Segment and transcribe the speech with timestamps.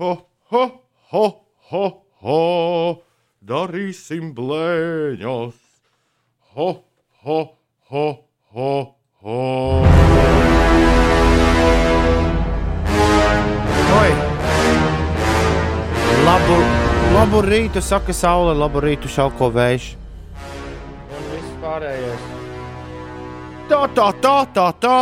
[0.00, 0.16] ho,
[0.48, 0.62] ho,
[1.12, 1.24] ho,
[1.70, 1.84] ho,
[2.24, 2.36] ho,
[3.44, 5.58] darīsim blēņas.
[6.56, 6.68] Ho,
[7.24, 7.40] ho,
[7.90, 8.06] ho,
[8.56, 8.70] ho,
[9.20, 9.40] ho.
[13.98, 14.10] Oi!
[16.24, 16.58] Labu,
[17.18, 19.92] labu rītu, saka saule, labu rītu, šalko vējš.
[21.12, 22.26] Un viss pārējais.
[23.68, 24.98] Tā, tā, tā, tā, tā.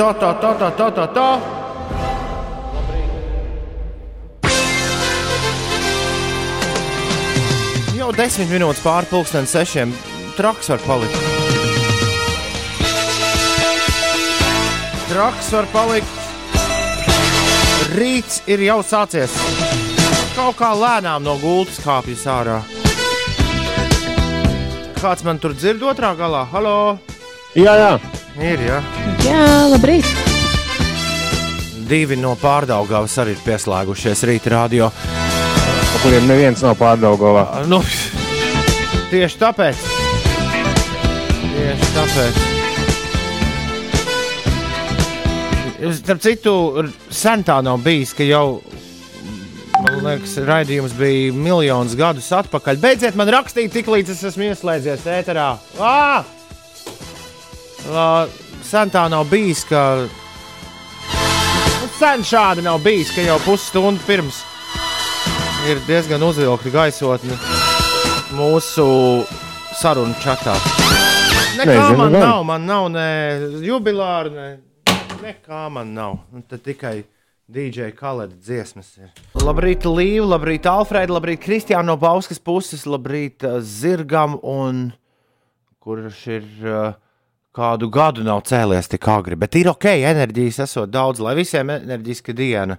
[0.00, 1.57] Tā, tā, tā, tā, tā, tā, tā.
[8.08, 9.90] Jau desmit minūtes pāri pusdienas sešiem.
[10.32, 11.16] Traks var palikt.
[15.10, 16.14] Traks var palikt.
[17.98, 19.34] Rīts ir jau sācies.
[20.32, 22.56] Kaut kā lēnām no gultas kāpjas ārā.
[25.02, 26.46] Kāds man tur dzird otrā galā?
[26.48, 26.96] Halo!
[27.60, 27.92] Jā, jā.
[28.40, 28.80] Ir, jā.
[29.28, 29.44] Jā,
[29.74, 30.08] labrīt!
[31.92, 34.94] Divi no pārdaugavas arī ir pieslēgušies rīta radio.
[35.98, 37.42] Kuriem neviens nav pārdaugovā.
[37.66, 37.80] Nu,
[39.10, 39.82] tieši tāpēc.
[41.42, 42.40] Tieši tāpēc.
[46.00, 46.54] Starp citu,
[47.14, 48.58] sen tā nav bijis, ka jau,
[49.84, 52.80] man liekas, raidījums bija miljonus gadus atpakaļ.
[52.82, 55.52] Beidziet man rakstīt, tik līdz es esmu ieslēdzies ēterā.
[55.78, 55.96] Ā,
[58.68, 59.80] Sen tā nav bijis, ka.
[61.78, 64.42] Nu, Sen šādi nav bijis, ka jau pusstundu pirms
[65.68, 67.57] ir diezgan uzvilkta gaisotne
[68.38, 68.86] mūsu
[69.78, 70.54] sarunu čatā.
[71.58, 72.22] Nekā Nezinu man gan.
[72.22, 73.06] nav, man nav ne
[73.66, 76.20] jubilāra, ne, nekā man nav.
[76.34, 77.00] Un tad tikai
[77.50, 79.10] DJ Kaleda dziesmas ir.
[79.42, 84.92] Labrīt, Līva, labrīt, Alfrēda, labrīt, Kristiāna no Bauskas puses, labrīt, uh, Zirgam, un
[85.82, 86.92] kurš ir uh,
[87.56, 89.38] kādu gadu nav cēlies tik agri.
[89.40, 92.78] Bet ir ok, enerģijas esot daudz, lai visiem enerģiska diena.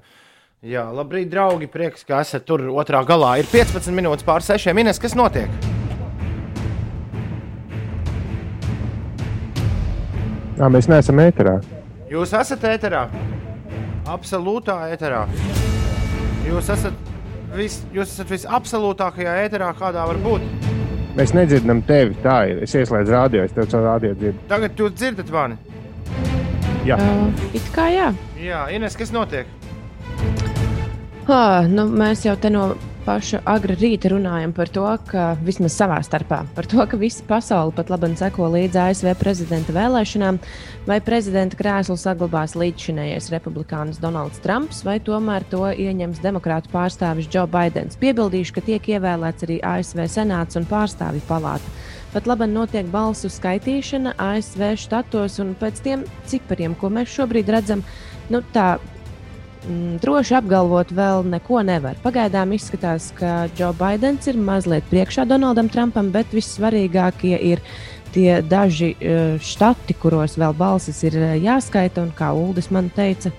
[0.59, 1.69] Jā, labrīt, draugi.
[1.71, 3.37] Prieks, ka esat tur otrā galā.
[3.39, 4.99] Ir 15 minūtes pār 6 minūtes.
[4.99, 5.47] Kas notiek?
[10.59, 11.53] Jā, mēs neesam ēterā.
[12.11, 13.05] Jūs esat ēterā.
[14.09, 15.21] Absolūtā ēterā.
[16.49, 16.97] Jūs esat,
[17.55, 20.43] vis, jūs esat visabsolūtākajā ēterā, kādā var būt.
[21.15, 22.17] Mēs nedzirdam tevi.
[22.25, 22.59] Tā ir.
[22.67, 24.43] Es ieslēdzu radio, es tev caur radio dzirdu.
[24.51, 25.55] Tagad jūs dzirdat mani.
[26.87, 28.11] Jā, Uh, it kā jā.
[28.39, 29.47] Jā, Ines, kas notiek?
[31.29, 32.71] Ah, nu, mēs jau te no
[33.05, 37.69] paša agra rīta runājam par to, ka vismaz savā starpā, par to, ka visa pasaule
[37.77, 40.39] pat labi seko līdzi ASV prezidenta vēlēšanām,
[40.89, 47.45] vai prezidenta krēslu saglabās līdzšinējais republikānis Donalds Trumps, vai tomēr to ieņems demokrātu pārstāvis Joe
[47.45, 48.01] Bidenis.
[48.01, 51.77] Piebildīšu, ka tiek ievēlēts arī ASV senāts un pārstāvju palāta.
[52.09, 57.85] Pat labi notiek balsu skaitīšana ASV štatos, un pēc tiem cipariem, ko mēs šobrīd redzam,
[58.33, 58.79] nu, tā
[60.01, 61.97] droši apgalvot vēl neko nevar.
[62.03, 67.63] Pagaidām izskatās, ka Joe Bidenis ir mazliet priekšā Donaldam Trumpam, bet vissvarīgākie ir
[68.13, 72.03] tie daži eh, štati, kuros vēl balsis ir eh, jāskaita.
[72.05, 73.31] Un kā Uldis man teica,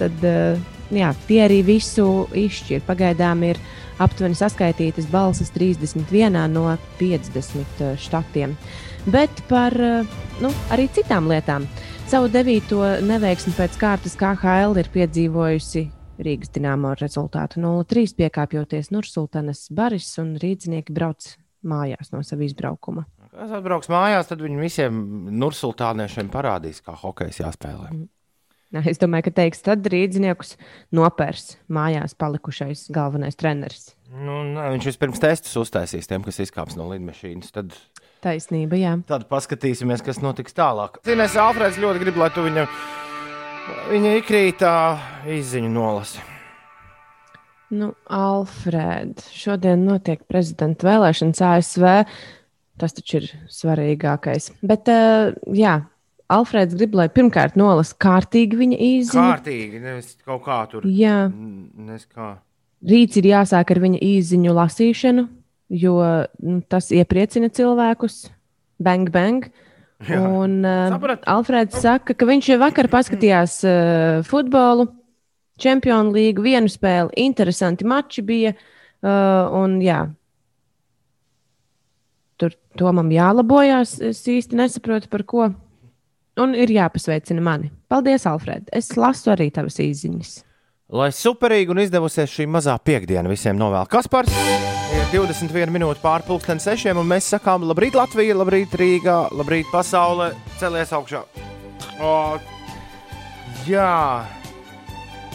[0.00, 0.58] tad eh,
[0.90, 2.82] jā, tie arī visu izšķir.
[2.88, 3.60] Pagaidām ir
[4.02, 6.66] aptuveni saskaitītas balsis 31 no
[6.98, 8.56] 50 štatiem.
[9.12, 11.66] Bet par nu, arī citām lietām.
[12.12, 15.80] Savu devīto neveiksmi pēc kārtas KHL ir piedzīvojusi
[16.20, 21.30] Rīgas dīnāmo rezultātu 0-3, piekāpjoties Nursultanas Baris un rīznieki brauc
[21.64, 23.06] mājās no sava izbraukuma.
[23.32, 24.98] Kas atbrauks mājās, tad viņi visiem
[25.40, 27.94] nursultāniešiem parādīs, kā hokejs jāspēlē.
[28.76, 30.58] Nē, Es domāju, ka teiks, tad rīzniekus
[30.92, 33.94] nopērs mājās palikušais galvenais treneris.
[34.12, 37.52] Nu, nē, viņš vispirms testus uztaisīs tiem, kas izkāps no lidmašīnas.
[37.54, 37.72] Tad,
[38.22, 38.96] Taisnība, jā.
[39.08, 40.98] tad paskatīsimies, kas notiks tālāk.
[41.08, 42.68] Zinās, Alfrēds ļoti grib, lai tu viņam
[43.88, 44.74] viņa ikrītā
[45.38, 46.20] izziņu nolasi.
[47.72, 51.88] Nu, Alfrēd, šodien notiek prezidenta vēlēšanas ASV.
[52.80, 54.50] Tas taču ir svarīgākais.
[54.60, 55.78] Bet, uh, jā,
[56.32, 59.24] Alfrēds grib, lai pirmkārt nolasa kārtīgi viņa īziņu.
[59.24, 60.84] Kārtīgi, nevis kaut kā tur.
[60.88, 62.34] Jā, Nes kā.
[62.88, 65.26] Rīts ir jāsāk ar viņa īziņu lasīšanu,
[65.82, 65.98] jo
[66.42, 68.24] nu, tas iepriecina cilvēkus.
[68.82, 69.46] Bang, bang.
[70.02, 70.18] Jā.
[70.18, 71.26] Un uh, Sapratu.
[71.30, 74.88] Alfrēds saka, ka viņš jau vakar paskatījās uh, futbolu,
[75.62, 77.14] čempionu līgu, vienu spēli.
[77.22, 78.56] Interesanti mači bija.
[79.02, 80.04] Uh, un, jā,
[82.38, 83.98] tur Tomam jālabojās.
[84.02, 85.50] Es īsti nesaprotu, par ko.
[86.40, 87.70] Un ir jāpasveicina mani.
[87.92, 88.70] Paldies, Alfred.
[88.72, 90.38] Es lasu arī tavas īsiņas.
[90.92, 93.86] Lai superīgi un izdevusies šī mazā piekdiena visiem novēl.
[93.88, 94.34] Kaspars
[94.92, 100.92] ir 21 minūtes pārpusdien sešiem, un mēs sakām, labrīt, Latvija, labrīt, Rīgā, labrīt, pasaule, celies
[100.92, 101.24] augšā.
[102.02, 102.12] O,
[103.64, 103.88] jā,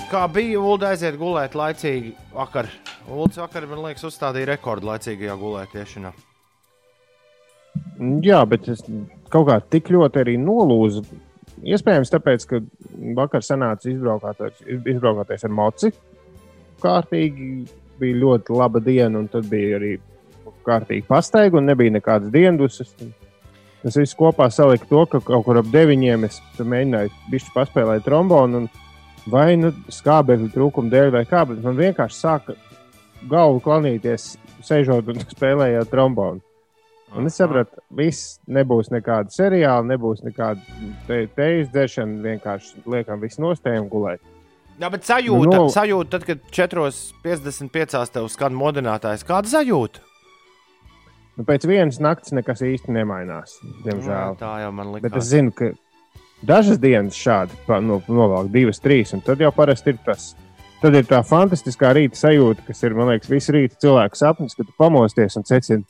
[0.08, 2.70] Kā bija Ulu aiziet gulēt laicīgi vakar?
[3.12, 6.12] Ulas vakar, man liekas, uzstādīja rekordu laicīgajā gulētiešanā.
[8.24, 8.86] Jā, bet es
[9.34, 11.04] kaut kā tik ļoti arī nolūzu.
[11.66, 12.60] Iespējams, tāpēc, ka
[13.18, 15.92] vakar sanāca izbraukāties, izbraukāties ar moci.
[16.84, 17.48] Kārtīgi
[17.98, 19.96] bija ļoti laba diena, un tad bija arī
[20.68, 22.82] kārtīgi pastaiga, un nebija nekādas dienas.
[23.82, 28.68] Tas viss kopā salika to, ka kaut kur ap deviņiem es mēģināju paspēlēt trombonu.
[29.28, 32.56] Vai nu skābekļa trūkuma dēļ, vai kā, bet man vienkārši sāka
[33.28, 36.44] galvu klanīties, sēžot un spēlējot trombonu.
[37.16, 40.60] Un es sapratu, viss nebūs nekāda seriāla, nebūs nekāda
[41.08, 42.18] te, teijas dzēšana.
[42.26, 44.20] Vienkārši liekam, viss nostājam gulēt.
[44.78, 45.62] Jā, bet sajūta, Nu, no...
[45.64, 50.04] no- sajūta tad, kad 4,55 tev skan modinātājs, kāda sajūta?
[51.38, 53.56] Nu, pēc vienas nakts nekas īsti nemainās,
[53.86, 54.38] diemžēl.
[54.40, 55.24] tā jau man Bet liekas.
[55.24, 55.72] es zinu, ka
[56.50, 57.54] dažas dienas šādi
[57.86, 60.32] no, novelk, divas, trīs, un tad jau parasti ir tas.
[60.82, 64.68] Tad ir tā fantastiskā rīta sajūta, kas ir, man liekas, visu rītu cilvēku sapnis, kad
[64.70, 65.86] tu pamosties un secini,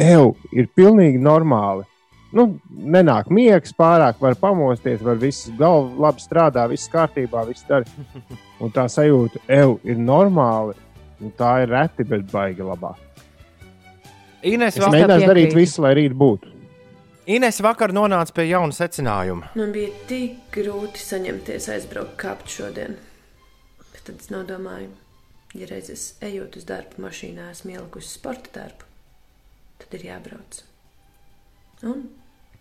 [0.00, 1.84] eju, ir pilnīgi normāli.
[2.34, 7.86] Nu, nenāk miegs pārāk, var pamosties, var viss galva labi strādā, viss kārtībā, viss dara.
[8.62, 10.74] Un tā sajūta, eju, ir normāli.
[11.22, 12.96] Un tā ir reti, bet baigi labā.
[14.44, 16.50] Ines, Es mēģināšu darīt visu, lai rīt būtu.
[17.30, 19.54] Ines vakar nonāca pie jauna secinājuma.
[19.56, 22.98] Man bija tik grūti saņemties aizbraukt kāpt šodien.
[23.94, 24.90] Bet tad es nodomāju,
[25.56, 28.90] ja reiz es ejot uz darbu mašīnā, esmu ielikusi sporta darbu,
[29.84, 30.62] tad ir jābrauc.
[31.84, 32.06] Un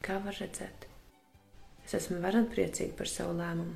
[0.04, 0.88] kā var redzēt,
[1.86, 3.76] es esmu varan priecīga par savu lēmumu.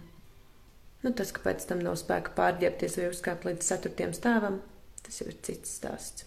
[1.06, 4.58] Nu, tas, ka pēc tam nav spēka pārģērbties vai uzkāpt līdz ceturtajam stāvam,
[5.06, 6.26] tas jau ir cits stāsts.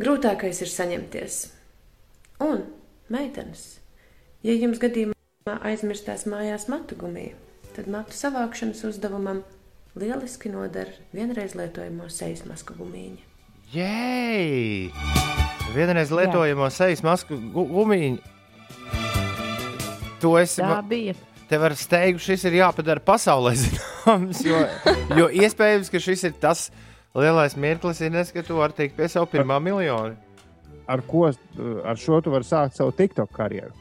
[0.00, 1.40] Grūtākais ir saņemties.
[2.42, 2.64] Un,
[3.12, 3.66] meitenes,
[4.46, 7.36] ja jums gadījumā aizmirstās mājās matu gumiju,
[7.76, 9.42] tad matu savākšanas uzdevumam
[9.98, 13.33] lieliski noder vienreiz lietojamo sejas masku gumiju.
[13.74, 14.92] Jēj!
[15.74, 18.18] Vienreiz lietojamo sejas masku gu- gumiju.
[20.22, 20.54] To es
[20.88, 21.14] bija.
[21.50, 24.60] tev ar steigu šis ir jāpadara pasaulē zināms, jo,
[25.18, 26.68] jo iespējams, ka šis ir tas
[27.14, 30.14] lielais mirklis, Ines, ka tu vari tikt pie savu pirmā miljona.
[30.86, 33.74] Ar ko ar šo tu vari sākt savu TikTok karjeru?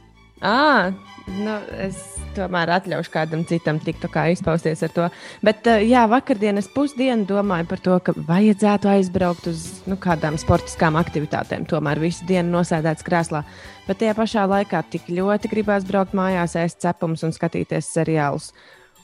[0.44, 0.92] À,
[1.40, 2.02] nu, es
[2.36, 5.06] tomēr atļaušu kādam citam tiktu kā izpausties ar to.
[5.46, 11.68] Bet, jā, vakardienas pusdienu domāju par to, ka vajadzētu aizbraukt uz nu, kādām sportiskām aktivitātēm.
[11.70, 13.44] Tomēr visu dienu nosēdēts krēslā.
[13.88, 18.52] Bet tajā pašā laikā tik ļoti gribās braukt mājās, ēst cepumus un skatīties seriālus.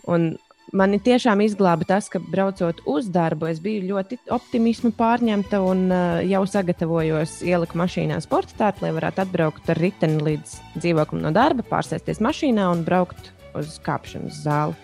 [0.10, 0.34] Un
[0.76, 6.22] mani tiešām izglāba tas, ka braucot uz darbu, es biju ļoti optimismu pārņemta un uh,
[6.28, 11.66] jau sagatavojos ieliku mašīnā sporta tārpu, lai varētu atbraukt ar riteni līdz dzīvoklim no darba,
[11.70, 14.78] pārsēsties mašīnā un braukt uz kāpšanas zāli.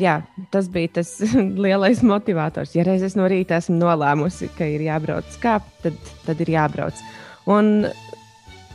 [0.00, 0.20] Jā,
[0.54, 1.16] tas bija tas
[1.64, 2.76] lielais motivators.
[2.76, 7.02] Ja reiz es no rīta esmu nolēmusi, ka ir jābrauc kāpt, tad, tad ir jābrauc.
[7.50, 7.88] Un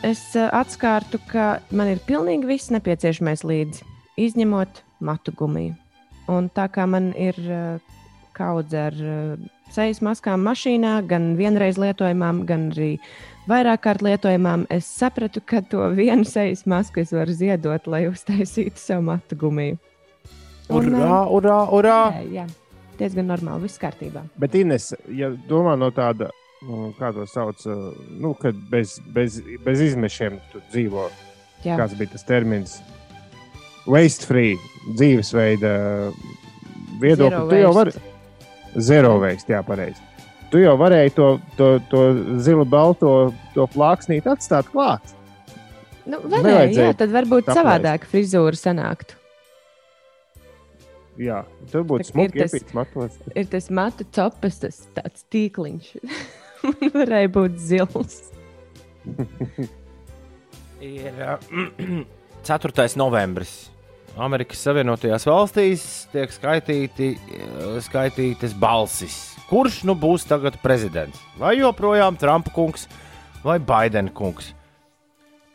[0.03, 3.87] es uh, atskārtu, ka man ir pilnīgi viss nepieciešamais līdzi,
[4.27, 5.84] izņemot matu gumiju.
[6.31, 7.95] Un tā kā man ir uh,
[8.35, 12.95] kaudze ar uh, sejas maskām mašīnā, gan vienreiz lietojamām, gan arī
[13.49, 18.81] vairāk kārt lietojamām, es sapratu, ka to vienu sejas masku es varu ziedot, lai uztaisītu
[18.81, 19.77] sev matu gumiju.
[20.73, 21.99] Un, Urā, urā, urā!
[22.15, 22.45] Jā, jā,
[22.97, 24.23] diezgan normāli, viss kārtībā.
[24.41, 26.31] Bet, Ines, ja domā no tāda,
[26.65, 27.61] nu, kā to sauc,
[28.09, 31.05] nu, kad bez, bez, bez izmešiem tu dzīvo,
[31.65, 31.77] Jā.
[31.77, 32.79] kāds bija tas termins?
[33.85, 34.55] Waste free
[34.97, 35.71] dzīvesveida
[37.01, 37.29] viedokli.
[37.29, 37.91] Zero Tu jau vari.
[38.75, 40.01] Zero waste, jā, pareizi.
[40.51, 41.27] Tu jau varēji to,
[41.57, 42.01] to, to
[42.43, 43.11] zilu, balto
[43.55, 45.13] to plāksnīti atstāt klāt.
[46.05, 47.57] Nu, varēja, jā, tad varbūt apleist.
[47.59, 49.17] savādāk frizūra sanāktu.
[51.17, 53.15] Jā, tur būtu smuki ir tas- iepīts matos.
[53.33, 55.93] Ir tas matu copas, tas tāds tīkliņš.
[56.65, 58.19] Man varēja būt zils.
[60.85, 61.39] Ir uh,
[62.49, 62.87] 4.
[62.99, 63.55] novembris.
[64.15, 69.17] Amerikas Savienotajās valstīs tiek skaitīti, uh, skaitītas balsis.
[69.49, 71.19] Kurš nu būs tagad prezidents?
[71.39, 72.87] Vai joprojām Trumpa kungs
[73.43, 74.53] vai Baidena kungs?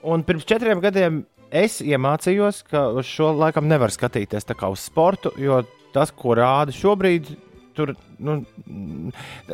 [0.06, 4.84] Un pirms četriem gadiem es iemācījos, ka uz šo laikam nevar skatīties tā kā uz
[4.86, 5.60] sportu, jo
[5.94, 7.32] tas, ko rāda šobrīd,
[7.76, 8.40] tur nu,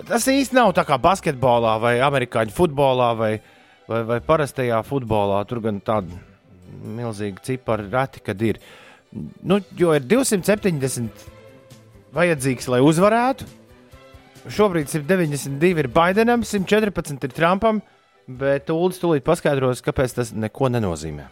[0.07, 3.33] tas īsti nav tā kā basketbolā vai amerikāņu futbolā vai,
[3.89, 5.43] vai, vai parastajā futbolā.
[5.49, 6.21] Tur gan tāda
[6.97, 8.61] milzīga cipara reti, kad ir.
[9.43, 11.25] Nu, jo ir 270
[12.17, 13.47] vajadzīgs, lai uzvarētu.
[14.47, 17.81] Šobrīd 192 ir Baidenam, 114 ir Trumpam,
[18.29, 21.27] bet Ulas tūlīt paskaidros, kāpēc tas neko nenozīmē.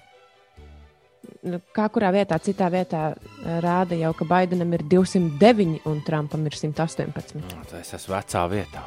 [1.44, 6.46] nu, kā kurā vietā, citā vietā eh, rāda jau, ka Baidenam ir 209 un Trumpam
[6.48, 7.36] ir 118.
[7.40, 8.84] Nu, Tas esmu vecā vietā.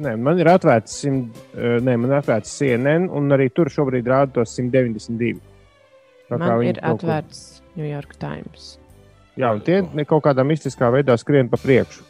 [0.00, 4.06] Nē, man ir atvērts, simt, eh, nē, man ir atvērts CNN, un arī tur šobrīd
[4.06, 5.40] rāda tos 192.
[6.38, 8.76] Man ir atvērts New York Times.
[9.38, 12.04] Jā, un tie kaut kādā mistiskā veidā skrien pa priekšu.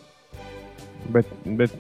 [1.15, 1.75] Bet, bet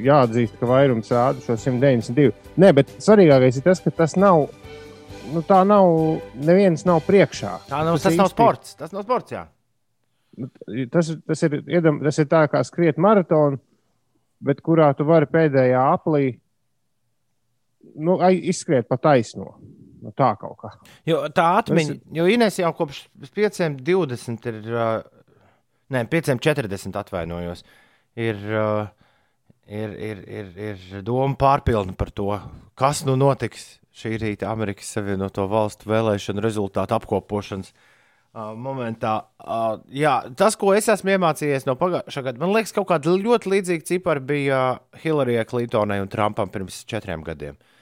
[0.00, 2.34] jāatzīst, ka vairums rāda šo 192.
[2.60, 4.48] Nē, bet svarīgākais ir tas, ka tas nav.
[5.30, 5.88] Nu, tā nav.
[6.34, 7.54] Neviens nav priekšā.
[7.70, 8.76] Tā nav, tas nav īsti- sports.
[8.78, 9.46] Tas nav sports, jā.
[10.92, 13.58] Tas, tas, ir, iedam, tas ir tā kā skriet maratonu,
[14.40, 16.38] bet kurā tu vari pēdējā aplī
[17.96, 19.58] nu, izskriet pa taisno.
[20.00, 20.70] Nu, tā kaut kā.
[21.08, 23.02] Jo tā atmiņa, Tas jo Inês jau kopš
[23.36, 25.26] 520 ir, uh,
[25.92, 27.64] ne, 540 atvainojos,
[28.16, 28.88] ir, uh,
[29.68, 32.32] ir, ir, ir, ir doma pārpilna par to,
[32.80, 37.74] kas nu notiks šī rīta Amerikas Savienoto Valstu vēlēšanu rezultātu apkopošanas.
[38.30, 42.86] Uh, momentā, uh, jā, tas, ko es esmu iemācījies no pagājušā gada, man liekas, kaut
[42.92, 44.60] kāda ļoti līdzīga cipara bija
[45.02, 47.58] Hillarijai Clintonai un Trumpam pirms četriem gadiem.
[47.58, 47.79] Mm,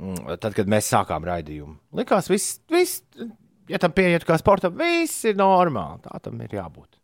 [0.00, 3.02] Tad, kad mēs sākām raidījumu, likās, viss, viss
[3.70, 6.02] ja tam pieiet kā sportam, viss ir normāli.
[6.06, 6.96] Tā tam ir jābūt.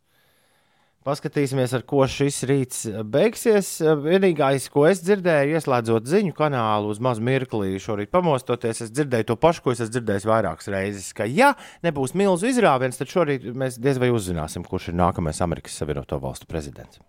[1.07, 3.69] Paskatīsimies, ar ko šis rīts beigsies.
[4.03, 9.37] Vienīgais, ko es dzirdēju, ieslēdzot ziņu kanālu uz mazu mirkli, šorīt pamostoties, es dzirdēju to
[9.39, 11.13] pašu, ko es esmu dzirdējis vairākas reizes.
[11.15, 11.53] Ka, ja
[11.87, 16.49] nebūs milzu izrāviens, tad šorīt mēs diez vai uzzināsim, kurš ir nākamais Amerikas Savienoto Valstu
[16.49, 16.99] prezidents.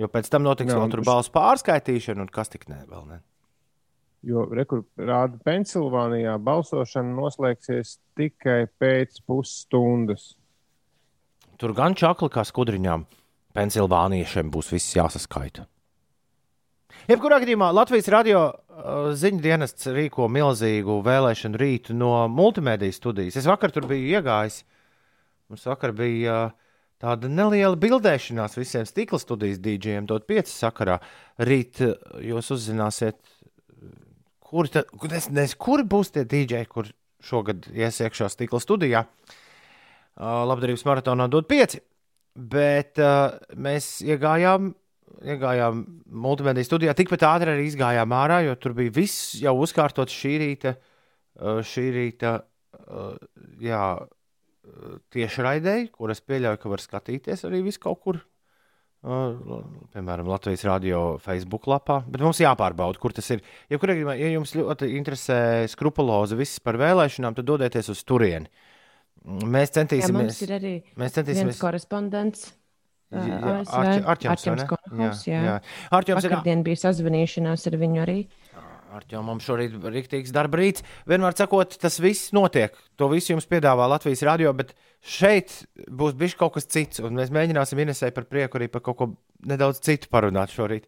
[0.00, 3.20] Jo pēc tam notiks vēl tur balsu pārskaitīšana, un kas tik ne vēl ne.
[4.22, 10.36] Jo rāda Pensilvānijā balsošana noslēgsies tikai pēc pusstundas.
[11.58, 13.04] Tur gan čakli kā skudriņām,
[13.52, 15.66] Pensilvāniešiem būs viss jāsaskaita.
[17.10, 23.40] Jebkurā gadījumā Latvijas radio uh, ziņu dienests rīko milzīgu vēlēšanu rītu no multimediju studijas.
[23.40, 24.60] Es vakar tur biju iegājis.
[25.50, 31.00] Mums vakar bija uh, tāda neliela bildēšanās visiem stikla studijas dīdžiem, dot pieci sakarā.
[31.42, 33.18] Rīt uh, jūs uzzināsiet,
[34.52, 36.90] kuri, ta, nes, nes, kuri būs tie dīdžeji, kur
[37.24, 39.06] šogad ies iekšā stikla studijā.
[40.12, 41.80] Uh, labdarības maratonā dod pieci.
[42.36, 44.72] Bet uh, mēs iegājām,
[45.24, 45.82] iegājām
[46.24, 50.74] multimediju studijā, tikpat ātri arī izgājām ārā, jo tur bija viss jau uzkārtots šī rīta,
[50.76, 53.14] uh, šī rīta uh,
[53.62, 58.20] jā, uh, tiešraidēji, kuras pieļauju, ka var skatīties arī vis kaut kur.
[59.02, 61.96] Uh, piemēram, Latvijas radio Facebook lapā.
[62.06, 63.40] Bet mums jāpārbauda, kur tas ir.
[63.72, 65.38] Ja, kur, ja jums ļoti interesē
[65.72, 68.46] skrupulozi viss par vēlēšanām, tad dodieties uz turieni.
[69.26, 70.38] Mēs Jā, centīsimies.
[70.46, 71.58] ir arī Mēs centīsimies.
[71.62, 72.52] korespondents.
[73.12, 74.68] ā, Jā, ASV, Arķi- Arķems, vai Arķems ne?
[74.70, 75.42] Konhaus, Jā, jā.
[75.50, 75.56] jā.
[75.98, 78.00] Arķems ir Vakardien bija sazvanīšanās ar viņu
[78.92, 79.02] arī.
[79.02, 80.82] Arķems mums šorīt ir rīktīgs darba rīts.
[81.08, 82.74] Vienmēr sakot, tas viss notiek.
[82.96, 87.00] To visu jums piedāvā Latvijas radio, bet šeit būs bijis kaut kas cits.
[87.00, 89.10] Un mēs mēģināsim Inesai par prieku arī par kaut ko
[89.46, 90.86] nedaudz citu parunāt šorīt.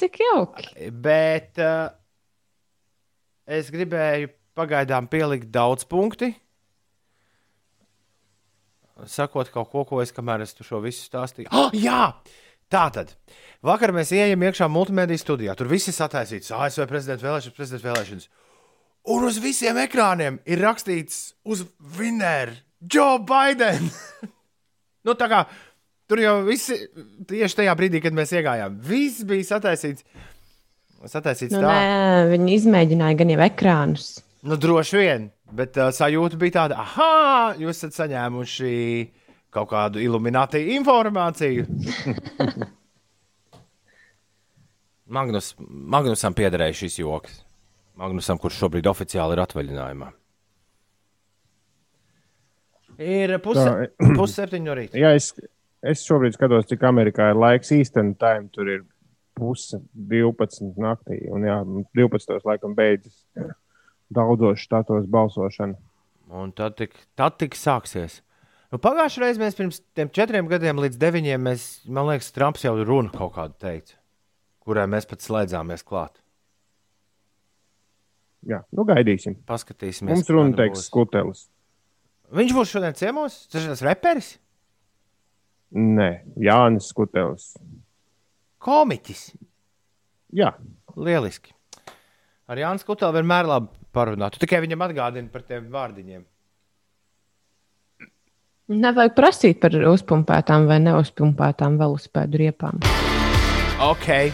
[0.00, 0.90] Cik jauki!
[0.90, 1.90] Bet uh,
[3.46, 6.32] es gribēju pagaidām pielikt daudz punktu.
[9.08, 11.48] Sakot kaut ko, ko es kamēr es šo visu stāstīju.
[11.56, 12.12] Oh, jā!
[12.70, 13.16] Tā tad.
[13.66, 15.56] Vakar mēs ienākām iekšā multimediju studijā.
[15.58, 16.52] Tur viss ir sataisīts.
[16.54, 18.28] ASV prezidenta vēlēšanas, prezidenta vēlēšanas.
[19.10, 21.64] Un uz visiem ekrāniem ir rakstīts uz
[21.96, 23.90] Vinēra Joe Biden.
[25.06, 25.42] nu, tā kā
[26.10, 26.72] tur jau viss
[27.28, 30.06] tieši tajā brīdī, kad mēs iegājām, viss bija sataisīts.
[31.10, 31.72] Sataisīts Nu, tā.
[31.72, 34.08] nē, viņi izmēģināja gan jau ekrānus.
[34.44, 38.74] Nu, droši vien, bet uh, sajūta bija tāda, ah, jūs esat saņēmuši
[39.54, 41.66] kaut kādu iluminētīvu informāciju.
[45.16, 47.40] Magnus, Magnusam piederēja šis joks.
[48.00, 50.10] Magnusam, kurš šobrīd oficiāli ir atvaļinājumā.
[53.00, 53.88] Ir puse, Tā,
[54.18, 55.00] puse septiņi no rīta.
[55.00, 55.32] Jā, es,
[55.82, 58.18] es šobrīd skatos, cik Amerikā ir laiks īstenībā.
[58.22, 58.86] Time tur ir
[59.36, 61.22] puse 12 naktī.
[61.32, 61.58] Un jā,
[61.96, 62.40] 12.
[62.46, 63.24] laikam beidzas
[64.10, 65.78] daudzos štatos balsošana.
[66.30, 68.20] Un tad tik, tad tik sāksies.
[68.70, 69.80] Nu, Pagājušajā reizē mēs pirms
[70.14, 73.96] četriem gadiem līdz deviņiem, mēs, man liekas, Trumps jau runu kaut kādu teica,
[74.62, 76.20] kurai mēs pat slēdzāmies klāt.
[78.46, 79.34] Jā, nu gaidīsim.
[79.48, 80.14] Paskatīsimies.
[80.14, 81.48] Mums runa teiks skutelis.
[82.30, 84.36] Viņš būs šodien ciemos, tas ir tas reperis,
[85.70, 87.52] Nē, Jānis Skutelis.
[88.58, 89.20] komiķis.
[90.34, 90.52] Jā,
[90.98, 91.52] Lieliski.
[92.50, 94.34] Ar Jānis Kutelu vienmēr labi parunāt.
[94.34, 96.24] Tu tikai viņam atgādini par tiem vārdiņiem.
[98.70, 102.76] Nevajag prasīt par uzpumpētām vai neuzpumpētām velosipēdu riepām.
[103.82, 104.30] Ok.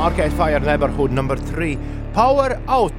[0.00, 1.76] Arcade Fire Neighborhood number 3.
[2.12, 2.98] Power out!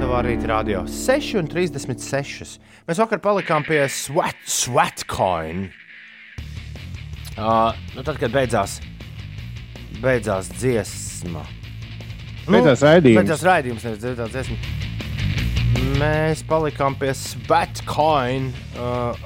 [0.00, 2.56] Tev arī ir radio 6 un 36.
[2.88, 5.66] Mēs vakar palikām pie Sweat, sweat Coin.
[7.36, 8.78] Uh, ah, nu tad, kad beidzās,
[10.00, 11.44] beidzās dziesmas dziesma.
[12.46, 13.20] Beidzās raidījums.
[13.20, 14.56] Beidzās raidījums, nevis beidzās dziesma.
[16.00, 18.52] Mēs palikām pie Svetcoin.
[18.76, 19.16] Uh,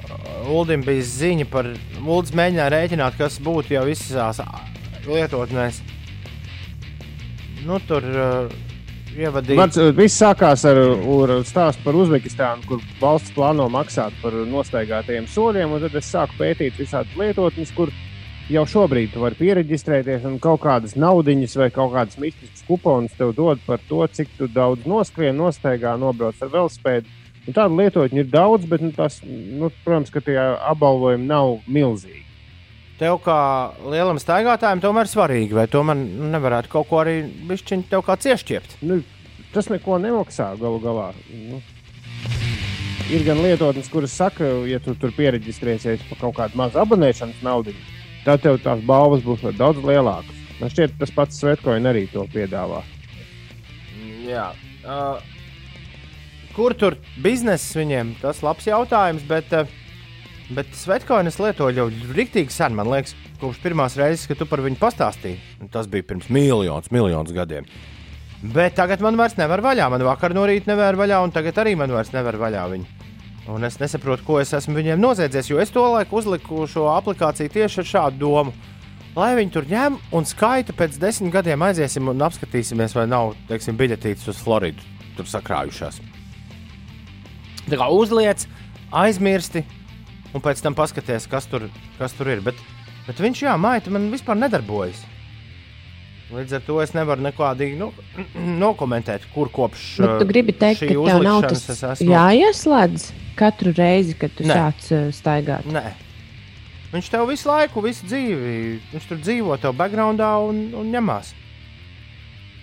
[0.51, 1.69] Uldim bija ziņa par,
[2.01, 4.41] Uldis mēģināja rēķināt, kas būtu jau visās
[5.05, 5.81] lietotnēs.
[7.67, 8.53] Nu, tur uh,
[9.13, 9.57] ievadīt.
[9.59, 15.77] Vārds, viss sākās ar, ar stāstu par Uzbekistānu, kur valsts plāno maksāt par nostaigātajiem soļiem.
[15.85, 17.93] Tad es sāku pētīt visādas lietotnes, kur
[18.49, 23.35] jau šobrīd tu vari pieregistrēties un kaut kādas naudiņas vai kaut kādas mistiskas kuponus tev
[23.37, 27.19] dod par to, cik daudz noskrien, nostaigā, nobrauc ar velospēdu.
[27.47, 32.21] Un tādu lietotņu ir daudz, bet, nu, tas, nu, protams, ka tie apbalvojumi nav milzīgi.
[33.01, 33.37] Tev kā
[33.89, 35.97] lielam staigātājam, tomēr svarīgi, vai tomēr
[36.35, 38.75] nevarētu kaut ko arī bišķiņ tev kā ciešķiept?
[38.85, 38.99] Nu,
[39.55, 41.07] tas neko nemaksā galu galā.
[41.33, 41.57] Nu,
[43.09, 47.73] ir gan lietotnes, kuras saka, ja tu tur pieregistrēsies par kaut kādu mazu abonēšanas naudu,
[48.25, 50.37] tad tev tās balvas būs daudz lielākas.
[50.61, 52.83] Man šķiet, tas pats Svetkoina arī to piedāvā.
[54.27, 54.51] Jā.
[54.85, 55.17] Uh,
[56.55, 58.15] kur tur biznesa viņiem?
[58.21, 59.71] Tas ir labs jautājums, bet, uh,
[60.53, 62.77] bet Svetkoina lietoju jau rīktīgi sen.
[62.77, 65.41] Man liekas, kopš pirmās reizes, kad tu par viņu pastāstīji.
[65.73, 67.65] Tas bija pirms miljonus, miljonus gadiem.
[68.41, 69.89] Bet tagad man vairs nevar vaļā.
[69.93, 73.00] Man vakar no rīta nevar vaļā, un tagad arī man vairs nevar vaļā viņu.
[73.49, 77.49] Un es nesaprotu, ko es esmu viņiem noziedzies, jo es to laiku uzliku šo aplikāciju
[77.49, 78.53] tieši ar šādu domu.
[79.15, 83.75] Lai viņi tur ņem un skaita pēc desmit gadiem aiziesim un apskatīsimies, vai nav, teiksim,
[83.79, 84.85] biļetītes uz Floridu
[85.17, 85.97] tur sakrājušās.
[87.65, 88.45] Tā kā uzliec,
[89.01, 89.65] aizmirsti,
[90.31, 91.65] un pēc tam paskaties, kas tur,
[91.97, 92.43] kas tur ir.
[92.45, 92.61] Bet,
[93.07, 95.01] bet viņš, jā, maita man vispār nedarbojas.
[96.31, 97.89] Līdz ar to es nevaru nekādīgi nu,
[98.63, 99.89] nokomentēt, kur kopš.
[100.05, 104.57] Bet tu gribi teikt, ka tev nav tas jāieslēdz katru reizi, kad tu Nē.
[104.57, 105.67] sāc uh, staigāt?
[105.71, 105.91] Nē.
[106.91, 108.55] Viņš tev visu laiku, visu dzīvi,
[108.91, 111.31] viņš tur dzīvo tev backgroundā un, un ņemās.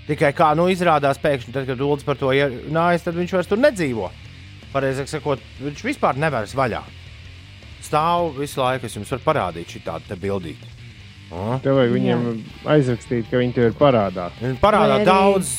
[0.09, 2.33] Tikai kā nu izrādās pēkšņi, tad, kad Dulds par to
[2.73, 4.11] nājas, tad viņš vairs tur nedzīvo.
[4.73, 6.83] Pareizāk sakot, viņš vispār nevērs vaļā.
[7.85, 10.77] Stāv visu laiku, es jums varu parādīt šī tādu bildīti.
[11.29, 12.37] Tev vajag viņiem Jā.
[12.75, 14.31] aizrakstīt, ka viņi tev ir parādā.
[14.41, 15.09] Viņi parādā arī...
[15.09, 15.53] daudz.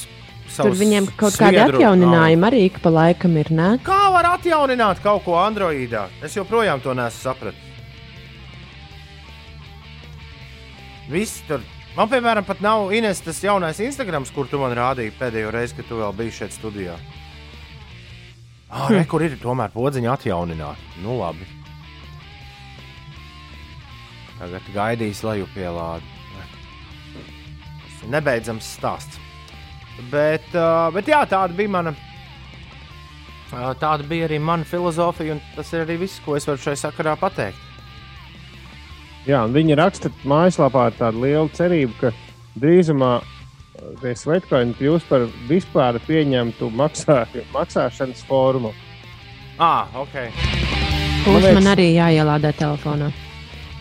[0.58, 3.52] Tur viņiem kaut kāda atjauninājuma arī pa laikam ir.
[3.54, 3.70] Ne?
[3.86, 6.08] Kā var atjaunināt kaut ko Androidā?
[6.26, 7.70] Es joprojām to nesu sapratis.
[11.10, 11.64] Viss tur.
[11.98, 15.88] Man, piemēram, pat nav Ines tas jaunais Instagram, kur tu man rādīji pēdējo reizi, kad
[15.90, 16.98] tu vēl biji šeit studijā.
[18.70, 18.94] Ah, hm.
[18.94, 21.00] re, kur ir tomēr podziņa atjaunināta?
[21.02, 21.48] Nu, labi.
[24.38, 26.14] Tagad gaidīs lejupielādi.
[27.58, 29.29] Tas ir nebeidzams stāsts.
[30.12, 31.96] Bet, uh, bet jā, tāda bija mana.
[33.50, 36.78] Uh, tāda bija arī mana filozofija, un tas ir arī viss, ko es varu šai
[36.80, 37.66] sakarā pateikt.
[39.28, 42.14] Jā, un viņi raksta mājaslapā ar tādu lielu cerību, ka
[42.60, 43.18] drīzumā
[44.02, 48.72] tie svetkoini kļūs par vispār pieņemtu maksā, maksāšanas formu.
[49.60, 50.16] Ah, ok.
[51.26, 53.12] Kurš man, man arī jāielādē telefonā?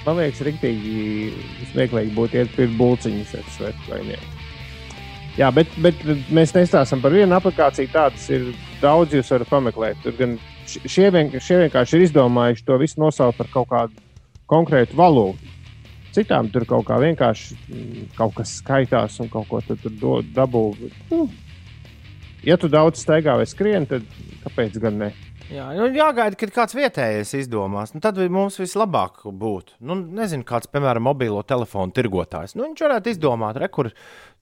[0.07, 1.31] Man liekas, rīktīgi
[1.73, 4.38] smieklīgi būtu iet pirkt bulciņus ar svetkoiniem.
[5.39, 6.01] Jā, bet, bet
[6.35, 7.93] mēs nestāstām par vienu aplikāciju.
[7.93, 8.49] Tādas ir
[8.81, 10.01] daudz, jūs varat pameklēt.
[10.03, 10.33] Tur gan
[10.67, 14.03] šie, vien, šie vienkārši ir izdomājuši to visu nosaukt par kaut kādu
[14.51, 15.55] konkrētu valūtu.
[16.17, 20.65] Citām tur kaut kā vienkārši mm, kaut kas skaitās un kaut ko tur dabū.
[21.13, 21.29] Nu,
[22.43, 24.11] ja tu daudz staigā vai skrien, tad
[24.43, 25.13] kāpēc gan ne?
[25.49, 27.95] Jā, nu, jāgaida, kad kāds vietējais izdomās.
[27.95, 29.79] Nu, tad mums vislabāk būtu.
[29.81, 32.53] Nu, nezinu, kāds, piemēram, mobilo telefonu tirgotājs.
[32.59, 33.89] Nu, viņš varētu izdomāt, re, kur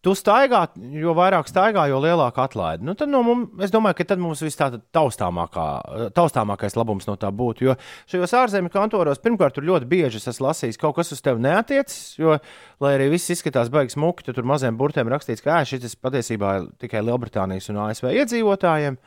[0.07, 0.61] tu staigā,
[0.95, 2.85] jo vairāk staigā, jo lielāka atlaide.
[2.87, 7.33] Nu, tad, no mums, es domāju, ka tad mums viss tāds taustāmākais labums no tā
[7.35, 7.67] būtu.
[7.67, 7.75] Jo
[8.13, 11.99] šajos ārzemju kantoros pirmkārt tur ļoti bieži es esmu lasījis, kaut kas uz tevi neatiecas.
[12.21, 12.37] Jo,
[12.85, 16.69] lai arī viss izskatās baigs muki, tad tur maziem burtiem rakstīts, ka šis patiesībā ir
[16.85, 19.01] tikai Lielbritānijas un ASV iedzīvotājiem.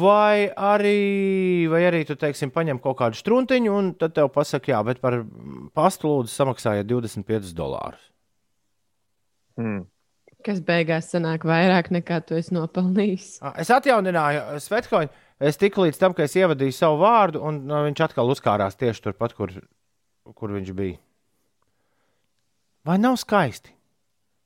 [0.00, 0.98] Vai arī,
[1.68, 5.20] vai arī tu teiksim, paņem kaut kādu struntiņu, un tad tev pasaka, jā, bet par
[5.76, 8.13] pastu lūdzu samaksājiet 25 dolārus.
[9.60, 9.84] Hmm.
[10.44, 13.28] Kas beigās sanāk vairāk nekā tu esi nopelnījis?
[13.60, 15.22] Es atjaunināju Svetkoņu.
[15.44, 19.02] Es tiku līdz tam, ka es ievadīju savu vārdu, un no, viņš atkal uzkārās tieši
[19.08, 19.50] turpat, kur,
[20.36, 20.98] kur viņš bija.
[22.84, 23.72] Vai nav skaisti?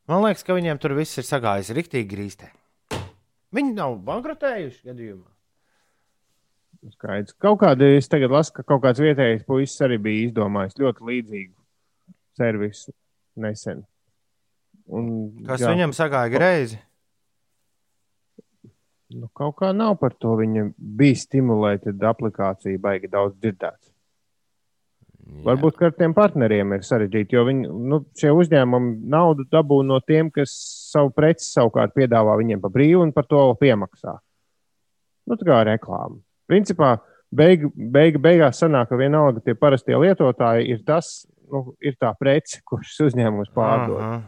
[0.09, 2.53] Man liekas, ka viņiem tur viss ir sagājis rīktīgi grīstē.
[3.55, 5.29] Viņi nav bankrotējuši gadījumā.
[6.95, 7.35] Skaidrs.
[7.43, 11.55] Kaut kādā es tagad lasu, ka kaut kāds vietējais puisis arī bija izdomājis ļoti līdzīgu
[12.39, 12.95] servisu.
[13.39, 13.85] nesen.
[14.89, 15.09] Un,
[15.47, 16.79] Kas jā, viņam sagāja greizi?
[19.13, 20.35] Nu, kaut kā nav par to.
[20.41, 23.93] Viņa bija stimulēta, aplikācija baigi daudz dzirdēts.
[25.45, 30.31] Varbūt ar tiem partneriem ir sarežģīti, jo viņi, nu, šie uzņēmumi naudu dabū no tiem,
[30.33, 30.55] kas
[30.89, 34.17] savu preci savukārt piedāvā viņiem par brīvu un par to piemaksā.
[35.29, 36.17] Nu, tā kā reklāma.
[36.49, 36.95] Principā
[37.29, 42.63] beigu, beigu, beigās sanāk, ka vienalga tie parastie lietotāji ir tas, nu, ir tā prece,
[42.65, 44.01] kurš uzņēmums pārdod.
[44.01, 44.19] Aha.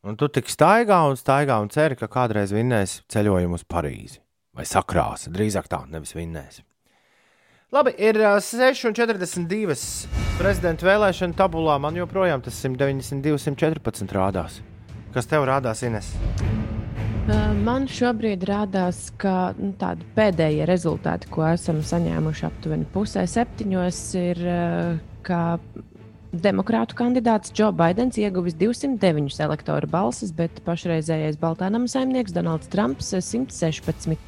[0.00, 4.22] Un tu tik staigā un staigā un ceri, ka kādreiz vinnēsi ceļojumu uz Parīzi.
[4.56, 6.64] Vai sakrāsi, drīzāk tā, nevis vinnēsi.
[7.70, 9.76] Labi, ir ā, 6,42
[10.40, 11.76] prezidenta vēlēšana tabulā.
[11.84, 14.56] Man joprojām tas 192, 114 rādās.
[15.12, 16.08] Kas tev rādās, Ines?
[17.60, 24.40] Man šobrīd rādās, ka nu, tādi pēdējie rezultāti, ko esam saņēmuši aptuveni pusē septiņos, ir,
[25.28, 25.42] ka
[26.32, 33.24] demokrātu kandidāts Džo Baidens ieguvis 209 elektoru balsis, bet pašreizējais Baltānam saimnieks Donalds Trumps eh,
[33.24, 34.18] 116.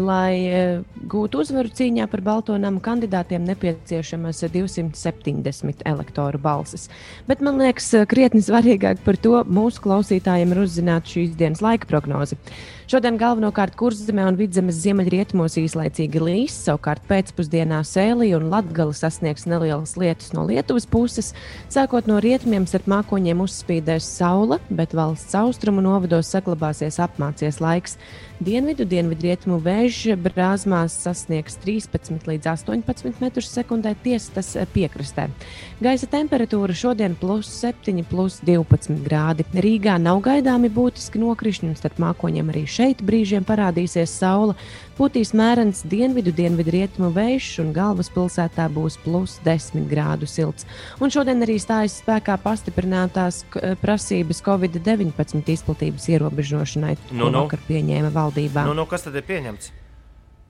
[0.00, 0.78] Lai eh,
[1.10, 6.86] gūtu uzvaru cīņā par Baltonamu kandidātiem, nepieciešamas 270 elektoru balsis.
[7.28, 11.90] Bet man liekas, eh, krietni svarīgāk par to mūsu klausītājiem ir uzzināt šīs dienas laika
[11.90, 12.38] prognozi.
[12.84, 19.94] Šodien galvenokārt kurzemē un vidzemes ziemeļrietumos īslaicīgi līs, savukārt pēcpusdienā sēlī un latgali sasniegs nelielas
[19.96, 21.32] lietus no Lietuvas puses.
[21.72, 27.96] Sākot no rietumiem, starp mākoņiem uzspīdēs saule, bet valsts austrumu novados saglabāsies apmācies laiks.
[28.44, 35.30] Dienvidu, dienvidrietumu vēža brāzmās sasniegs 13 līdz 18 metrus sekundē, tiesa tas piekrastē.
[35.80, 39.48] Gaisa temperatūra šodien plus 7, plus 12 grādi.
[39.54, 44.54] Rīgā nav gaidāmi būtiski nokrišņi, un starp mākoņiem arī šeit brīžiem parādīsies saule.
[44.98, 50.66] Putīs mērens dienvidu, dienvidrietumu vējš, un galvaspilsētā būs plus 10 grādu silts.
[51.02, 57.40] Un šodien arī stājas spēkā pastiprinātās k- prasības Covid-19 izplatības ierobežošanai, Nu, ko nu.
[57.46, 58.66] vakar pieņēma valdībā.
[58.70, 59.72] Nu, nu, kas tad ir pieņemts?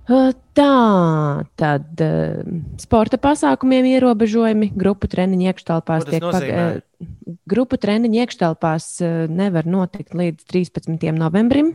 [0.04, 2.44] Uh, Tā tad uh,
[2.78, 7.08] sporta pasākumiem ierobežojumi, grupu treniņu iekštelpās tiek uh,
[7.50, 11.08] Grupu treniņu iekštelpās uh, nevar notikt līdz 13.
[11.16, 11.72] novembrim.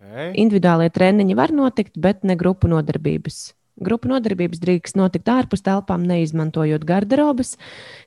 [0.00, 0.32] Okay.
[0.40, 3.50] Individuālie treniņi var notikt, bet ne grupu nodarbības.
[3.80, 7.54] Grupu nodarbības drīkst notikt ārpus telpām, neizmantojot garderobas.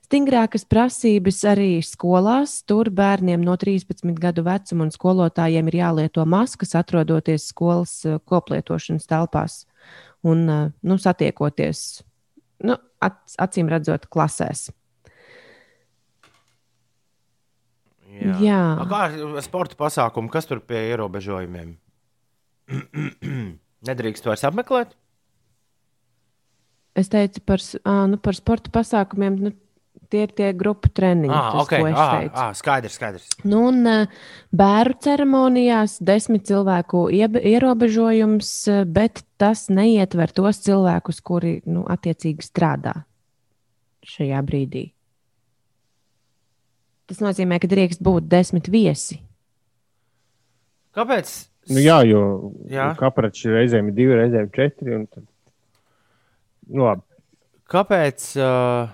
[0.06, 2.60] Stingrākas prasības arī skolās.
[2.66, 9.10] Tur bērniem no 13 gadu vecuma un skolotājiem ir jālieto maskas, atrodoties skolas eh, koplietošanas
[9.10, 9.64] telpās
[10.26, 12.02] un eh, nu, satiekoties,
[12.66, 14.68] nu, ac- acīm redzot, klasēs.
[18.14, 18.34] Jā.
[18.38, 18.60] Jā.
[18.86, 21.74] Kā ar sporta pasākumu, kas tur pie ierobežojumiem?
[23.88, 24.94] Nedrīkst vairs apmeklēt?
[26.94, 27.62] Es teicu par,
[28.08, 29.38] nu, par sporta pasākumiem.
[29.48, 29.54] Nu,
[30.12, 31.80] Tie ir tie grupu treniņi, Ah, tas, okay.
[31.90, 32.34] ah, teicu.
[32.38, 33.24] ah, skaidrs, skaidrs.
[33.48, 33.86] Nu, un
[34.54, 38.50] bērnu ceremonijās desmit cilvēku ierobežojums,
[38.94, 42.92] bet tas neietver tos cilvēkus, kuri nu, attiecīgi strādā
[44.04, 44.84] šajā brīdī.
[47.10, 49.18] Tas nozīmē, ka drīkst būt desmit viesi.
[50.94, 51.32] Kāpēc?
[51.70, 52.20] Nu, jā, jo
[52.68, 52.90] Jā.
[52.98, 54.96] kaprači reizēm ir divi, reizēm četri.
[54.98, 55.24] un Tad...
[56.68, 57.04] Nu, labi.
[57.72, 58.92] Kāpēc, uh,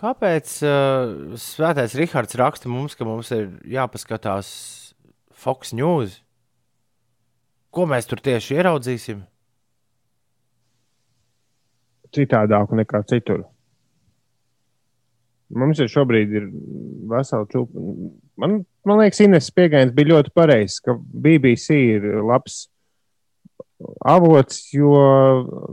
[0.00, 4.48] kāpēc uh, Svētais Rahards raksta mums, ka mums ir jāpaskatās
[5.36, 6.22] Fox News?
[7.68, 9.26] Ko mēs tur tieši ieraudzīsim?
[12.14, 13.44] citādāku nekā citur.
[15.48, 16.48] Mums ir šobrīd ir
[17.08, 17.84] vesela čūpa.
[18.40, 22.66] Man, man liekas, Ines Piegains bija ļoti pareizs, ka BBC ir labs
[24.02, 24.92] avots, jo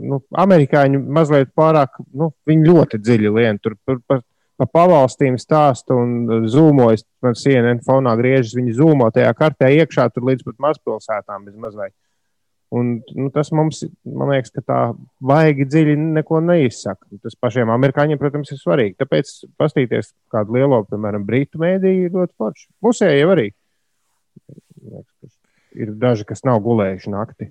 [0.02, 4.22] nu, amerikāņi mazliet pārāk, nu, viņi ļoti dziļi lien tur par, par,
[4.60, 10.30] par pavalstīm stāstu un zūmojas, man CNN fonā griežas, viņi zūmo tajā kartē iekšā tur
[10.30, 11.96] līdz pat mazpilsētām bez mazliet.
[12.74, 14.80] Un, nu, tas mums, man liekas, ka tā
[15.24, 17.08] baigi dziļi neko neizsaka.
[17.24, 18.98] Tas pašiem amerikāņiem, protams, ir svarīgi.
[19.00, 22.68] Tāpēc paskatīties kādu lielo, piemēram, brītu mēdīju, ir ļoti forši.
[22.86, 23.48] Musēji jau arī.
[25.76, 27.50] Ir daži, kas nav gulējuši nakti.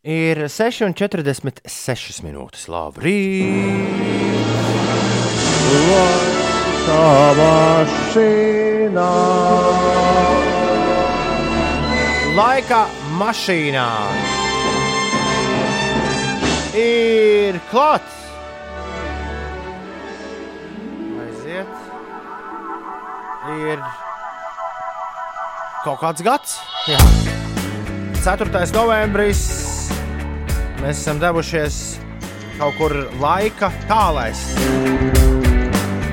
[0.00, 2.68] Ir 6,46 minūtes.
[2.72, 4.08] Labrīt!
[6.86, 9.10] Tā mašīnā.
[12.36, 12.86] Laika
[13.20, 13.88] mašīnā
[16.80, 18.16] ir klāts.
[21.20, 21.74] Aiziet.
[23.56, 23.82] Ir
[25.84, 26.56] kaut kāds gads.
[26.88, 27.00] Jā.
[28.24, 28.66] 4.
[28.76, 29.44] novembris.
[30.80, 31.80] Mēs esam devušies
[32.60, 34.44] kaut kur laika tālēs.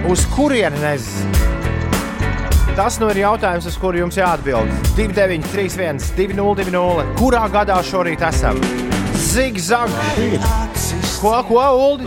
[0.07, 1.07] Uz kurienes?
[2.77, 4.69] Tas nu ir jautājums, uz kuru jums jāatbild.
[4.93, 8.59] 2931, 202, kurā gadā šorīt esam?
[9.17, 9.89] Zigzag!
[11.17, 12.05] Ko, ko, Uldi?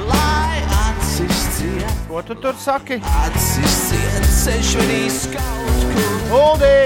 [2.06, 3.00] Ko tu tur saki?
[6.38, 6.78] Uldi!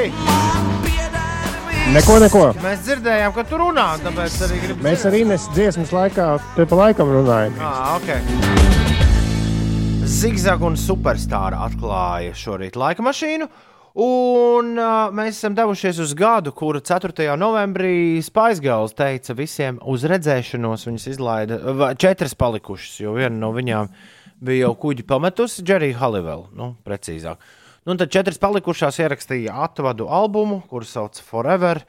[1.92, 2.46] Neko, neko.
[2.64, 4.80] Mēs dzirdējām, ka tu runā, tāpēc arī gribam.
[4.88, 7.60] Mēs ar Ines dziesmas laikā te pa laikam runājam.
[7.60, 8.24] Ah, okay.
[10.08, 13.52] Zigzag un superstarra atklāja šorīt laika mašīnu.
[13.94, 17.28] Un uh, mēs esam devušies uz gadu, kuru 4.
[17.38, 20.88] novembrī Spaisgals teica visiem uz redzēšanos.
[20.88, 23.92] Viņas izlaida četras palikušas, jo viena no viņām
[24.42, 27.38] bija jau kuģi pametusi, Džerija Halivela, nu, precīzāk.
[27.86, 31.84] Nu, tad četras palikušās ierakstīja atvadu albumu, kuru sauc Forever.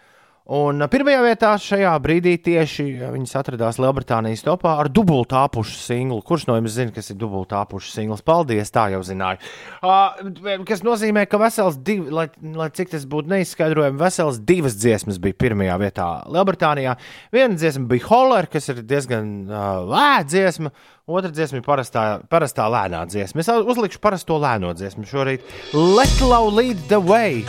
[0.46, 6.20] Un pirmajā vietā šajā brīdī tieši viņas atradās Lielbritānijas topā ar dubultāpušu singlu.
[6.22, 8.22] Kurš no jums zina, kas ir dubultāpušu singls?
[8.22, 9.42] Paldies, tā jau zināju.
[9.82, 15.18] Uh, kas nozīmē, ka vesels divi, lai, lai cik tas būtu neizskaidrojami, vesels divas dziesmas
[15.24, 16.94] bija pirmajā vietā Lielbritānijā.
[17.34, 20.74] Viena dziesma bija Holler, kas ir diezgan uh, lēta dziesma.
[21.10, 23.42] Otra dziesma ir parastā, parastā lēnā dziesma.
[23.42, 25.50] Es uzlikšu parasto lēno dziesmu šorīt.
[25.74, 27.42] Let love lead the way!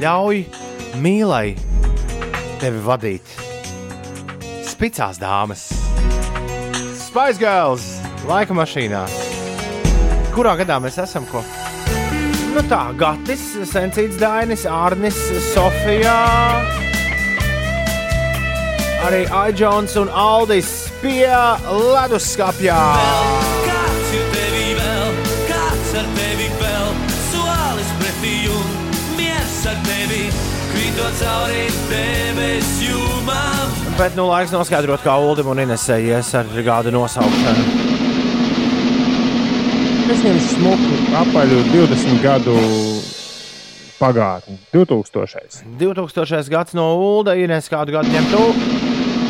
[0.00, 0.46] Ļauj
[1.04, 1.73] mīlai
[2.64, 3.34] tevi vadīt.
[4.64, 5.66] Spicās dāmas,
[6.96, 7.84] Spice Girls,
[8.28, 9.04] laika mašīnā.
[10.34, 11.28] Kurā gadā mēs esam?
[11.30, 11.44] Ko?
[12.54, 15.18] Nu tā, Gatis, Sencīts, Dainis, Arnis,
[15.52, 16.16] Sofija.
[19.04, 20.72] Arī Aijons un Aldis
[21.02, 21.28] pie
[21.68, 22.80] leduskapja.
[23.04, 23.83] Kāds
[31.20, 33.72] cauri debes jūmām.
[33.98, 37.66] Bet nu laiks noskaidrot, kā Ulim un Inesē ies ar gādu nosaukšanu.
[40.14, 42.56] Es ņemšu smuku apaļu 20 gadu
[43.98, 44.58] pagātni.
[44.74, 45.62] 2000.
[45.80, 46.50] 2000.
[46.52, 48.42] gads no Ulda, Ines kādu gadu ņem tu?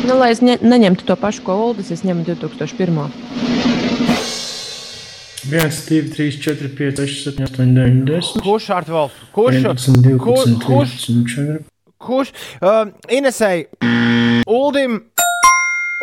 [0.05, 2.99] Nu, lai es ne, neņemtu to pašu, ko Uldis, es ņemu 2001.
[5.45, 8.41] 1, 2, 3, 4, 5, 6, 7, 8, 9, 10.
[8.41, 9.13] Kurš ar Wolf?
[9.33, 9.61] Kurš?
[9.61, 10.95] 11, 12, Kur- kurš?
[11.05, 11.74] 13, 4.
[12.05, 12.31] Kurš?
[12.61, 13.67] Uh, Inesēji,
[14.45, 15.01] Uldim,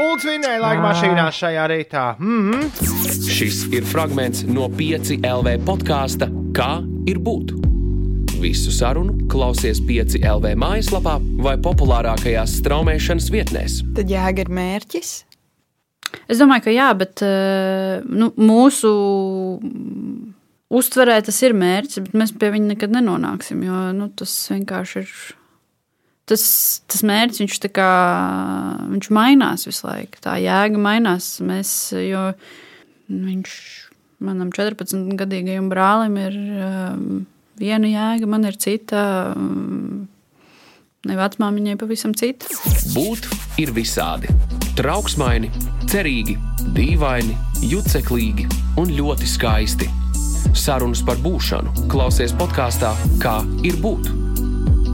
[0.03, 2.05] Ulds vinēja laika mašīnā šajā rītā.
[2.19, 3.29] Mm -hmm.
[3.31, 7.55] Šis ir fragments no 5 LV podkāsta Kā ir būt?
[8.43, 13.79] Visu sarunu klausies 5 LV mājaslapā vai populārākajās straumēšanas vietnēs.
[13.97, 15.13] Tad jēga ir mērķis.
[16.29, 18.91] Es domāju, ka jā, bet eh, nu, mūsu
[20.69, 23.65] uztverē tas ir mērķis, bet mēs pie viņa nekad nenonāksim.
[23.65, 25.15] Jo nu, tas vienkārši ir.
[26.33, 26.45] Tas,
[26.89, 27.93] tas mērķis viņš, kā,
[28.89, 30.23] viņš mainās visu laiku.
[30.25, 31.35] Tā jēga mainās.
[31.45, 32.31] Mēs, jo
[33.13, 33.57] viņš
[34.25, 37.21] manam 14 gadīgajam brālim ir um,
[37.61, 39.05] viena jēga, man ir cita.
[39.37, 40.09] Um,
[41.09, 42.49] ne vecmāmiņai pavisam cita.
[42.95, 43.27] Būt
[43.61, 44.31] ir visādi.
[44.79, 45.51] Trauksmaini,
[45.91, 46.39] cerīgi,
[46.77, 47.37] dīvaini,
[47.69, 48.47] juceklīgi
[48.81, 49.91] un ļoti skaisti.
[50.57, 52.93] Sarunas par būšanu klausies podkāstā
[53.23, 54.32] Kā ir būt.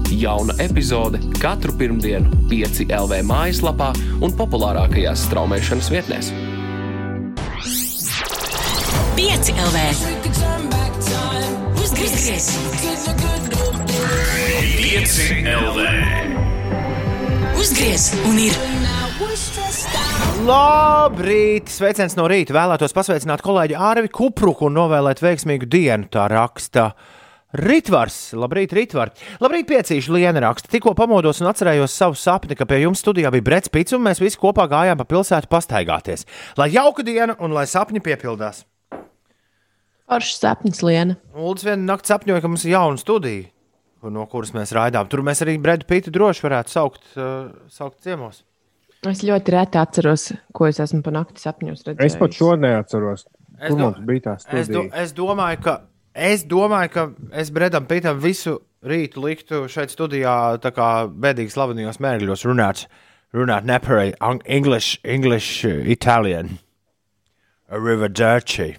[0.09, 3.90] Jauna epizode katru pirmdienu, 5 LV mājaslapā
[4.25, 6.31] un populārākajās straumēšanas vietnēs.
[9.18, 9.79] 5 LV.
[11.85, 12.49] Uzgriez!
[14.79, 15.79] 5 LV.
[17.59, 18.09] Uzgriez!
[18.31, 18.57] Un ir
[20.49, 21.68] Labrīt!
[21.68, 22.55] Sveiciens no rīta!
[22.57, 26.09] Vēlētos pasveicināt kolēģi Ārvi Kupruku un novēlēt veiksmīgu dienu.
[26.09, 26.94] Tā raksta
[27.57, 28.17] Ritvars.
[28.37, 29.17] Labrīt, Ritvars!
[29.41, 30.69] Labrīt, piecīši Liena raksta.
[30.69, 34.21] Tikko pamodos un atcerējos savu sapni, ka pie jums studijā bija Brets Pits un mēs
[34.21, 36.27] visi kopā gājām pa pilsētu pastaigāties.
[36.61, 38.67] Lai jauka diena un lai sapņi piepildās.
[40.09, 41.17] Foršs sapnis, Liena.
[41.37, 43.49] Uldis vienā naktī sapņoja, ka mums ir jauna studija,
[44.09, 45.09] no kuras mēs raidām.
[45.13, 48.43] Tur mēs arī Bredu Pitu droši varētu saukt, uh, saukt ciemos.
[49.09, 52.13] Es ļoti reti atceros, ko es esmu pa nakti sapņos redzējis.
[52.13, 53.27] Es pat šo neatceros.
[53.61, 53.93] Es do-
[54.63, 55.77] Es, do, es, domāju, ka,
[56.18, 57.04] es domāju, ka
[57.38, 62.87] es Bredam Pitam visu rītu liktu šeit studijā, tā kā bēdīgi slavenajos mērķos, runāt,
[63.35, 66.59] runāt nepareizi, English, English, uh, Italian,
[67.70, 68.76] Arrivederci.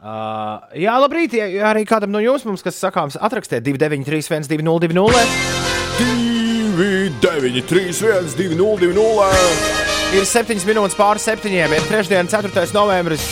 [0.00, 5.24] Uh, jā, labrīt, ja arī kādam no jums, mums, kas sakāms, atrakstiet 293, 1202,
[6.80, 9.30] 293, 1202.
[10.16, 11.52] Ir 7 minūtes pāri 7.
[11.52, 12.72] ir trešdiena, 4.
[12.74, 13.28] novembris.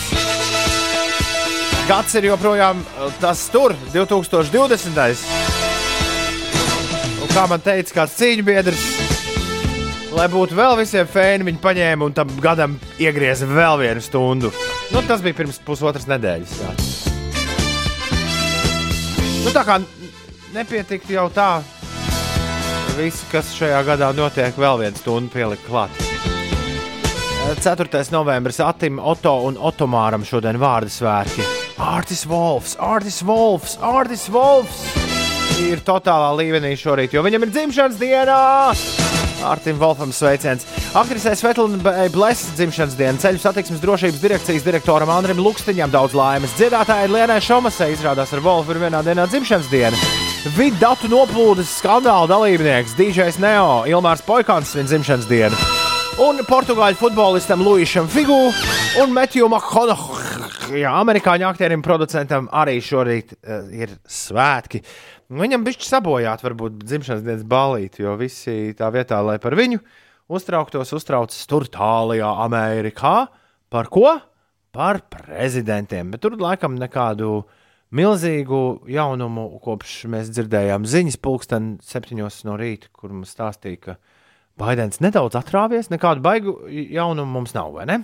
[1.89, 5.23] Gads ir joprojām uh, tas tur, 2020.
[7.25, 8.83] Un kā man teica, kāds cīņu biedrs,
[10.13, 14.51] lai būtu vēl visiem fēni, viņi paņēma un tam gadam iegrieza vēl vienu stundu.
[14.93, 16.53] Nu, tas bija pirms pusotras nedēļas.
[16.61, 16.75] Jā.
[19.47, 19.79] Nu, tā kā
[20.53, 21.63] nepietiktu jau tā,
[22.99, 26.05] viss, kas šajā gadā notiek, vēl viens stundu pielikt klāt.
[27.49, 28.05] 4.
[28.13, 31.68] novembris Atim, Oto un Otomāram šodien vārdu svētki.
[31.79, 34.83] Artis Wolfs, Artis Wolfs, Artis Wolfs
[35.63, 38.39] ir totālā līmenī šorīt, jo viņam ir dzimšanas diena!
[39.47, 40.67] Artim Wolfam sveiciens.
[40.99, 41.79] Aktrisē Svetlana
[42.11, 46.57] Blesa dzimšanas diena ceļu satiksmes drošības direkcijas direktoram Andrim Lukstiņam daudz laimes.
[46.59, 49.99] Dziedātāja Lienai Šomasē izrādās ar Wolfu ir vienā dienā dzimšanas diena.
[50.59, 55.59] Vidu noplūdes skandāla dalībnieks DJs Neo Ilmārs Poikāns svin dzimšanas dienu.
[56.19, 58.49] Un portugāļu futbolistam Luisam Figu
[58.99, 59.47] un Metju
[60.69, 64.83] Makonoham, amerikāņu aktierim, producentam arī šorīt uh, ir svētki.
[65.33, 69.81] Viņam bija sabojāta varbūt dzimšanas dienas balīti, jo visi tā vietā, lai par viņu
[70.29, 73.29] uztrauktos, uztraucas tur tālajā Amerikā.
[73.73, 74.19] Par ko?
[74.73, 76.11] Par prezidentiem.
[76.13, 77.47] Bet tur laikam nekādu
[77.97, 83.99] milzīgu jaunumu, kopš mēs dzirdējām ziņas pulksten septiņos no rīta, kur mums stāstīja, ka
[84.59, 88.03] Baidens nedaudz atrāvies, nekādu baigu jaunumu mums nav, vai ne?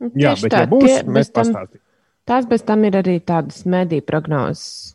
[0.00, 1.80] Jā, Tieši bet tā, ja būs, tie- mēs bez tam- pastāstīsim.
[2.26, 4.94] Tās bez tam ir arī tādas mediju prognozes.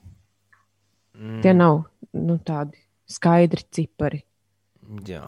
[1.15, 1.41] Mm.
[1.41, 4.23] Tie nav nu, tādi skaidri cipari.
[5.07, 5.23] Jā.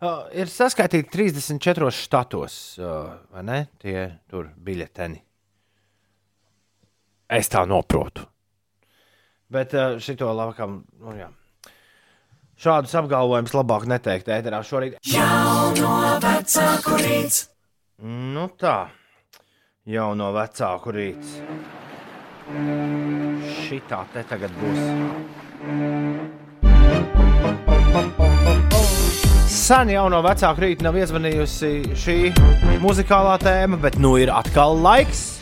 [0.00, 3.58] Uh, ir saskaitīti 34 štatos, uh, vai ne?
[3.82, 5.20] Tie tur biļeteni.
[7.28, 8.24] Es tā noprotu.
[9.50, 11.28] Bet uh, šito labākam, nu jā.
[12.56, 14.96] Šādus apgalvojumus labāk neteikt ēterā šorīt.
[15.12, 17.42] Jauno vecāku rīts.
[17.96, 18.90] Nu tā,
[19.88, 21.38] jau no vecāku rīts.
[23.64, 24.82] Šitā te tagad būs.
[29.48, 32.18] Sen jau no vecāku rīta nav iezvanījusi šī
[32.84, 35.40] muzikālā tēma, bet nu ir atkal laiks.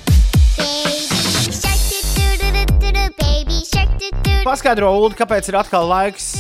[4.46, 6.36] Paskaidro, Ulu, kāpēc ir atkal laiks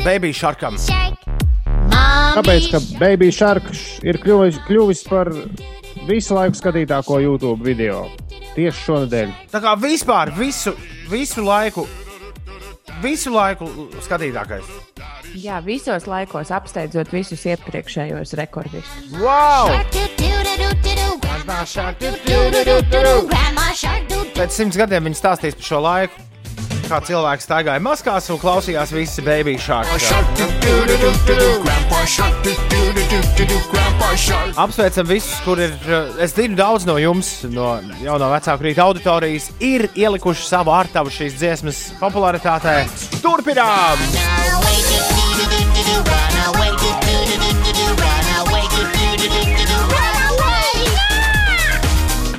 [0.00, 0.80] Baby Sharkam.
[2.32, 3.66] Tāpēc, ka Baby Shark
[4.08, 5.28] ir kļuvis, kļuvis par
[6.08, 8.06] visu laiku skatītāko YouTube video
[8.54, 9.34] tieši šonadēļ.
[9.52, 10.72] Tā kā vispār visu,
[11.10, 11.84] visu laiku,
[13.04, 13.68] visu laiku
[14.06, 14.72] skatītākais.
[15.42, 19.12] Jā, visos laikos apsteidzot visus iepriekšējos rekordistus.
[19.20, 19.72] Wow!
[24.32, 26.28] Pēc simts gadiem viņi stāstīs par šo laiku,
[26.92, 29.88] kā cilvēks staigāja maskās un klausījās visi baby šādi.
[34.60, 35.72] Apsveicam visus, kur ir.
[35.88, 41.12] eh, Es zinu, daudz no jums, no jaunā vecāku rīta auditorijas, ir ielikuši savu ārtavu
[41.12, 42.82] šīs dziesmas popularitātē.
[43.24, 43.98] Turpinām!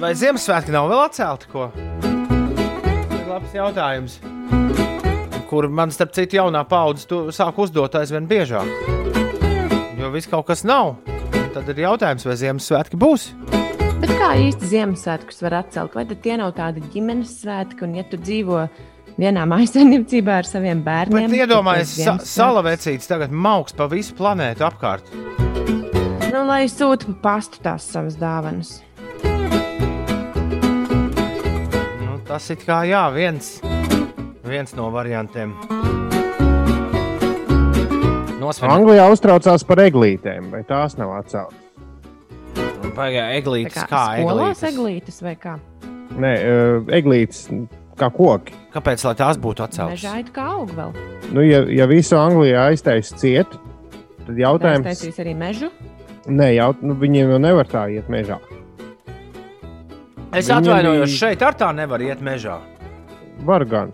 [0.03, 1.47] Vai Ziemassvētki nav vēl atcelti?
[1.53, 1.69] Ko?
[3.29, 4.19] Labs jautājums.
[5.49, 8.69] Kur man, starp citu, jaunā paudze sāk uzdot aizvien biežāk.
[9.99, 10.95] Jo viss kaut kas nav.
[11.53, 13.27] Tad ir jautājums, vai Ziemassvētki būs.
[14.01, 15.93] Bet kā īsti Ziemassvētkus var atcelt?
[15.95, 18.63] Vai tie nav tādi ģimenes svētki, un ja tu dzīvo
[19.15, 21.29] vienā mājsaimniecībā ar saviem bērniem?
[21.29, 25.13] Bet iedomājieties, sa salavecīts tagad mauks pa visu planētu apkārt.
[26.33, 28.79] Nu, lai sūta pa pastu tās savas dāvanas.
[32.01, 33.59] Nu, tas ir kā jā, viens,
[34.43, 35.53] viens no variantiem.
[38.43, 41.59] Nosvērt, Anglijā uztraucās par eglītēm, vai tās nav atceltas.
[42.93, 44.73] vai Tā eglītes, kā kā skolās eglītes.
[44.73, 45.55] eglītes vai kā?
[46.13, 47.47] Nē, uh, eglītes
[47.97, 48.53] kā koki.
[48.73, 49.95] Kāpēc lai tās būtu atceltas?
[49.95, 50.91] Mežā it kā aug vēl.
[51.31, 53.55] Nu, ja, ja visu Anglijā aiztaisīs ciet,
[54.27, 55.71] tad jautājums Taisīs arī mežu.
[56.27, 58.39] Nē, jaut, nu, viņiem jau nevar tā iet mežā.
[60.33, 62.59] Es Viņam atvainojos, šeit ar tā nevar iet mežā.
[63.45, 63.91] Var gan.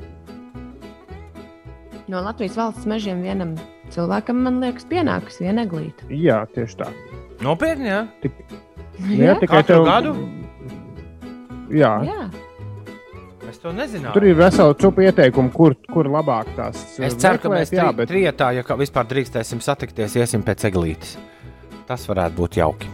[2.09, 3.53] No Latvijas valsts mežiem vienam
[3.93, 6.07] cilvēkam, man liekas, pienākas viena eglīte.
[6.09, 6.87] Jā, tieši tā.
[7.45, 7.99] Nopietni, jā.
[9.13, 10.13] Jā, tikai Katru tev- gadu?
[11.69, 11.91] Jā.
[12.07, 12.29] Jā.
[13.49, 14.13] Es to nezināju.
[14.13, 17.85] Tur ir vesela cupa ieteikumu, kur, kur labāk tās Es ceru, ka meklēt, mēs jā,
[17.85, 21.15] tri, bet trijotā, ja kā vispār drīkstēsim satikties, iesim pēc eglītes.
[21.89, 22.89] Tas varētu būt jauki.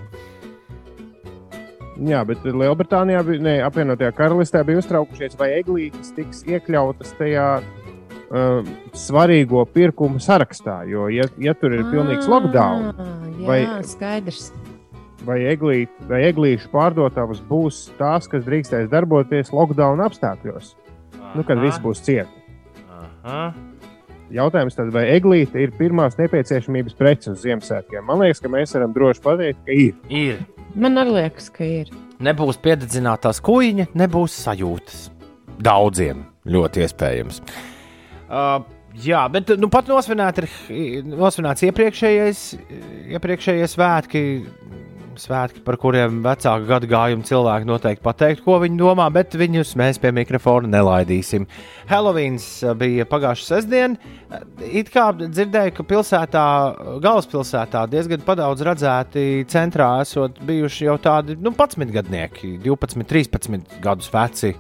[2.04, 7.48] Jā, bet Lielbritānijā, ne, apvienotajā karalistē bija uztraukušies, vai eglītes tiks iekļautas tajā
[8.32, 8.64] uh,
[8.96, 10.82] svarīgo pirkumu sarakstā.
[10.90, 14.52] Jo, ja, ja tur ir pilnīgs lockdown, Ah, Jā, vai- skaidrs.
[15.26, 20.76] vai, eglīt, vai eglīšu pārdotavas būs tās, kas drīkstēs darboties lockdown apstākļos,
[21.36, 22.30] nu, kad viss būs cieta.
[23.26, 23.54] Aha.
[24.34, 28.06] Jautājums tad, vai eglīte ir pirmās nepieciešamības prece uz Ziemassvētkiem?
[28.08, 29.94] Man liekas, ka mēs varam droši pateikt, ka ir.
[30.10, 30.40] Ir.
[30.76, 31.92] Man arī liekas, ka ir.
[32.26, 35.10] Nebūs piededzinātās kuģiņa, nebūs sajūtas.
[35.62, 37.42] Daudziem ļoti iespējams.
[38.26, 38.64] Uh,
[39.06, 42.46] jā, bet nu, pat nosvinēt ir nosvinēts iepriekšējais,
[43.16, 44.24] iepriekšējie svētki,
[45.20, 50.00] svētki, par kuriem vecāku gadu gājumu cilvēki noteikti pateikt, ko viņi domā, bet viņus mēs
[50.02, 51.48] pie mikrofona nelaidīsim.
[51.90, 52.48] Helovīns
[52.80, 54.14] bija pagājušā sestdiena.
[54.66, 56.46] It kā dzirdēju, ka pilsētā,
[57.04, 64.12] galvaspilsētā diezgan daudz redzēti centrā esot bijuši jau tādi nu, 11 gadnieki, 12, 13 gadus
[64.14, 64.56] veci.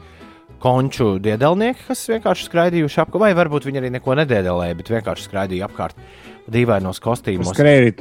[0.65, 5.67] Konču diedelnieki, kas vienkārši skraidījuši apkārt, vai varbūt viņi arī neko nedēdelēja, bet vienkārši skraidīja
[5.69, 5.99] apkārt
[6.49, 7.53] dīvainos kostīmos.
[7.53, 7.93] Skrējēji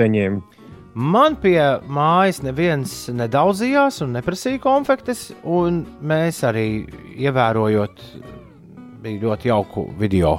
[0.95, 1.59] Man pie
[1.91, 6.85] mājas neviens nedaudzījās un neprasīja konfektes, un mēs arī
[7.19, 8.05] ievērojot,
[9.03, 10.37] bija ļoti jauku video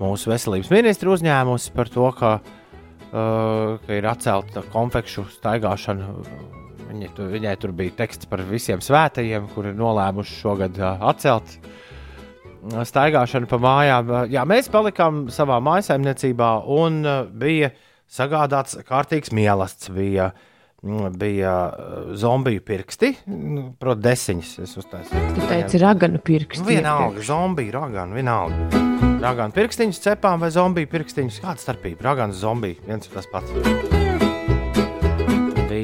[0.00, 6.08] mūsu veselības ministra uzņēmusi par to, ka, uh, ka ir atcelta konfekšu staigāšana.
[7.00, 11.54] Viņa, tu, viņai tur bija teksts par visiem svētajiem, kuri nolēmuši šogad atcelt
[12.60, 14.10] staigāšanu pa mājām.
[14.28, 17.00] Jā, mēs palikām savā mājsaimniecībā un
[17.40, 17.70] bija
[18.04, 19.96] sagādāts kārtīgs mīlestības.
[19.96, 20.26] Bija,
[21.16, 21.54] bija
[22.20, 23.14] zombiju pirksti,
[23.80, 24.52] protams, desiņas.
[24.66, 25.22] Es uztaisīju.
[25.38, 26.66] Tu teici, raganu pirksti.
[26.68, 28.82] Vienalga, zombiju, raganu, vienalga.
[29.24, 31.40] Raganu pirkstiņus cepām vai zombiju pirkstiņus.
[31.46, 32.10] Kāda starpība?
[32.10, 33.99] Raganu zombiju, viens un tas pats.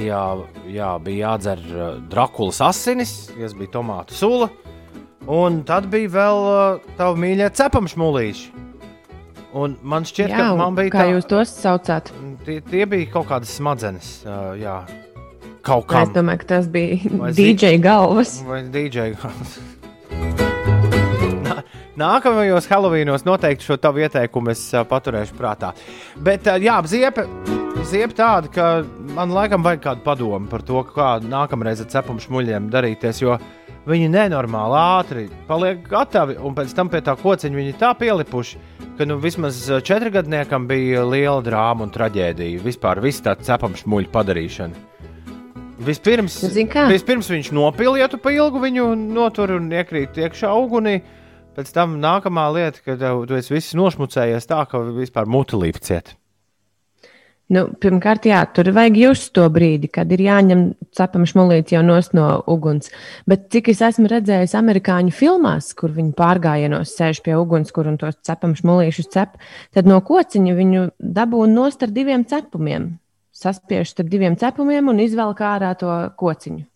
[0.06, 0.36] Bija,
[0.70, 4.46] jā, bija jādzer uh, Drakulas asinis, kas bija tomātu sula.
[5.26, 8.52] Un tad bija vēl uh, tā mīļā cepama šmulīša.
[9.58, 12.12] Un man šķiet, jā, ka man bija kā tā, jūs tos saucāt?
[12.46, 14.12] Tie, tie bija kaut kādas smadzenes.
[14.22, 14.76] Uh, jā,
[15.66, 18.36] kaut kā Es domāju, ka tas bija DJ galvas.
[18.46, 19.56] Vai DJ galvas.
[21.48, 21.62] Nā-
[21.98, 25.74] Nākamajos Helovīnos noteikti šo tavu ieteikumu es paturēšu prātā.
[26.22, 27.26] Bet, jā, ziepa,
[27.86, 28.64] ziepa tāda, ka
[29.14, 33.36] man laikam vajag kādu padomu par to, kā nākamreiz ar cepumu šmuļiem darīties, jo
[33.86, 38.58] viņi nenormāli ātri paliek gatavi, un pēc tam pie tā kociņa viņi tā pielipuši,
[38.98, 42.64] ka nu, vismaz uh, četrgadniekam bija liela drāma un traģēdija.
[42.64, 44.84] Vispār viss tā cepumu šmuļu padarīšana.
[45.86, 46.40] Vispirms,
[46.88, 50.98] Nu, vispirms viņš nopilietu pa ilgu viņu notur un iekrīt iekšā ugunī.
[51.56, 56.16] Pēc tam nākamā lieta, kad tev, tu esi viss nošmucējies tā, ka vispār mutelīte ciet.
[57.46, 60.64] Nu, pirmkārt, jā, tur vajag just to brīdi, kad ir jāņem
[60.98, 62.90] cepama šmulīte jau no uguns.
[63.30, 68.00] Bet cik es esmu redzējis amerikāņu filmās, kur viņi pārgājienos sēž pie uguns, kur un
[68.02, 69.38] tos cepama šmulīšus cep,
[69.70, 72.96] tad no kociņa viņu dabūna nost ar diviem cepumiem.
[73.30, 76.66] Saspiež starp diviem cepumiem un izvelk ārā to kociņu.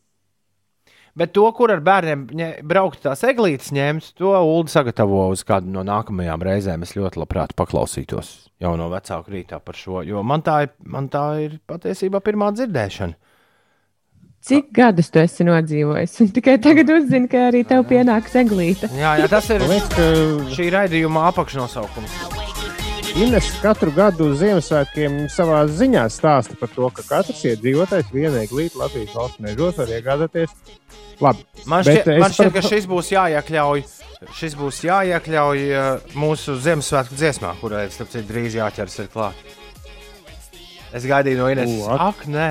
[1.21, 2.23] Bet to, kur ar bērniem
[2.65, 6.87] braukt tās eglītes ņemt, to Ulu sagatavo uz kādu no nākamajām reizēm.
[6.87, 11.11] Es ļoti labprāt paklausītos jau no vecāku rītā par šo, jo man tā ir, man
[11.13, 13.19] tā ir patiesībā pirmā dzirdēšana.
[14.49, 16.15] Cik gadus tu esi nodzīvojis?
[16.25, 18.89] Un tikai tagad uzzini, ka arī tev pienāks eglīte.
[18.97, 19.67] Jā, jā tas ir
[20.57, 22.50] šī raidījuma apakšnosaukums.
[23.19, 29.15] Ines katru gadu Ziemassvētkiem savā ziņā stāsta par to, ka katrs iedzīvotājs vienu eglīti Latvijas
[29.17, 30.53] valsts mežos var iegādāties.
[31.21, 33.83] Labi, Man šķiet, man šķiet par- ka šis būs jāiekļauj.
[34.37, 39.35] Šis būs jāiekļauj uh, mūsu Ziemassvētku dziesmā, kurai es tam drīz jāķers ir klāt.
[40.95, 41.71] Es gaidīju no Ines.
[41.81, 42.01] U, ak.
[42.11, 42.49] Ak, nē,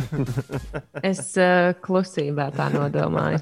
[1.10, 3.40] Es uh, klusībā tā nodomāju.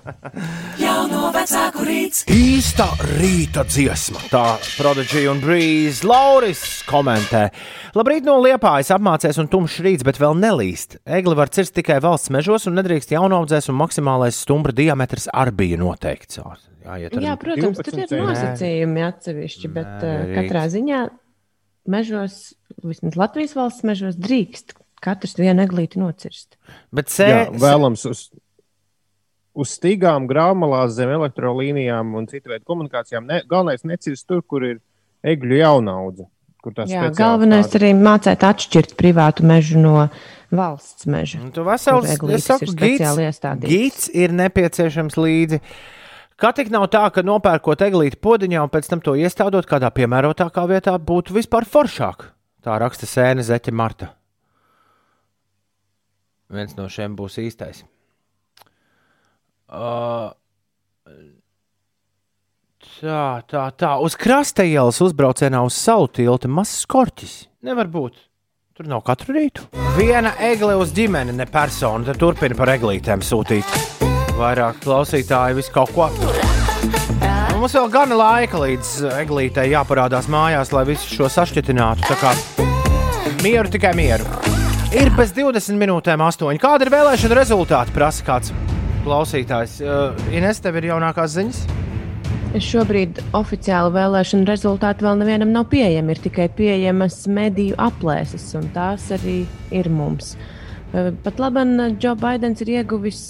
[0.81, 2.25] Jauno vecāku rīts.
[2.33, 2.87] īsta
[3.19, 4.23] rīta dziesma.
[4.33, 4.45] Tā
[4.79, 7.49] Prodigy un Breeze Lauris komentē.
[7.99, 10.99] Labrīt no liepājas apmācies un tumšs rīts, bet vēl nelīst.
[11.05, 15.81] Egli var cirst tikai valsts mežos un nedrīkst jaunaudzēs un maksimālais stumbra diametrs arī bija
[15.81, 16.39] noteikts.
[16.39, 18.21] Jā, ar- Jā, protams, tur 12 ir centi.
[18.25, 20.37] nosacījumi atsevišķi, bet Nē, uh, drīkst.
[20.39, 21.01] katrā ziņā
[21.89, 22.39] mežos,
[22.85, 24.73] vismaz Latvijas valsts mežos, drīkst
[25.05, 26.57] katrs vienu eglīti nocirst.
[26.95, 27.29] Bet jā, sē,
[27.63, 28.25] vēlams uz,
[29.59, 33.27] uz stīgām, grāmatā, zem elektrolīnijām un citu veidu komunikācijām.
[33.27, 34.81] Ne, galvenais necirst tur, kur ir
[35.27, 36.29] egļu jaunaudze.
[36.63, 40.09] Kur tā Jā, galvenais tāda- arī mācīt atšķirt privātu mežu no
[40.51, 41.39] valsts meža.
[41.41, 45.61] Un Tu vesels, es saku, gids, gids ir nepieciešams līdzi.
[46.39, 50.67] Kā tik nav tā, ka nopērkot eglīti podiņā un pēc tam to iestādot kādā piemērotākā
[50.71, 52.31] vietā, būtu vispār foršāk.
[52.63, 54.13] Tā raksta sēne Zeķa Marta.
[56.49, 57.83] Viens no šiem būs īstais.
[59.69, 60.31] Uh,
[63.01, 63.91] tā, tā, tā.
[64.01, 67.43] Uz krasta ielas uzbraucienā uz salu tilta mazs korķis.
[67.69, 68.17] Nevar būt.
[68.79, 69.67] Tur nav katru rītu.
[69.99, 72.07] Viena egle uz ģimeni, ne persona.
[72.09, 73.77] Tad turpina par eglītēm sūtīt.
[74.39, 76.09] Vairāk klausītāji, visu kaut ko.
[77.59, 82.07] Un Mums vēl gana laika līdz eglītei jāparādās mājās, lai visu šo sašķitinātu.
[82.07, 82.31] Tā kā
[83.43, 84.48] mieru, tikai mieru.
[84.89, 86.57] Ir bez 20 minūtēm, 8.
[86.63, 87.93] Kāda ir vēlēšana rezultāti?
[87.93, 88.55] Prasa kāds.
[89.05, 89.75] klausītājs.
[89.85, 91.59] Uh, Ines, tev ir jaunākās ziņas?
[92.65, 96.17] Šobrīd oficiāli vēlēšana rezultāti vēl nevienam nav pieejami.
[96.17, 99.43] Ir tikai pieejamas mediju aplēses, un tās arī
[99.77, 100.39] ir mums.
[100.95, 101.67] Uh, Pat labi,
[102.01, 103.23] Džo Baidens ir ieguvis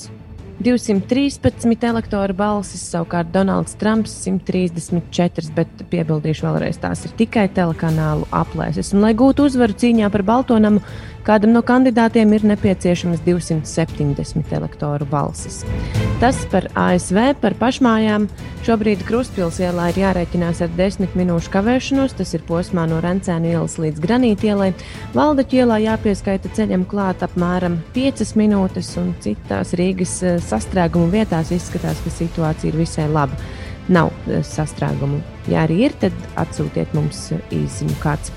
[0.59, 8.91] 213 elektoru balsis, savukārt Donalds Trumps 134, bet piebildīšu vēlreiz, tās ir tikai telekanālu aplēses.
[8.95, 10.83] Un, lai gūtu uzvaru cīņā par Baltonamu,
[11.29, 15.61] kādam no kandidātiem ir nepieciešamas 270 elektoru balsis.
[16.19, 18.27] Tas par ASV, par pašmājām.
[18.67, 23.77] Šobrīd Kruspils ielā ir jārēķinās ar 10 minūšu kavēšanos, tas ir posmā no Rencēnu ielas
[23.81, 24.71] līdz Granīta ielai.
[25.15, 32.01] Valdaķu ielā jāpieskaita ceļam klāt apmēram 5 minūtes, un citās Rīgas eh, sastrēgumu vietās izskatās,
[32.05, 33.39] ka situācija ir visai laba.
[33.89, 35.23] Nav eh, sastrēgumu.
[35.49, 38.33] Ja arī ir, tad atsūtiet mums eh, īsiņu kāds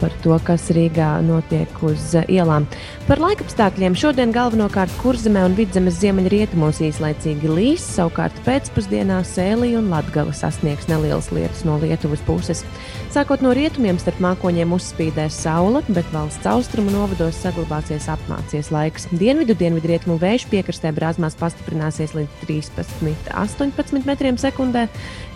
[0.00, 2.66] par to, kas Rīgā notiek uz uh, ielām.
[3.08, 10.34] Par laikapstākļiem šodien galvenokārt kurzemē un vidzemes ziemeļrietumos īslaicīgi līs, savukārt pēcpusdienā sēlī un latgala
[10.36, 12.64] sasniegs nelielas lietas no Lietuvas puses.
[13.08, 19.08] Sākot no rietumiem starp mākoņiem uzspīdēs saule, bet valsts austrumu novados saglabāsies apmācies laiks.
[19.16, 24.86] Dienvidu dienvidrietumu vējš piekrastē brāzmās pastiprināsies līdz 13, 18 metriem sekundē.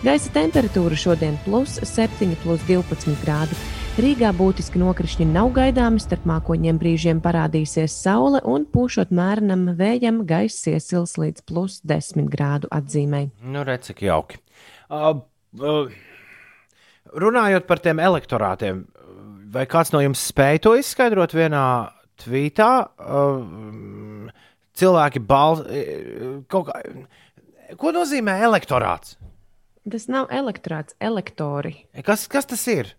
[0.05, 3.57] Gaisa temperatūra šodien plus 7, plus 12 grādi.
[3.93, 10.65] Rīgā būtiski nokrišņi nav gaidāmi, starp mākoņiem brīžiem parādīsies saule un pūšot mērenam vējam gaiss
[10.71, 13.27] iesils līdz plus 10 grādu atzīmei.
[13.45, 14.39] Nu, redz, cik jauki.
[14.89, 15.19] Uh,
[15.61, 15.93] uh,
[17.13, 18.79] runājot par tiem elektorātiem,
[19.53, 21.67] vai kāds no jums spēja to izskaidrot vienā
[22.25, 22.71] tvītā?
[22.97, 24.33] Uh,
[24.73, 25.69] cilvēki balso
[26.49, 26.81] kaut kā.
[27.77, 29.19] Ko nozīmē elektorāts?
[29.85, 31.75] Tas nav elektorāts, elektori.
[32.01, 32.95] Kas, kas tas ir?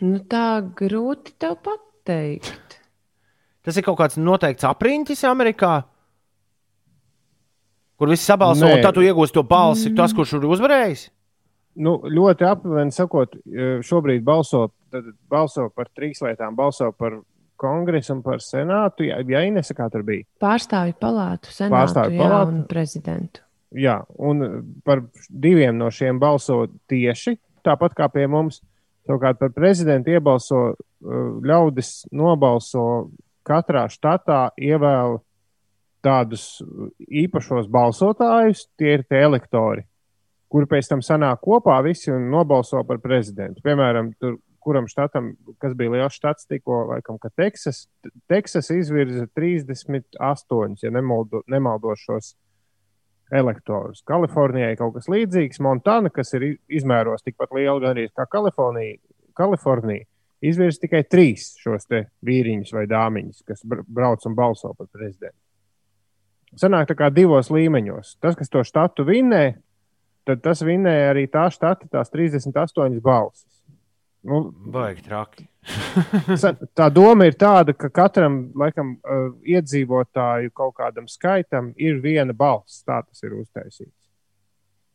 [0.00, 2.78] Nu, tā grūti tev pateikt.
[3.64, 5.74] Tas ir kaut kāds noteikts apriņķis Amerikā,
[8.00, 8.78] kur viss sabalso, Nē.
[8.78, 11.02] un tad tu iegūsi to balsi, tas, kurš ir uzvarējis.
[11.84, 13.36] Nu, ļoti aptuveni sakot,
[13.86, 16.56] šobrīd balso, tad balso par trīs lietām.
[16.58, 17.20] Balso par
[17.60, 19.04] kongresu un par senātu.
[19.06, 20.24] Ja, ja Inese kā tur bija?
[20.42, 22.56] Pārstāvju palātu, senātu Pārstāvju jā, palātu.
[22.56, 23.44] un prezidentu.
[23.76, 24.42] Jā, un
[24.82, 28.62] par diviem no šiem balso tieši tāpat kā pie mums.
[29.08, 30.76] Savukārt par prezidentu iebalso uh,
[31.46, 32.84] ļaudis, nobalso
[33.46, 35.18] katrā štatā, ievēl
[36.04, 36.60] tādus
[37.08, 39.84] īpašos balsotājus, tie ir tie elektori,
[40.50, 43.60] kuri pēc tam sanāk kopā visi un nobalso par prezidentu.
[43.64, 47.86] Piemēram, tur, kuram štatam, kas bija liels štats, tikko, laikam, ka Teksas,
[48.30, 52.34] Teksas izvirza 38, ja nemaldo, nemaldošos
[53.32, 54.02] elektorus.
[54.06, 58.98] Kalifornijai kaut kas līdzīgs, Montana, kas ir izmēros tikpat liela gan arī kā Kalifornija,
[59.38, 60.06] Kalifornija
[60.40, 61.88] izvirza tikai trīs šos
[62.26, 65.38] vīriņus vai dāmiņus, kas br- brauc un balso par prezidentu.
[66.58, 68.16] Sanāk tā kā divos līmeņos.
[68.20, 69.60] Tas, kas to štatu vinnē,
[70.26, 73.62] tad tas vinnēja arī tā štata, tās 38 balsis.
[74.26, 75.49] Nu, Baigi traki.
[76.78, 82.82] Tā doma ir tāda, ka katram laikam, uh, iedzīvotāju kaut kādam skaitam ir viena balss.
[82.86, 83.92] Tā tas ir uztaisīts.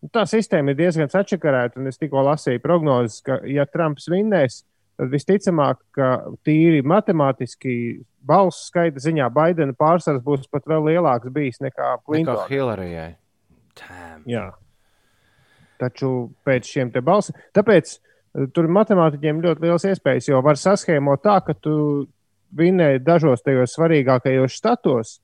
[0.01, 4.63] Nu, Tā sistēma ir diezgan sačakarēta, un es tikko lasīju prognozes, ka, ja Trumps vinnēs,
[4.99, 6.09] tad visticamāk, ka
[6.45, 7.75] tīri matemātiski
[8.25, 12.45] balsu skaita ziņā Baidena pārsvars būs pat vēl lielāks bijis nekā Kā Klintona.
[12.49, 13.09] Hillarijai.
[14.29, 14.49] Jā.
[15.81, 16.11] Taču
[16.47, 18.14] pēc šiem te balsīm, tāpēc eh,
[18.55, 21.75] tur matemātiķiem ļoti liels iespējas, jo var saskēmot tā, ka tu
[22.55, 25.15] vinnēji dažos tajos svarīgākajos štatos.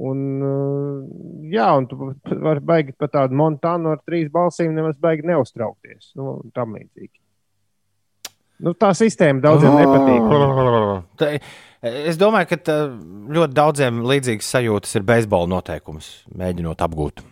[0.00, 2.12] Un, eh, jā, un tu
[2.46, 6.12] vari baigi pat tādu montānu ar trīs balsīm, nemaz baigi neuztraukties.
[6.16, 7.16] Nu, un tam līdzīgi.
[8.60, 10.26] Nu, tā sistēma daudziem nepatīk.
[11.20, 11.30] Tā,
[11.80, 12.76] es domāju, ka
[13.32, 17.24] ļoti daudziem līdzīgas sajūtas ir beisbola noteikums, mēģinot apgūt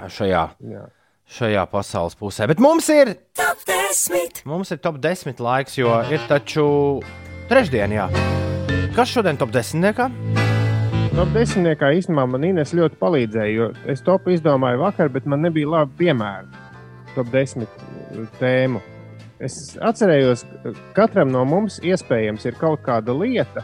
[0.00, 0.86] šajā, Jā.
[1.30, 2.48] Šajā pasaules pusē.
[2.50, 4.44] Bet mums ir, Top 10.
[4.48, 6.66] mums ir top 10 laiks, jo ir taču
[7.50, 7.94] trešdiena.
[8.02, 8.08] Jā.
[8.94, 9.80] Kas šodien top 10?
[9.82, 10.10] Niekā?
[11.14, 15.68] Top desmitniekā īstenībā man Ines ļoti palīdzēja, jo es topu izdomāju vakar, bet man nebija
[15.70, 16.48] labi piemēri
[17.14, 18.80] top desmit uh, tēmu.
[19.38, 23.62] Es atcerējos, ka katram no mums iespējams ir kaut kāda lieta,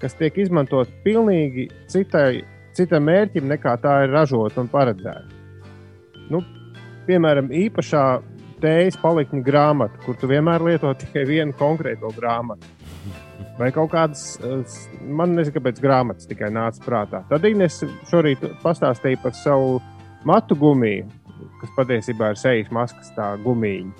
[0.00, 2.40] kas tiek izmantot pilnīgi citai,
[2.76, 5.44] citam mērķim, nekā tā ir ražota un paredzēta.
[6.32, 6.40] Nu,
[7.08, 8.04] piemēram, īpašā
[8.62, 12.70] tējas palikņa grāmata, kur tu vienmēr lieto tikai vienu konkrēto grāmatu.
[13.58, 14.62] Vai kaut kādas, eh,
[15.06, 17.22] man nezinu, kāpēc grāmatas tikai nāca prātā.
[17.28, 19.80] Tad Inês šorīt pastāstīja par savu
[20.24, 21.06] matu gumiju,
[21.60, 23.92] kas patiesībā ir sejas maskas, tā gumija.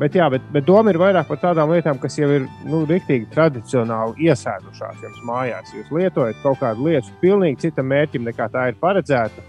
[0.00, 3.26] Bet, jā, bet, bet doma ir vairāk par tādām lietām, kas jau ir nu, rīktīgi
[3.34, 5.74] tradicionāli iesēdušās jums mājās.
[5.76, 9.44] Jūs lietojat kaut kādu lietu pilnīgi citam mērķim, nekā tā ir paredzēta.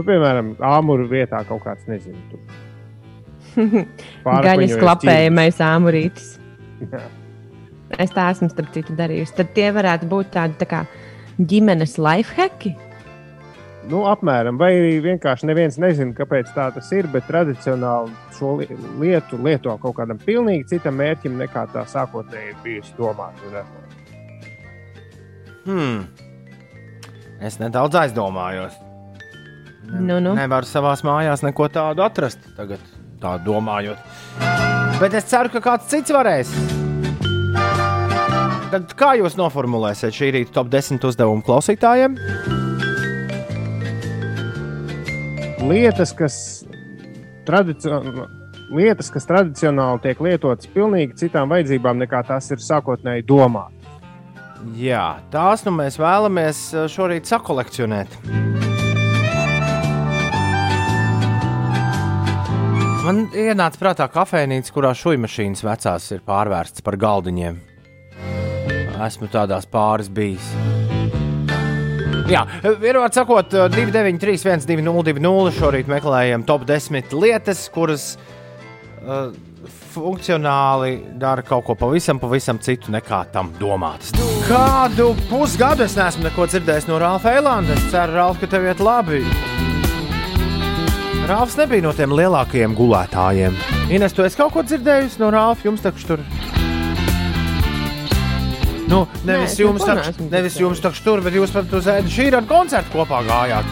[0.00, 2.40] Nu, piemēram, āmuru vietā kaut kāds, nezinu, tur.
[4.24, 6.30] Gaļas klapējamais āmurītis.
[6.88, 7.02] Jā.
[8.00, 9.34] Es tā esmu starp citu darījusi.
[9.36, 10.84] Tad tie varētu būt tādi tā kā
[11.36, 12.72] ģimenes lifehacki.
[13.90, 18.68] Nu, apmēram, vai arī vienkārši neviens nezina, kāpēc tā tas ir, bet tradicionāli šo li-
[19.00, 23.64] lietu lieto kaut kādam pilnīgi citam mērķim, nekā tā sākotnēji bijusi domāta.
[25.64, 26.04] Hmm.
[27.40, 28.76] Es nedaudz aizdomājos.
[29.88, 30.34] Nu, nu.
[30.36, 32.82] Nevaru savā mājās neko tādu atrast, tagad
[33.20, 34.00] tā domājot.
[35.00, 36.52] Bet es ceru, ka kāds cits varēs.
[38.70, 42.14] Tad kā jūs noformulēsiet šī rīta top 10 uzdevumu klausītājiem?
[45.66, 46.36] Lietas, kas,
[47.48, 47.98] tradicio...
[48.70, 53.76] lietas, kas tradicionāli tiek lietotas pilnīgi citām vajadzībām, nekā tās ir sākotnēji domātas.
[54.76, 58.20] Jā, tās nu mēs vēlamies eh, šorīt sakolekcionēt.
[63.00, 65.28] Man ienāca prātā kafejnīca, kurā šūnu
[65.64, 67.56] vecās ir pārvērstas par galdiņiem.
[69.00, 70.50] Esmu tādās pāris bijis.
[72.30, 78.04] Jā, vienmēr sakot, 293, 1202, šorīt meklējam top 10 lietas, kuras
[79.00, 79.32] uh,
[79.96, 84.12] funkcionāli dara kaut ko pavisam, pavisam citu nekā tam domāts.
[84.44, 87.80] Kādu pusgadu es neesmu neko dzirdējis no Rāfa Eilanda.
[87.80, 89.24] Es ceru, Rāf, ka tev iet labi.
[91.28, 93.56] Rāfs nebija no tiem lielākajiem gulētājiem.
[93.92, 95.66] Ines, tu esi kaut ko dzirdējusi no Rāfa?
[95.68, 96.24] Jums taču tur.
[98.90, 102.26] Nu, nevis es jums, taču, nevis jums taču tur, bet jūs pat uz ēdu šī
[102.34, 103.68] ar koncertu kopā gājāt.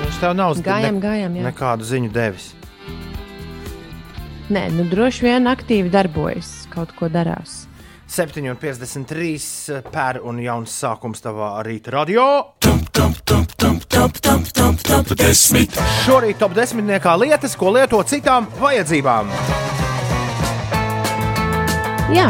[0.00, 1.46] Viņš tev nav Gājām, gājām, jā.
[1.46, 2.48] nekādu ziņu devis.
[4.50, 7.69] Nē, nu droši vien aktīvi darbojas, kaut ko darās.
[8.10, 12.24] 7,53 per un jauns sākums tavā rīta radio.
[16.02, 16.90] Šorīt top 10.
[17.22, 19.30] lietas, ko lieto citām vajadzībām.
[22.10, 22.26] Jā,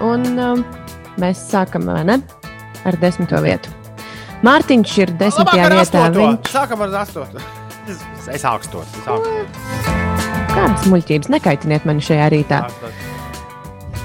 [0.00, 0.64] un um,
[1.20, 2.16] mēs sākam vai ne,
[2.88, 3.68] ar desmito vietu.
[4.48, 6.08] Mārtiņš ir desmitajā Labāk vietā.
[6.16, 7.44] Viņš Sākam ar astoto.
[7.84, 8.00] Es,
[8.32, 8.96] es ākstos.
[10.56, 12.64] kādas muļķības nekaitiniet mani šajā rītā.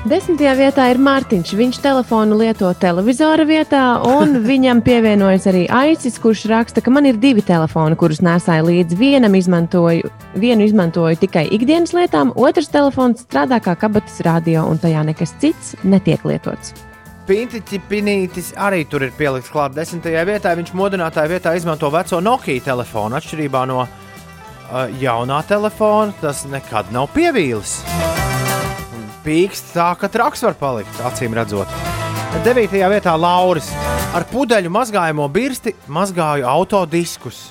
[0.05, 1.51] Desmitajā vietā ir Mārtiņš.
[1.57, 7.17] Viņš telefonu lieto televizora vietā, un viņam pievienojas arī Aicis, kurš raksta, ka man ir
[7.17, 8.99] divi telefoni, kurus nesāju līdzi.
[8.99, 15.01] Vienam izmantoju, vienu izmantoju tikai ikdienas lietām, otrs telefons strādā kā kabatas radio, un tajā
[15.09, 16.75] nekas cits netiek lietots.
[17.25, 20.53] Pintiķis Pinītis arī tur ir pielikts klāt desmitajā vietā.
[20.53, 23.17] Viņš modinātāja vietā izmanto veco Nokia telefonu.
[23.17, 27.79] Atšķirībā no uh, jaunā telefona, tas nekad nav pievīlis.
[29.25, 31.71] Pīksts tā, ka traks var palikt, acīm redzot.
[32.45, 33.71] Devītajā vietā Lauris
[34.13, 37.47] ar pudeļu mazgājamo birsti mazgāju autodiskus.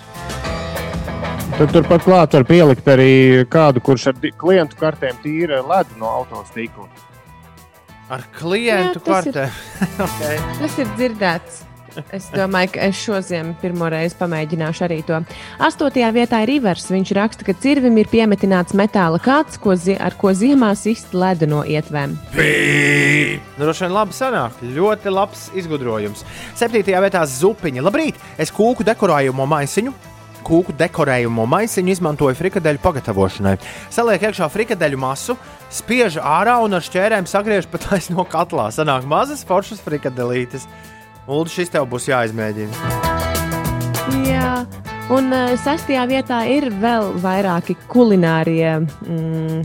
[1.55, 3.11] Tad turpat klāt var pielikt arī
[3.51, 6.87] kādu, kurš ar klientu kartēm tīra ledu no autostīkla.
[8.15, 9.45] Ar klientu Jā, tas ir- kartē.
[10.07, 10.41] okay.
[10.61, 11.63] Tas ir dzirdēts.
[12.15, 15.21] Es domāju, ka es šodien pirmo reizi pamēģināšu arī to.
[15.63, 16.87] Astotajā vietā ir Ivers.
[16.93, 21.63] Viņš raksta, ka cirvim ir piemetināts metāla kāds, ko ar ko ziemā sist ledu no
[21.65, 22.17] ietvēm.
[23.59, 24.59] Droši vien labi sanāk.
[24.75, 26.25] Ļoti labs izgudrojums.
[26.59, 27.85] Septītajā vietā zupiņa.
[27.85, 28.19] Labrīt!
[28.39, 29.95] Es kūku dekorējumu maisiņu.
[30.45, 33.55] Kūku dekorējumu maisiņu izmantoju frikadeļu pagatavošanai.
[33.95, 35.39] Saliek iekšā frikadeļu masu,
[35.73, 38.69] spiež ārā un ar šķērēm sagriež pa taisno katlā.
[38.75, 40.69] Sanāk mazas foršas frikadelītes.
[41.25, 42.93] Ulu, šis tev būs jāizmēģina.
[44.29, 44.49] Jā,
[45.15, 49.63] un uh, sastajā vietā ir vēl vairāki kulinārie, mm,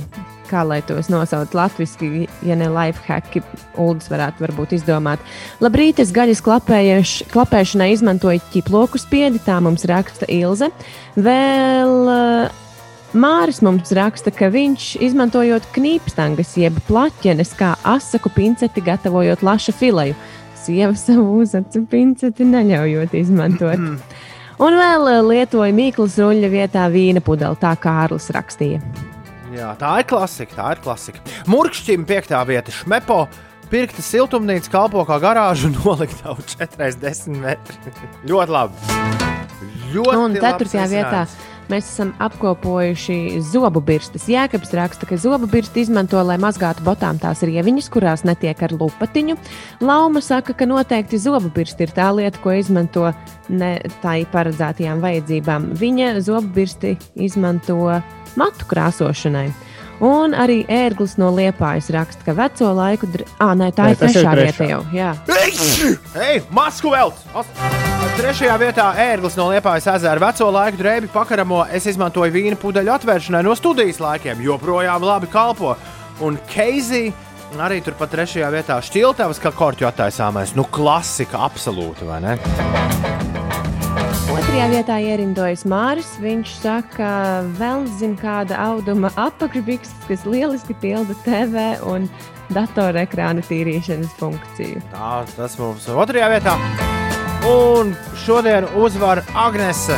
[0.48, 3.44] kā lai tos nosauc latviešu, ja ne lifehacki,
[3.76, 5.20] Uldis varētu varbūt izdomāt.
[5.60, 10.72] Labrīt, es gaļas klapēšanai izmantoju ķiploku spiedi, tā mums raksta Ilze.
[11.20, 12.58] Vēl uh,
[13.10, 20.14] Māris mums raksta, ka viņš izmantojot knīpstangas, jeb plaķenes, kā asaku pinceti, gatavojot laša fileju.
[20.70, 23.80] Sieva savu uzacu pinceti neļaujot izmantot.
[24.64, 28.78] Un vēl eh, lietoja mīklas ruļļa vietā vīna pudeli, tā kā Kārlis rakstīja.
[29.56, 30.54] Jā, tā ir klasika.
[30.60, 31.24] Tā ir klasika.
[31.50, 33.24] Murkšķim piektā vieta- šmepo.
[33.72, 37.98] Pirkta siltumnīca kalpo kā garāža un nolikta uz 40 metru.
[38.30, 39.00] Ļoti labi.
[39.96, 41.49] Ļoti Un labs ceturtajā vietā risinājums.
[41.72, 44.28] Mēs esam apkopojuši zobu birstas.
[44.30, 49.38] Jēkabs raksta, ka zobu birsti izmanto, lai mazgātu botām tās rieviņas, kurās netiek ar lupatiņu.
[49.86, 53.10] Lauma saka, ka noteikti zobu birsti ir tā lieta, ko izmanto
[53.50, 55.72] ne tai paredzētajām vajadzībām.
[55.80, 57.80] Viņa zobu birsti izmanto
[58.40, 59.50] matu krāsošanai.
[60.00, 63.10] Un arī ērglis no liepājas raksta, ka veco laiku.
[63.12, 63.28] Dr...
[63.44, 64.82] Ah, nē, tā Nē, ir trešā vieta jau.
[64.96, 65.14] Jā.
[66.16, 67.28] Hei, Maskavels!
[68.18, 71.62] Trešajā vietā ērglis no Liepājas ezera veco laiku drēbi pakaramo.
[71.76, 74.42] Es izmantoju vīna pudeļu atvēršanai no studijas laikiem.
[74.46, 75.76] Joprojām labi kalpo.
[76.26, 77.10] Un Keizī
[77.58, 80.56] arī turpat trešajā vietā šķiltavas, kā korķu attaisāmais.
[80.58, 82.36] Nu, klasika absolūti, vai ne?
[84.30, 86.12] Otrajā vietā ierindojas Māris.
[86.22, 87.10] Viņš saka,
[87.58, 92.06] vēl zina kāda auduma apakšbiks, kas lieliski pilda TV un
[92.54, 94.86] datorekrāna tīrīšanas funkciju.
[94.94, 96.58] Tā, tas mums otrajā vietā.
[97.50, 97.96] Un
[98.26, 99.96] šodien uzvar Agnese,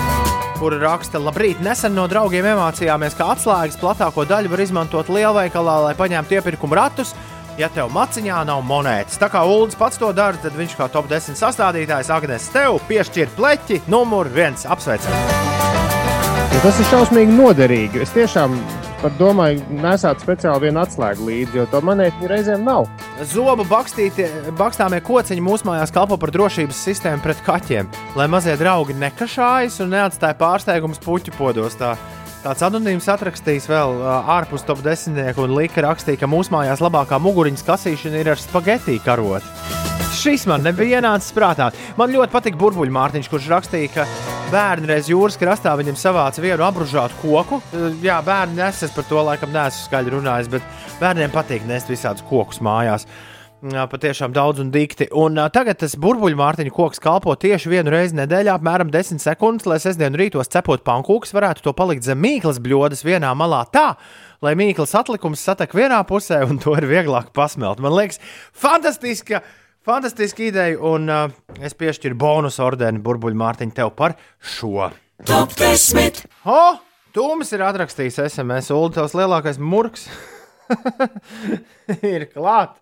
[0.56, 5.96] kur raksta, labrīt, nesen no draugiem iemācījāmies, ka atslēgas platāko daļu var izmantot lielveikalā, lai
[6.00, 7.12] paņemtu iepirkuma ratus.
[7.60, 11.10] Ja tev maciņā nav monētas, tā kā Ulrichs pats to dara, tad viņš kā top
[11.12, 15.12] 10 sastādītājs Agnēs tev piešķir pleķi numur viens apsveicam.
[16.56, 18.06] Jo tas ir šausmīgi noderīgi.
[18.06, 18.56] Es tiešām
[19.02, 22.88] pat domāju, nesāt speciāli vienu atslēgu līdzi, jo to monētu reizēm nav.
[23.32, 27.90] Zobu bakstāmie kociņi mūsu mājās kalpo par drošības sistēmu pret kaķiem,
[28.20, 31.78] lai mazie draugi nekašājas un neatstāja pārsteigumus puķu podos.
[31.80, 31.96] Tā.
[32.42, 34.00] Tāds anonīms atrakstījis vēl
[34.38, 38.98] ārpus top desmitnieku un lika rakstīja, ka mūsu mājās labākā muguriņas kasīšana ir ar spagetti
[39.06, 40.01] karotu.
[40.12, 41.70] Šis man nebija ienācis prātā.
[41.96, 44.04] Man ļoti patīk burbuļu mārciņš, kurš rakstīja, ka
[44.52, 47.62] bērni reiz jūras krastā viņam savāca vienu apgrūžātu koku.
[47.72, 50.66] Uh, Jā, bērni nes, es par to laikam neesmu skaļi runājis, bet
[51.00, 53.08] bērniem patīk nest visādus kokus mājās.
[53.72, 55.08] Jā, patiešām daudz un dikti.
[55.16, 59.70] Un uh, tagad tas burbuļu mārciņu koks kalpo tieši vienu reizi nedēļā, apmēram 10 sekundes,
[59.70, 63.94] lai sestdien rītos cepot pankūkus, varētu to palikt zem mīklas bļodas vienā malā tā,
[64.44, 67.80] lai mīklas atlikums satek vienā pusē un to ir vieglāk pasmelt.
[67.80, 68.20] Man liekas,
[68.52, 69.46] fantastiska!
[69.86, 71.32] Fantastiska ideja, un uh,
[71.66, 74.92] es piešķiru bonus ordeni burbuļu mārciņu tev par šo.
[75.26, 76.22] Top 10.
[76.46, 76.62] O!
[77.12, 80.06] Tūmis ir atrakstījis SMS, Ulu, tavs lielākais murgs
[82.14, 82.78] ir klāt.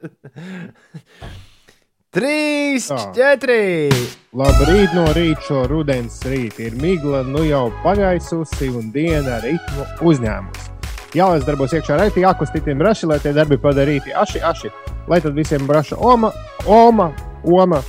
[2.13, 2.99] Trīs, Tā.
[3.15, 3.89] četri.
[4.37, 6.67] Labrīt no rīta šo rudens rītu.
[6.67, 10.69] Ir migla, nu jau pagaisusi un diena ritmu uzņēmusi.
[11.17, 14.69] Jālaiž darbos iekšā raitī, jākustītiem raši, lai tie darbi padarīti aši, aši.
[15.07, 16.31] Lai tad visiem braša oma,
[16.67, 17.11] oma,
[17.43, 17.81] oma.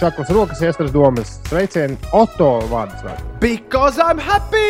[0.00, 1.38] Čaklas rokas iestras domas.
[1.48, 3.02] Sveicieni Oto vārds.
[3.04, 3.22] vārds.
[3.40, 4.66] Because I'm happy!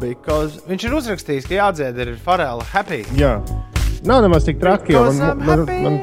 [0.00, 3.04] Because viņš ir uzrakstījis, ka jādzied ir Farela happy.
[3.18, 3.36] Jā.
[4.06, 5.78] Nav nemaz tik traki, jo man, man, happy.
[5.84, 6.00] man,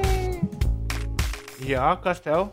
[1.67, 2.47] Jā, kas tev?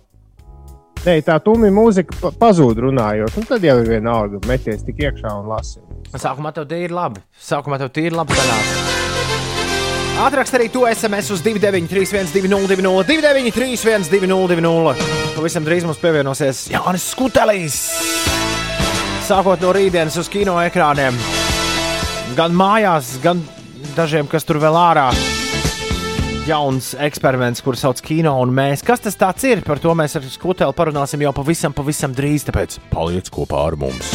[1.04, 3.36] ne, tā tūmī mūzika pa- pazūd runājot.
[3.38, 5.80] Un tad jau ir vienalga, meties tik iekšā un lasi.
[6.14, 7.20] Sākumā tev tīri labi.
[7.38, 8.93] Sākumā tev tīri labi sanāca.
[10.14, 12.76] Atrakst arī to SMS uz 293, 202,
[13.08, 14.94] 293, 202.
[15.34, 17.78] Pavisam drīz mums pievienosies Jānis Skutelis.
[19.26, 21.18] Sākot no rītdienas uz kino ekrāniem.
[22.38, 23.42] Gan mājās, gan
[23.96, 25.08] dažiem, kas tur vēl ārā.
[26.44, 28.84] Jauns eksperiments, kurš sauc Kino un mēs.
[28.84, 29.64] Kas tas ir?
[29.64, 32.44] Par to mēs ar Skuteli parunāsim jau pavisam, pavisam drīz.
[32.50, 34.12] Tāpēc paliec kopā ar mums!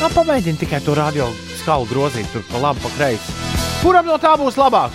[0.00, 1.28] Nu, pamēģini tikai to radio
[1.60, 3.65] skalu grozīt, tur pa labi, pa kreisi.
[3.82, 4.94] Kuram no tā būs labāk?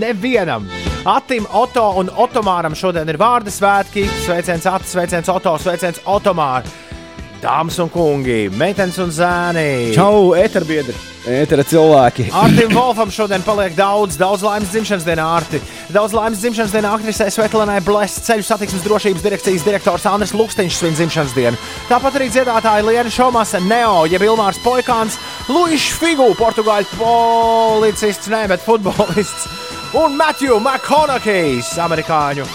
[0.00, 0.66] Nevienam.
[1.04, 4.06] Atim, Oto un Otomāram šodien ir vārdu svētki.
[4.24, 6.72] Sveiciens Atis, sveiciens Oto, sveiciens Otomāram.
[7.44, 9.92] Dāmas un kungi, meitenes un zēni.
[9.92, 10.94] Čau, eterbiedri!
[11.28, 12.30] Etera cilvēki!
[12.32, 15.60] Artim Volfam šodien paliek daudz, daudz laimes dzimšanas dienā, Arti.
[15.92, 20.96] Daudz laimes dzimšanas dienā aktrisē Svetlanai Blēs, ceļu satiksmes drošības direkcijas direktors Andris Luksteņš svin
[20.96, 21.60] dzimšanas dienu.
[21.90, 25.20] Tāpat arī dziedātāji Liena Šomasa, Neo, jeb Ilmārs Poikāns,
[25.52, 29.50] Luīšs Figu, portugāļu policists, ne, bet futbolists,
[30.00, 32.48] un Matthew McConaughey's, amerikāņu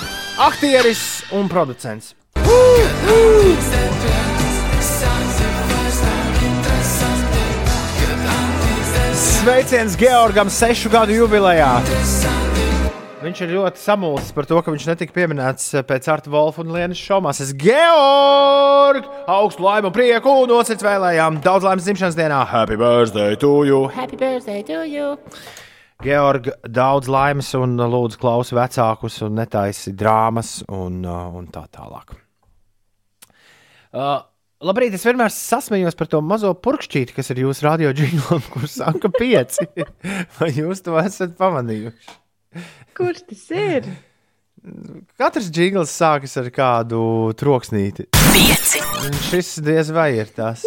[0.49, 2.15] aktieris un producents.
[9.39, 11.69] Sveiciens Georgam sešu gadu jubilejā!
[13.21, 16.99] Viņš ir ļoti samulsis par to, ka viņš netika pieminēts pēc Arta Volfa un Lienas
[16.99, 17.39] Šomas.
[17.45, 19.07] Es Georg!
[19.31, 21.39] Augstu laimu, prieku un nosacīt vēlējām!
[21.45, 22.41] Daudz laimes dzimšanas dienā!
[22.51, 23.85] Happy birthday to you!
[23.95, 25.13] Happy birthday to you!
[26.03, 32.11] Georg, daudz laimes un lūdzu klausi vecākus un netaisi drāmas un, uh, un tā tālāk.
[33.95, 34.19] Uh,
[34.63, 39.11] labrīt, es vienmēr sasmējos par to mazo purkšķīti, kas ir jūsu radio džinglam, kurš saka
[39.15, 39.67] pieci.
[40.39, 42.17] Vai jūs to esat pamanījuši?
[42.97, 43.89] Kurš tas ir?
[45.19, 47.01] Katrs jingls sākas ar kādu
[47.39, 48.09] troksnīti.
[48.33, 48.81] Pieci.
[49.29, 50.65] Šis diez vai ir tas.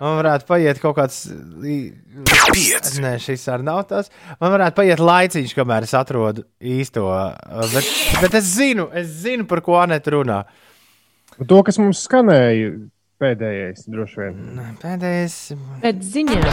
[0.00, 1.22] Man varētu paiet kaut kāds.
[1.60, 3.00] Pieci.
[3.00, 4.10] Nē, šis arī nav tas.
[4.40, 7.06] Man varētu paiet laiciņš, kamēr es atrodu īsto.
[7.72, 10.42] Bet, bet es zinu, es zinu, par ko Anita runā.
[11.40, 12.74] To, kas mums skanēja,
[13.20, 14.60] Pēdējais, droši vien.
[14.80, 15.34] Pēdējais.
[15.82, 16.44] Pēc ziņām.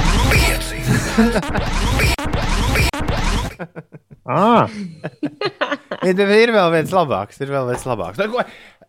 [4.27, 4.67] Ah,
[6.03, 7.39] ir, ir vēl viens labāks.
[7.39, 8.19] Ir vēl viens labāks.
[8.19, 8.43] Nu,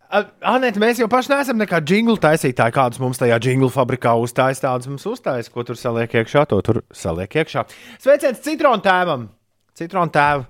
[0.08, 4.62] Anēt, mēs jau paši neesam nekādi jinglu taisītāji, kādus mums tajā jinglu fabrikā uzstājas.
[4.64, 7.66] Tādus mums uzstājas, ko tur saliek iekšā, to tur saliek iekšā.
[8.02, 9.28] Sveiciens citronu tēvam!
[9.78, 10.48] Citronu tēvu,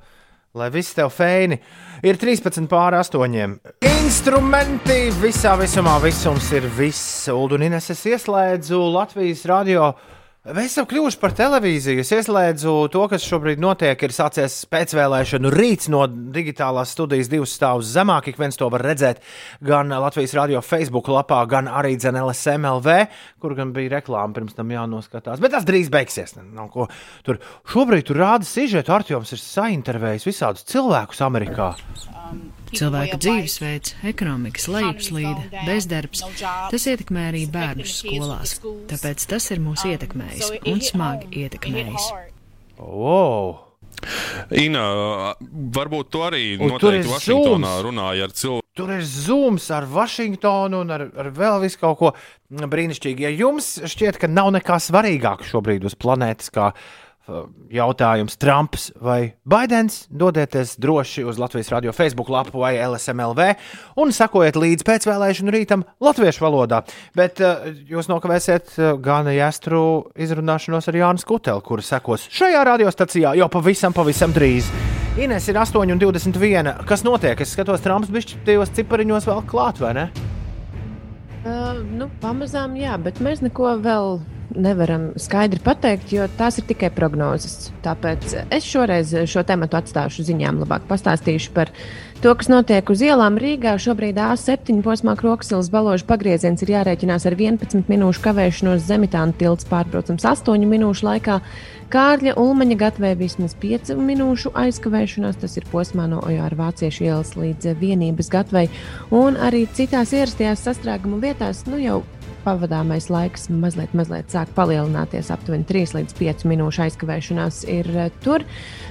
[0.55, 1.59] lai viss tev feini.
[2.03, 3.59] Ir 13 pār 8.
[3.89, 7.27] Instrumenti visā visumā, visums ir viss.
[7.33, 9.93] Ulu un Ines, es ieslēdzu Latvijas radio.
[10.49, 12.01] Mēs esam kļuvuši par televīziju.
[12.01, 14.01] Es ieslēdzu to, kas šobrīd notiek.
[14.01, 18.31] Ir sācies pēcvēlēšanu rīts no digitālās studijas divus stāvus zemāk.
[18.31, 19.21] Ik viens to var redzēt
[19.61, 22.97] gan Latvijas radio Facebook lapā, gan arī LSMLV,
[23.45, 25.43] kur gan bija reklāma pirms tam jānoskatās.
[25.43, 26.39] Bet tas drīz beigsies.
[26.41, 26.89] Nav ko
[27.27, 28.95] Tur šobrīd tur rāda sižetu.
[28.95, 31.75] Artjoms ir saintervējis visādus cilvēkus Amerikā.
[32.75, 36.25] Cilvēka dzīvesveids, ekonomikas lejupslīde, bezdarbs-
[36.73, 38.59] tas ietekmē arī bērnus skolās.
[38.91, 42.11] Tāpēc tas ir mūs ietekmējis un smagi ietekmējis.
[42.79, 43.65] Wow!
[44.55, 44.85] Ina,
[45.75, 47.87] varbūt tu arī Un noteikti Vašingtonā Zooms.
[47.89, 48.63] runāji ar cilvēku.
[48.79, 52.13] Tur ir zūms ar Vašingtonu un ar, ar vēl visu kaut ko
[52.53, 53.27] brīnišķīgu.
[53.27, 57.08] Ja jums šķiet, ka nav nekā svarīgāka šobrīd uz planētas, kā uh,
[57.73, 63.51] jautājums Trumps vai Baidens, dodieties droši uz Latvijas radio Facebook lapu vai LSMLV
[64.01, 66.83] un sekojiet līdzi pēcvēlēšanu rītam latviešu valodā.
[67.17, 69.83] Bet uh, jūs nokavēsiet uh, gan jāstru
[70.17, 74.71] izrunāšanos ar Jānu Skutelu, kur sekos šajā radiostacijā jau pavisam, pavisam drīz.
[75.19, 76.85] Ines ir 8,21.
[76.87, 77.41] Kas notiek?
[77.43, 80.09] Es skatos, Trumps bija tajos cipariņos vēl klāt, vai ne?
[81.39, 84.19] Uh, nu, pamazām, jā, bet mēs neko vēl
[84.57, 87.71] nevaram skaidri pateikt, jo tās ir tikai prognozes.
[87.85, 91.73] Tāpēc es šoreiz šo tematu atstāšu ziņām, labāk pastāstīšu par
[92.23, 93.77] to, kas notiek uz ielām Rīgā.
[93.81, 100.27] Šobrīd A7 posmā Kroksilas balāžu pagrieziens ir jārēķinās ar 11 minūšu kavēšanos, Zemitāna tilts pārbraucams
[100.27, 101.41] 8 minūšu laikā.
[101.89, 105.39] Kārļa Ulmaņa gatavē vismaz 5 minūšu aizkavēšanās.
[105.41, 108.69] Tas ir posmā no Ojāra Vāciešu ielas līdz vienības gatavei.
[109.15, 112.03] Un arī citās ierastajās sastrēguma vietās nu jau
[112.45, 115.31] pavadāmais laiks mazliet, mazliet sāk palielināties.
[115.35, 118.45] Aptuveni 3 līdz 5 minūšu aizkavēšanās ir eh, tur.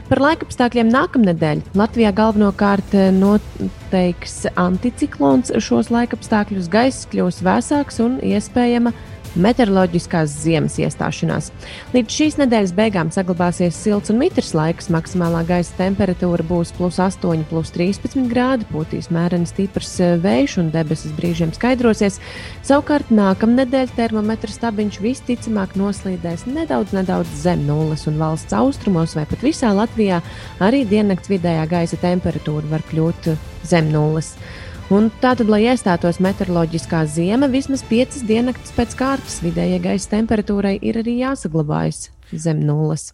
[0.07, 6.71] Par laikapstākļiem nākamnedēļ Latvijā galvenokārt eh, noteiks anticiklons šos laikapstākļus.
[6.73, 8.95] Gaiss kļūs vēsāks un iespējama
[9.41, 11.49] meteoroloģiskās ziemas iestāšanās.
[11.93, 14.89] Līdz šīs nedēļas beigām saglabāsies silts un mitrs laiks.
[14.93, 20.71] Maksimālā gaisa temperatūra būs plus 8, plus 13 grādi, pūtīs mērens stiprs eh, vējš un
[20.75, 22.19] debesis brīžiem skaidrosies.
[22.67, 29.43] Savukārt nākamnedēļ termometra stabiņš visticamāk noslīdēs nedaudz, nedaudz zem nulles, un valsts austrumos vai pat
[29.45, 30.21] visā Latvijā
[30.63, 33.33] arī diennakts vidējā gaisa temperatūra var kļūt
[33.67, 34.35] zem nulles.
[34.87, 41.01] Un tātad, lai iestātos meteoroloģiskā zima, vismaz 5 diennaktis pēc kārtas vidējai gaisa temperatūrai ir
[41.01, 43.09] arī jāsaglabājas zem nulles.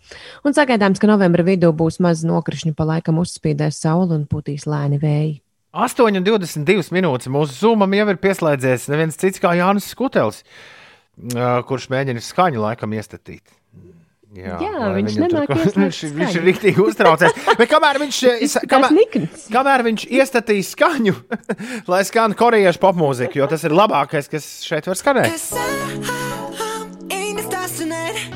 [0.45, 5.01] Un sagaidāms, ka novembra vidū būs maz nokrišņu, pa laikam uzspīdēs saule un putīs lēni
[5.01, 5.33] vēji.
[5.73, 10.43] 8,22 minūtes mūsu zūmam jau ir pieslēdzies neviens cits kā Jānis Skutelis,
[11.65, 13.41] kurš mēģina skaņu laikam iestatīt.
[14.33, 16.43] Jā, lai viņš ko- ieslēgt viņš, viņš ir skaņu.
[16.47, 17.35] rīktīgi uztraucies.
[17.59, 21.13] Bet kamēr viņš, is- kamēr, kamēr viņš iestatīs skaņu,
[21.93, 25.37] lai skan korejiešu popmūziku, jo tas ir labākais, kas šeit var skanēt.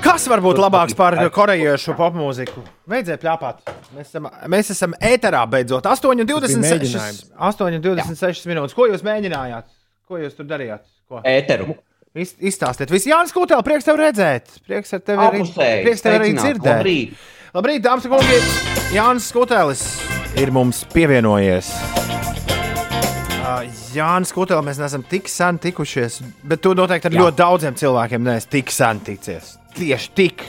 [0.04, 2.62] Kas var būt labāks par korejiešu popmūziku?
[2.90, 3.60] Beidziet plāpāt.
[3.96, 5.86] Mēs esam, mēs esam ēterā beidzot.
[5.90, 7.20] 8,26 mēģinājums.
[7.50, 8.76] 8,26 minūtes.
[8.78, 9.68] Ko jūs mēģinājāt?
[10.08, 10.86] Ko jūs tur darījāt?
[11.10, 11.20] Ko?
[11.28, 11.76] Ēteru.
[12.18, 14.56] Iz, izstāstiet, visi Jānis Kutēl, prieks tev redzēt.
[14.66, 16.70] Prieks ar tevi arī, Apusēji, prieks tevi arī dzirdēt.
[16.80, 17.26] labrīt.
[17.54, 18.38] Labrīt, dāmas un kungi!
[18.96, 19.84] Jānis Kutēlis
[20.42, 21.70] ir mums pievienojies.
[23.38, 26.18] Uh, Jānis Kutēlis, mēs neesam tik sen tikušies,
[26.50, 27.22] bet tu noteikti ar Jā.
[27.22, 29.54] ļoti daudziem cilvēkiem neesi tik sen ticies.
[29.78, 30.42] Tieši tik.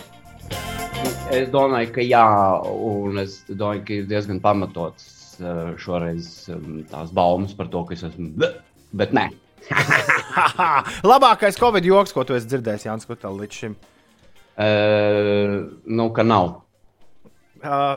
[1.28, 2.24] Es domāju, ka jā,
[2.64, 5.36] un es domāju, ka ir diezgan pamatots
[5.84, 6.48] šoreiz
[6.88, 8.32] tās baumas par to, ka es esmu.
[8.96, 9.28] Bet nē,
[11.10, 13.76] Labākais Covid joks, ko tu esi dzirdējis, Jānis Kutēlis, līdz šim.
[14.58, 15.54] uh,
[15.86, 16.50] nu, ka nav.
[17.62, 17.94] Uh,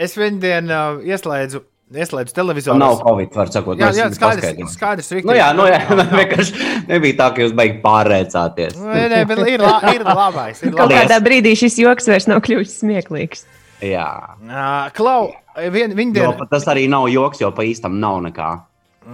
[0.00, 1.60] es viņu dienu uh, ieslēdzu,
[1.96, 2.78] ieslēdzu televizoru.
[2.80, 3.78] Nav Covid, var sakot.
[3.80, 5.10] Jā, nu, jā skaidrs, skaidrs.
[5.26, 5.80] Nu, jā, nu, jā,
[6.20, 8.78] vienkārši nebija tā, ka jūs beigās pārrēcāties.
[8.80, 10.62] Nē, nē, bet ir, la, ir labais.
[10.64, 11.04] Ir Kaut labais.
[11.04, 13.46] kādā brīdī šis joks vairs nav kļuvis smieklīgs.
[13.84, 14.08] Jā,
[14.46, 15.26] Uh, Klau,
[15.74, 16.36] vien, viņa jo diena.
[16.38, 18.46] pat tas arī nav joks, jo pa īstam nav nekā.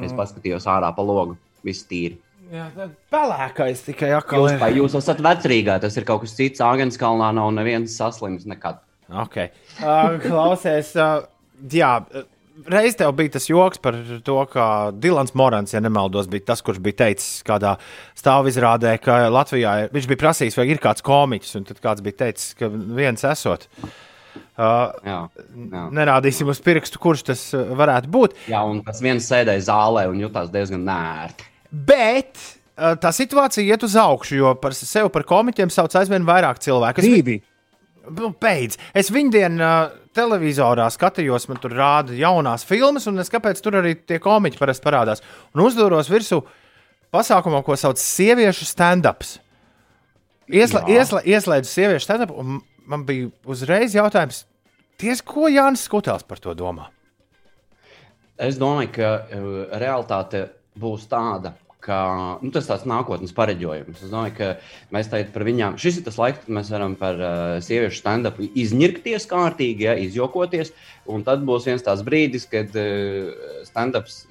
[0.07, 1.35] Es paskatījos ārā pa logu,
[1.67, 2.19] viss tīri.
[2.53, 2.67] Jā,
[3.13, 4.45] pelēkais tikai atkal.
[4.45, 6.61] Jūs, pa, jūs esat vecrīgā, tas ir kaut kas cits.
[6.65, 8.83] Āgānskalnā nav neviens saslims nekad.
[9.25, 9.51] Okay.
[9.81, 11.25] Uh, klausies, uh,
[11.73, 11.95] jā,
[12.69, 16.81] reiz tev bija tas joks par to, ka Dilans Morans, ja nemaldos, bija tas, kurš
[16.85, 17.75] bija teicis kādā
[18.19, 22.25] stāvizrādē, ka Latvijā ir, viņš bija prasījis, vai ir kāds komiķis, un tad kāds bija
[22.27, 23.69] teicis, ka viens esot.
[24.57, 25.21] Uh, jā,
[25.73, 25.87] jā.
[25.93, 28.37] Nerādīsim uz pirkstu, kurš tas varētu būt.
[28.53, 31.52] Jā, un tas viens sēdēja zālē un jutās diezgan nērti.
[31.73, 36.61] Bet uh, tā situācija iet uz augšu, jo par sevi par komiķiem sauc aizvien vairāk
[36.63, 37.05] cilvēku.
[37.05, 37.39] Divi.
[38.13, 38.77] Nu, beidz.
[38.99, 43.95] Es viņdien uh, televizorā skatījos, man tur rāda jaunās filmas, un es kāpēc tur arī
[43.97, 45.23] tie komiķi parasti parādās.
[45.55, 46.43] Un uzdūros virsū
[47.15, 49.37] pasākumā, ko sauc par sieviešu stand-ups.
[50.53, 52.61] Iesla, iesla, ieslēdzu sieviešu stand-up, un
[52.91, 54.43] man bija uzreiz jautājums,
[55.01, 56.91] ties, ko Jānis Skutels par to domā?
[58.43, 60.49] Es domāju, ka uh, realitāte
[60.83, 61.99] būs tāda, ka
[62.43, 64.03] nu, tas ir tāds nākotnes pareģojums.
[64.05, 64.51] Es domāju, ka
[64.95, 68.47] mēs tagad par viņām, šis ir tas laiks, kad mēs varam par uh, sieviešu stand-upu
[68.65, 70.73] izņirkties kārtīgi, ja, izjokoties.
[71.11, 73.33] Un tad būs viens tāds brīdis, kad uh,
[73.67, 74.23] stand-ups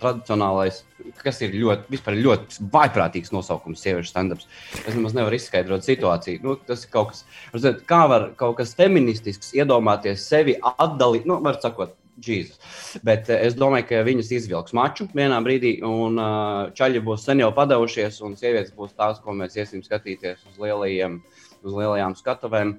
[0.00, 0.82] tradicionālais,
[1.22, 4.48] kas ir ļoti, ļoti vaiprātīgs nosaukums, sieviešu stand-ups.
[4.82, 6.42] Es nemaz nevaru izskaidrot situāciju.
[6.44, 7.22] Nu, tas ir kaut kas,
[7.54, 12.56] redzēt, kā var kaut kas feministisks iedomāties sevi atdalīt, nu, var sakot, Jēzus.
[13.04, 17.42] Bet eh, es domāju, ka viņas izvilks maču vienā brīdī, un uh, čaļi būs sen
[17.42, 21.20] jau padavušies, un sievietes būs tās, ko mēs iesim skatīties uz, lielajiem,
[21.62, 22.76] uz lielajām skatuvēm.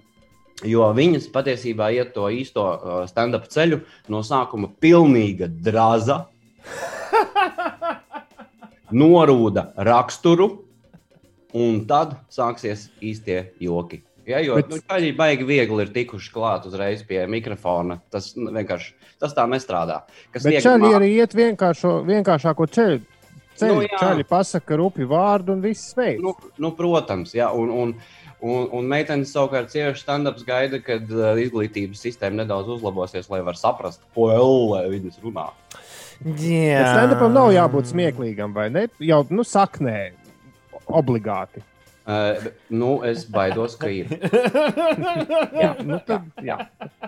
[0.65, 6.23] Jo viņas patiesībā iet to īsto uh, stand-up ceļu no sākuma pilnīga draza,
[9.03, 10.49] norūda raksturu,
[11.53, 14.06] un tad sāksies īstie joki.
[14.28, 14.75] Ja, jo Bet- Bet...
[14.75, 17.99] nu, tādi baigi viegli ir tikuši klāt uzreiz pie mikrofona.
[18.11, 20.01] Tas nu, vienkārši tas tā nestrādā.
[20.36, 23.01] Kas Bet čaļi mā- arī iet vienkāršo, vienkāršāko ceļu.
[23.57, 26.21] Ceļu Nu, nu, čaļi pasaka rupi vārdu un viss veids.
[26.21, 27.93] Nu, nu, protams, jā, un, un,
[28.45, 33.63] un, un meitenes savukārt cieši stand-ups gaida, kad uh, izglītības sistēma nedaudz uzlabosies, lai varētu
[33.63, 35.47] saprast, ko ellē viņas runā.
[36.21, 38.86] Jā, Bet stand-upam nav jābūt smieklīgam, vai ne?
[39.01, 40.11] Jau nu, saknē,
[40.86, 41.63] obligāti.
[42.07, 44.07] Uh, nu, es baidos, ka ir.
[45.63, 46.55] jā, nu tad, jā,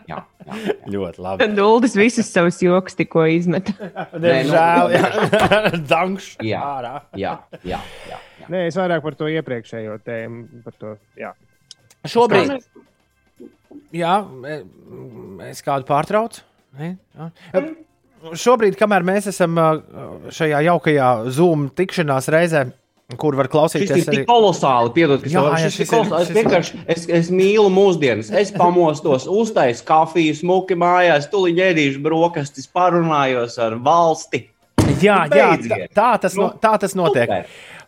[0.10, 0.58] jā, jā.
[0.92, 1.40] Ļoti labi.
[1.40, 3.72] Tad Dullis visus savus joks tikko izmet.
[4.26, 5.04] Diemžēl, jā.
[5.94, 6.28] Dankš.
[6.44, 6.94] Jā, ārā.
[7.16, 7.80] jā, jā,
[8.10, 8.20] jā.
[8.52, 10.64] Nē, es vairāk par to iepriekšējo tēmu.
[10.68, 11.32] Par to, jā.
[12.10, 12.58] Šobrīd,
[13.96, 14.14] jā,
[14.52, 14.64] e-
[15.48, 16.44] es kādu pārtraucu.
[16.76, 16.98] Ne?
[17.16, 17.32] Jā.
[18.36, 19.70] Šobrīd, kamēr mēs esam ā,
[20.36, 22.66] šajā jaukajā Zoom tikšanās reizē,
[23.18, 26.28] kur var klausīties ir tik kolosāli, piedod, ka Jā, jā, šis šis ir kolosāli.
[26.28, 28.30] Es vienkārši es, es mīlu mūsdienas.
[28.30, 34.46] Es pamostos, uztaisu kafiju, smuki mājās, tuliņ ēdīšu brokastis, parunājos ar valsti.
[35.00, 37.32] Jā, Nu, jā tā, tā, tas, no, tā tas notiek.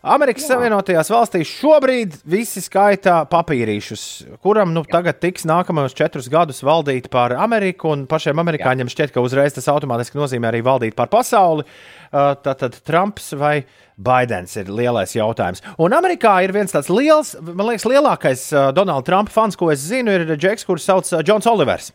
[0.02, 4.04] Amerikas Savienotajās valstīs šobrīd visi skaitā papīrīšus,
[4.42, 7.92] kuram nu, tagad tiks nākamajos četrus gadus valdīt pār Ameriku.
[7.94, 11.66] un Pašiem amerikāņiem šķiet, ka uzreiz tas automātiski nozīmē arī valdīt pār pasauli.
[11.66, 13.62] Uh, Tātad Trumps vai
[13.96, 15.62] Baidens ir lielais jautājums.
[15.80, 19.84] Un Amerikā ir viens tāds liels, man liekas, lielākais uh, Donalda Trumpa fans, ko es
[19.86, 21.90] zinu, ir Džeks, kurš sauc uh, Džons Olivers.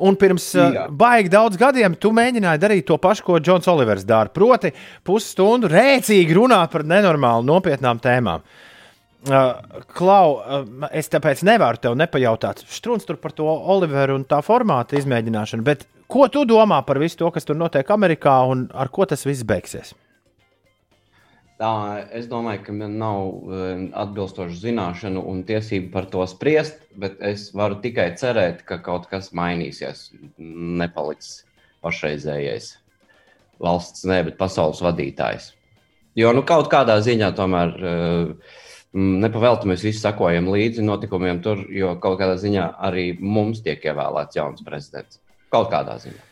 [0.00, 0.86] Un pirms uh, Jā.
[0.88, 4.30] baigi daudz gadiem tu mēģināji darīt to pašu, ko Džons Olivers dara.
[4.32, 4.70] Proti,
[5.06, 8.46] pusstundu rēcīgi runāt par nenormāli nopietnām tēmām.
[8.46, 8.69] Uh,
[9.20, 14.96] Klau, uh, es tāpēc nevaru tev nepajautāt, strūns tur par to Oliveru un tā formāta
[14.96, 19.04] izmēģināšanu, bet ko tu domā par visu to, kas tur notiek Amerikā un ar ko
[19.04, 19.92] tas viss beigsies?
[21.60, 21.70] Tā,
[22.16, 23.18] es domāju, ka man nav
[23.52, 29.10] eh, atbilstošu zināšanu un tiesību par to spriest, bet es varu tikai cerēt, ka kaut
[29.10, 30.06] kas mainīsies.
[30.40, 31.42] Nepaliks
[31.84, 32.70] pašreizējais
[33.60, 35.50] valsts, ne, bet pasaules vadītājs.
[36.16, 38.56] Jo nu, kaut kādā ziņā tomēr eh,
[38.94, 44.38] nepavēlti mēs visi sakojam līdzi notikumiem tur, jo kaut kādā ziņā arī mums tiek ievēlēts
[44.40, 45.20] jauns prezidents.
[45.50, 46.24] Kaut kādā ziņā.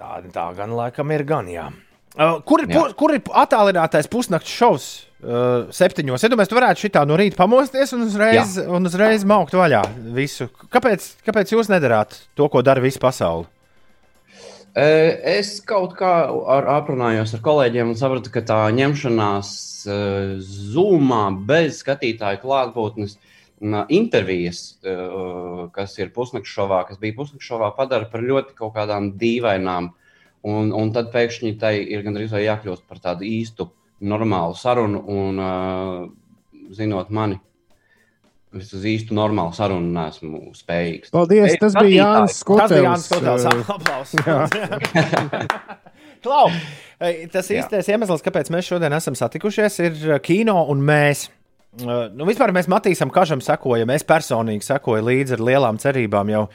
[0.00, 1.68] Tā, tā gan laikam ir gan, jā.
[2.16, 2.80] Uh, kur, ir, Jā.
[2.80, 4.88] pu, kur ir attālinātais pusnakts šovs?
[5.20, 6.22] Uh, septiņos.
[6.24, 9.82] Es domāju, tu varētu šitā no rīta pamosties un uzreiz, un uzreiz maukt vaļā
[10.16, 10.48] visu.
[10.72, 13.44] Kāpēc, kāpēc jūs nedarāt to, ko dara visa pasaule?
[14.74, 19.50] Es kaut kā ar, aprunājos ar kolēģiem un sapratu, ka tā ņemšanās
[20.46, 23.16] zūmā bez skatītāju klātbūtnes
[23.90, 24.78] intervijas,
[25.74, 29.90] kas ir pusnakts šovā, kas bija pusnakts šovā, padara par ļoti kaut kādām dīvainām.
[30.46, 33.68] Un, un tad pēkšņi tai ir gandrīz jākļūst par tādu īstu,
[34.00, 35.02] normālu sarunu.
[35.12, 35.42] Un,
[36.70, 37.40] zinot mani,
[38.58, 41.12] es uz īstu, normālu sarunu neesmu spējīgs.
[41.14, 43.10] Paldies, tas bija Jānis Tas bija Jānis.
[43.10, 44.20] Uh, Aplausos.
[46.24, 46.48] Klau,
[47.32, 47.62] tas Jā.
[47.62, 51.28] īstais iemesls, kāpēc mēs šodien esam satikušies, ir uh, kino un mēs.
[51.28, 51.36] Uh,
[52.10, 53.92] Nu, vispār mēs Matīsam Kažam sekojam.
[53.94, 56.48] Es personīgi sekoju līdzi ar lielām cerībām jau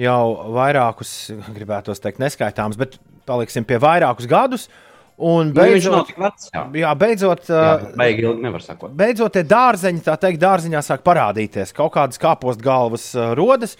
[0.00, 1.12] jau vairākus,
[1.56, 4.68] gribētu teikt, neskaitāmus, bet paliksim pie vairākus gadus.
[5.16, 6.62] Un Nu, beidzot, tik vecs, jā.
[6.76, 11.72] jā, beidzot, Jā, beidzot tie dārzeņi, tā teikt, dārziņā sāk parādīties.
[11.76, 13.78] Kaut kādas kāpost galvas uh, rodas.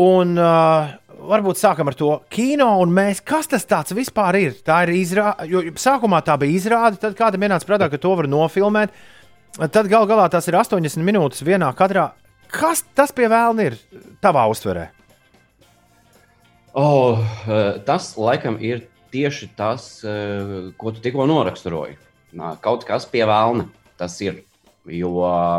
[0.00, 0.94] Un uh,
[1.28, 4.54] varbūt sākam ar to kino, un mēs, kas tas tāds vispār ir?
[4.64, 8.30] Tā ir izrāde, jo sākumā tā bija izrāde, tad kādam ienāca prātā, ka to var
[8.32, 8.96] nofilmēt.
[9.60, 12.14] Tad gal galā tas ir 80 minūtes vienā kadrā.
[12.52, 13.76] Kas tas pie vēlna ir
[14.24, 14.88] tavā uztverē?
[16.72, 17.20] Oh,
[17.84, 21.98] tas laikam ir tieši tas, eh, ko tu tikko noraksturoji.
[22.64, 23.68] Kaut kas pie vēlna
[24.00, 24.42] tas ir.
[24.88, 25.12] Jo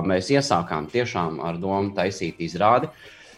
[0.03, 2.89] mēs iesākām tiešām ar domu taisīt izrādi,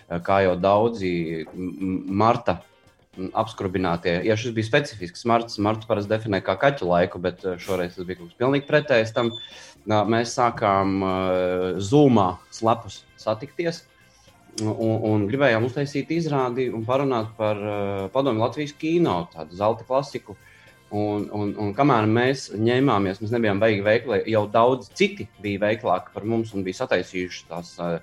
[0.09, 2.61] eh, kā jau daudzi marta
[3.15, 4.25] apskrubinātie.
[4.25, 8.05] Ja šis bija specifisks marts, marts parasti definē kā kaķu laiku, bet eh, šoreiz tas
[8.05, 9.31] bija kaut kas pilnīgi pretējs tam.
[9.85, 11.03] Mēs sākām
[11.77, 13.83] zūmā slepus satikties
[14.63, 20.37] un, un gribējām uztaisīt izrādi un parunāt par uh, padomu Latvijas kino, tādu zelta klasiku.
[20.95, 26.13] Un, un, un kamēr mēs ņēmāmies, mēs nebijām beigi veikli, jau daudz citi bija veiklāki
[26.13, 27.97] par mums un bija sataisījuši tās uh,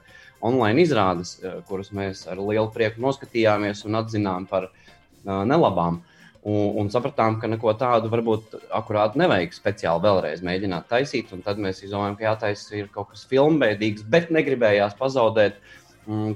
[0.44, 6.02] online izrādes, uh, kuras mēs ar lielu prieku noskatījāmies un atzinām par uh, nelabām.
[6.42, 11.30] Un, un sapratām, ka neko tādu varbūt akurāti nevajag speciāli vēlreiz mēģināt taisīt.
[11.46, 15.81] Tad mēs izdomājām, ka jātaisa kaut kas filmveidīgs, bet negribējās pazaudēt mm,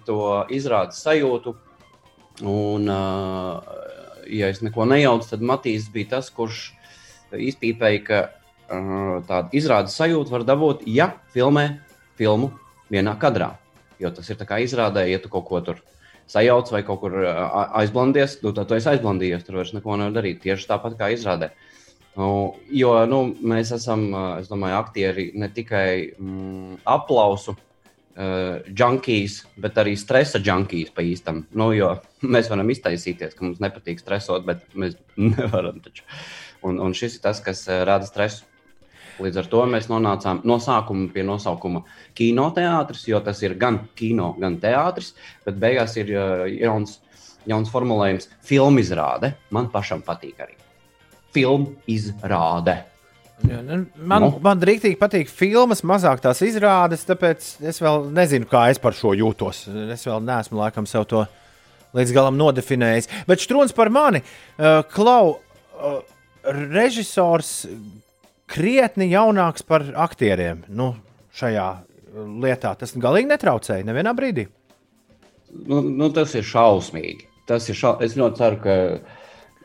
[0.07, 0.21] to
[0.55, 1.55] izrādes sajūtu.
[2.47, 3.63] Un, uh,
[4.29, 6.69] ja es neko nejaucu, tad Matīs bija tas, kurš
[7.33, 11.69] izpīpēja, ka uh, tādu izrādes sajūtu var dabūt, ja filmē
[12.19, 12.53] filmu
[12.93, 13.55] vienā kadrā.
[13.99, 15.81] Jo tas ir kā izrādē, ja tu kaut ko tur
[16.29, 19.47] sajauc vai kaut kur ā, aizblandies, nu, tad tu esi aizblandījies.
[19.47, 20.43] Tur vairs neko nevar darīt.
[20.43, 21.53] Tieši tāpat kā izrādē.
[22.17, 24.09] Nu, jo nu, mēs esam,
[24.41, 27.57] es domāju, aktieri ne tikai mm, aplausu
[28.17, 31.45] uh, junkijas, bet arī stresa junkijas pa īstam.
[31.57, 31.95] Nu, jo
[32.35, 34.99] mēs varam iztaisīties, ka mums nepatīk stresot, bet mēs
[35.37, 35.81] nevaram.
[35.85, 36.07] Taču.
[36.67, 38.47] Un, un šis ir tas, kas ā, rada stresu.
[39.23, 41.87] Līdz ar to mēs nonācām no sākuma pie nosaukuma
[42.19, 45.15] kinoteātris, jo tas ir gan kino, gan teātris,
[45.47, 46.99] bet beigās ir uh, jauns,
[47.49, 49.33] jauns formulējums- filmu izrāde.
[49.51, 50.61] Man pašam patīk arī.
[51.33, 52.77] Filmu izrāde.
[53.45, 58.71] Jā, nu, Man, man rīktīgi patīk filmas, mazāk tās izrādes, tāpēc es vēl nezinu, kā
[58.73, 59.67] es par šo jūtos.
[59.93, 61.27] Es vēl neesmu laikam sev to
[61.97, 63.11] līdz galam nodefinējis.
[63.29, 65.99] Bet strūns par mani, uh, Klau, uh,
[66.73, 67.67] režisors
[68.49, 70.95] krietni jaunāks par aktieriem nu,
[71.37, 71.69] šajā
[72.43, 72.73] lietā.
[72.79, 74.47] Tas galīgi netraucēja nevienā brīdī.
[75.67, 77.29] Nu, nu, tas ir šausmīgi.
[77.47, 77.97] Tas ir šau...
[78.03, 78.77] Es ļoti ceru, ka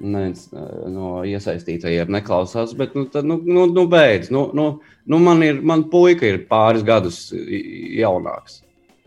[0.02, 4.32] neviens eh, no iesaistītajiem neklausās, bet nu, tad, nu, nu, nu beidz.
[4.34, 4.68] Nu, nu,
[5.06, 8.62] nu, man, ir, man puika ir pāris gadus jaunāks.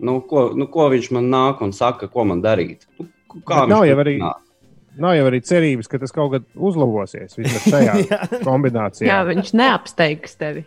[0.04, 2.88] Nu, ko, nu, ko viņš man nāk un saka, ko man darīt?
[2.98, 3.08] Nu,
[3.46, 4.40] kā Bet nav viņš jau arī, nāk?
[5.00, 7.36] nav jau arī cerības, ka tas kaut kad uzlabosies.
[7.38, 8.18] Vismaz šajā
[8.48, 9.08] kombinācijā.
[9.10, 10.64] Jā, viņš neapsteigs tevi.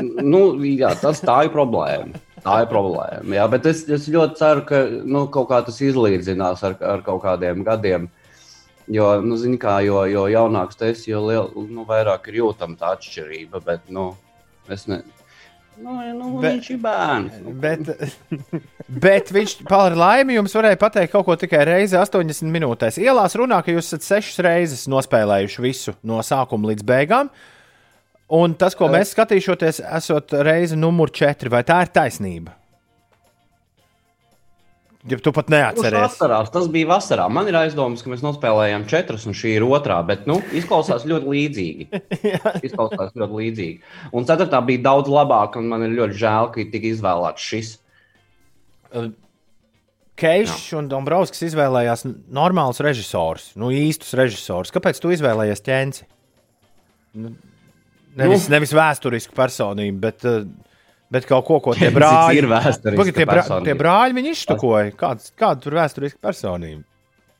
[0.00, 2.20] nu, jā, tas tā ir problēma.
[2.44, 3.34] Tā ir problēma.
[3.34, 7.24] Jā, bet es, es ļoti ceru, ka nu, kaut kā tas izlīdzinās ar, ar kaut
[7.24, 8.08] kādiem gadiem.
[8.88, 12.78] Jo, nu, zini, kā, jo, jo jaunāks tas ir, jo liel, nu, vairāk ir jūtama
[12.80, 13.60] tā atšķirība.
[13.64, 14.10] Bet, nu,
[14.72, 15.02] es ne,
[15.76, 17.36] nu, nu, Bet- viņš ir bērns.
[17.64, 17.90] Bet,
[19.04, 23.00] bet viņš par laimi jums varēja pateikt kaut ko tikai reizi 80 minūtēs.
[23.04, 27.32] Ielās runā, ka jūs esat sešas reizes nospēlējuši visu no sākuma līdz beigām.
[28.28, 32.57] Un tas, ko mēs skatīšoties, esot reize numur 4, vai tā ir taisnība?
[35.06, 35.94] Ja tu pat neatceries.
[36.10, 36.48] atcerās?
[36.50, 37.28] Tas bija vasarā.
[37.30, 40.00] Man ir aizdomas, ka mēs nospēlējām četras, un šī ir otrā.
[40.08, 41.86] Bet, nu, izklausās ļoti līdzīgi.
[42.66, 43.78] izklausās ļoti līdzīgi.
[44.18, 47.70] Un ceturtā bija daudz labāka, un man ir ļoti žēl, ka tika izvēlēts šis.
[50.18, 52.02] Keišs un Dombrovskis izvēlējās
[52.34, 54.72] normālus režisorus, nu īstus režisorus.
[54.74, 56.08] Kāpēc tu izvēlējies ķēniņu?
[58.18, 58.54] Nevis, Nu.
[58.56, 60.42] nevis vēsturisku personību, bet, uh,
[61.14, 64.94] bet kaut ko, ko tie brāļi ir vēsturiska Pagaid, tie, brā, tie brāļi viņi izštukoja.
[64.98, 66.84] Kāds, kāda tur vēsturiska personība?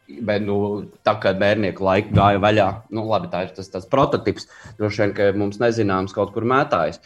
[0.08, 4.46] Bet, nu, tā kā bērnieku laika gāja vaļā, nu, labi, tā ir tas, tas prototyps.
[4.78, 7.02] Droši vien, ka mums nezināms kaut kur mētājas.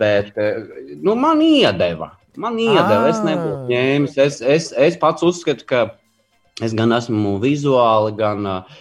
[0.00, 0.62] Bet eh,
[1.04, 2.14] nu, man iedeva.
[2.40, 3.68] Man iedeva, es nebūtu Ah.
[3.68, 4.16] ņēmis.
[4.20, 5.82] Es, es, es pats uzskatu, ka
[6.64, 8.80] es gan esmu vizuāli, gan uh,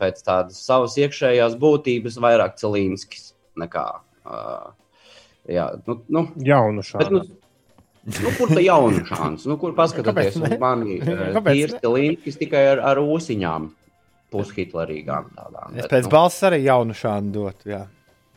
[0.00, 3.32] pēc tādas savas iekšējās būtības vairāk cilīnskis
[3.62, 3.86] nekā.
[4.26, 4.74] Uh,
[5.48, 8.22] jā, nu, nu, Jaunu Bet, nu, šādu.
[8.22, 9.46] nu, kur tā jauna šāns?
[9.50, 11.00] Nu, kur paskatieties Kāpēc uz mani?
[11.02, 13.70] Tīrsti līnķis tikai ar, ar ūsiņām.
[14.34, 15.76] Pushitlerīgām tādām.
[15.76, 17.70] Es bet, pēc nu, balss arī jaunu šādu dotu.
[17.70, 17.84] jā.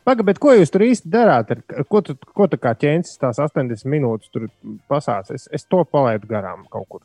[0.07, 1.49] Pagaid, bet ko jūs tur īsti darāt?
[1.53, 4.48] Ar- Ko tu, ko tu kā ķēnis tās 80 minūtes tur
[4.90, 5.30] pasāc?
[5.36, 7.02] Es, es to palaidu garām kaut kur.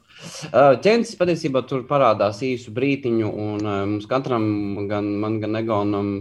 [0.52, 4.46] Uh, Ķēnis patiesībā tur parādās īsu brītiņu, un uh, mums katram,
[4.88, 6.12] gan man, gan Egonam,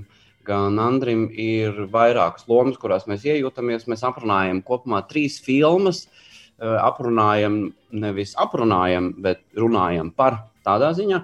[0.48, 3.88] gan Andrim, ir vairākas lomas, kurās mēs iejūtamies.
[3.91, 6.06] Mēs aprunājam kopumā trīs filmas.
[6.61, 11.24] Uh, aprunājam, nevis aprunājam, bet runājam par tādā ziņā.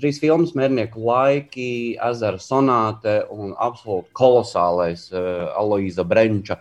[0.00, 1.70] Trīs filmas, Mērnieku laiki,
[2.08, 6.56] Ezera sonāte un absolūti kolosālais uh, Aloīza Brenča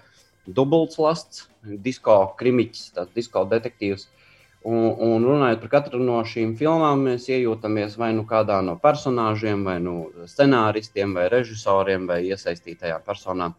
[0.56, 1.48] dubultslasts,
[1.84, 4.07] disko krimiķis, tāds disko detektīvs.
[4.68, 9.64] Un, un runājot par katru no šīm filmām, mēs iejūtamies vai nu kādā no personāžiem,
[9.64, 13.56] vai nu scenāristiem, vai režisoriem, vai iesaistītajām personām,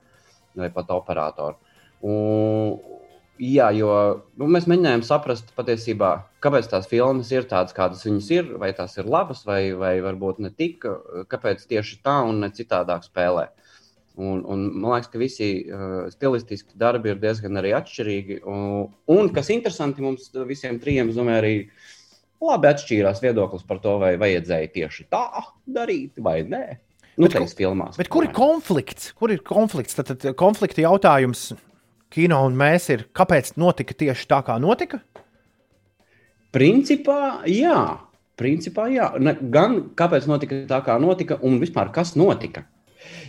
[0.60, 1.56] vai pat operatoru.
[2.04, 2.76] Un,
[3.40, 3.88] jā, jo
[4.36, 6.12] nu, mēs mēģinājām saprast patiesībā,
[6.44, 10.44] kāpēc tās filmas ir tādas, kādas viņas ir, vai tās ir labas, vai, vai varbūt
[10.44, 10.84] ne tik,
[11.32, 13.48] kāpēc tieši tā un ne citādāk spēlē.
[14.20, 18.42] Un, un man liekas, ka visi uh, stilistiski darbi ir diezgan arī atšķirīgi.
[18.50, 21.54] Un, un kas interesanti, mums visiem trijiem, domāju, arī
[22.44, 25.24] labi atšķīrās viedoklis par to, vai vajadzēja tieši tā
[25.70, 26.64] darīt vai nē.
[27.20, 27.98] Nu, tās filmās.
[28.00, 29.10] Bet kur ir konflikts?
[29.18, 29.96] Kur ir konflikts?
[29.98, 31.50] Tad, tad konflikta jautājums
[32.10, 35.00] kino un mēs ir, kāpēc notika tieši tā, kā notika?
[36.54, 38.00] Principā, jā.
[38.40, 39.10] Principā, jā.
[39.22, 42.64] Ne, gan kāpēc notika tā, kā notika, un vispār kas notika.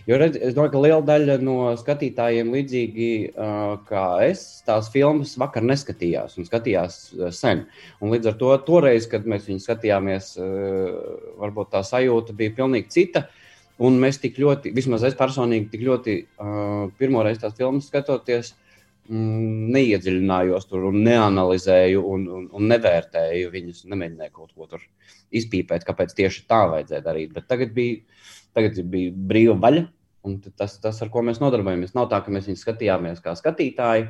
[0.10, 5.36] Jo redz, es domāju, ka liela daļa no skatītājiem, līdzīgi uh, kā es, tās filmas
[5.42, 7.66] vakar neskatījās un skatījās uh, sen.
[8.02, 10.96] Un līdz ar to, toreiz, kad mēs viņu skatījāmies, uh,
[11.42, 13.28] varbūt tā sajūta bija pilnīgi cita.
[13.82, 18.54] Un mēs tik ļoti, vismaz es personīgi, tik ļoti uh, pirmoreiz tās filmas skatoties,
[19.10, 23.86] mm, neiedziļinājos tur un neanalizēju un, un, un nevērtēju viņus.
[23.90, 24.86] Nemēģināju kaut ko tur
[25.34, 27.34] izpīpēt, kāpēc tieši tā vajadzēja darīt.
[27.36, 28.02] Bet tagad bija,
[28.58, 29.88] tagad bija brīva vaļa.
[30.28, 34.06] Un tas, tas, ar ko mēs nodarbojamies, nav tā, ka mēs viņu skatījāmies kā skatītāji,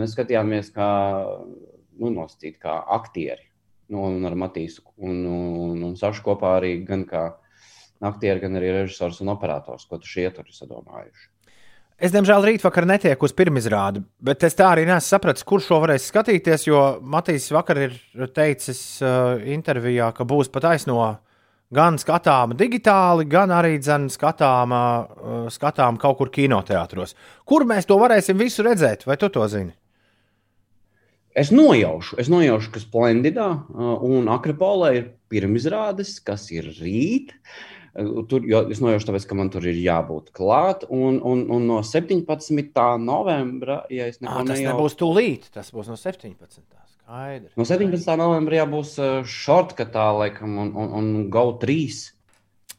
[0.00, 0.88] mēs skatījāmies kā,
[2.00, 3.44] nu, nosacīt, kā aktieri.
[3.90, 7.26] Nu, un ar Matīsu un, un, un Sašu kopā arī gan kā
[8.00, 11.28] aktieri, gan arī režisors un operators, ko tu šie tur ir sadomājuši.
[12.00, 16.06] Es, diemžēl, rītvakar netieku uz pirmizrādi, bet es tā arī nesu sapratis, kurš šo varēs
[16.08, 16.62] skatīties.
[16.70, 17.98] Jo Matīs vakar ir
[18.32, 21.02] teicis uh, intervijā, ka būs pat aizno
[21.74, 27.14] gan skatāma digitāli, gan arī skatāma, uh, skatāma kaut kur kinoteātros.
[27.44, 29.74] Kur mēs to varēsim visu redzēt, vai tu to zini?
[31.30, 37.30] Es nojaušu, es nojaušu ka Splendidā uh, un Akropolē ir pirmizrādes, kas ir rīt.
[37.30, 37.76] Uh,
[38.30, 40.84] Tur, es nojaušu, tāpēc, ka man tur ir jābūt klāt.
[40.94, 42.22] Un, un, un no 17.
[43.02, 46.62] novembra, ja es neko À, tas nejaušu, nebūs tūlīt, tas būs no 17.
[47.10, 47.56] Skaidrs.
[47.58, 48.12] no 17.
[48.20, 51.78] novembra jābūs uh, shortkatā, laikam, un, un, un go 3.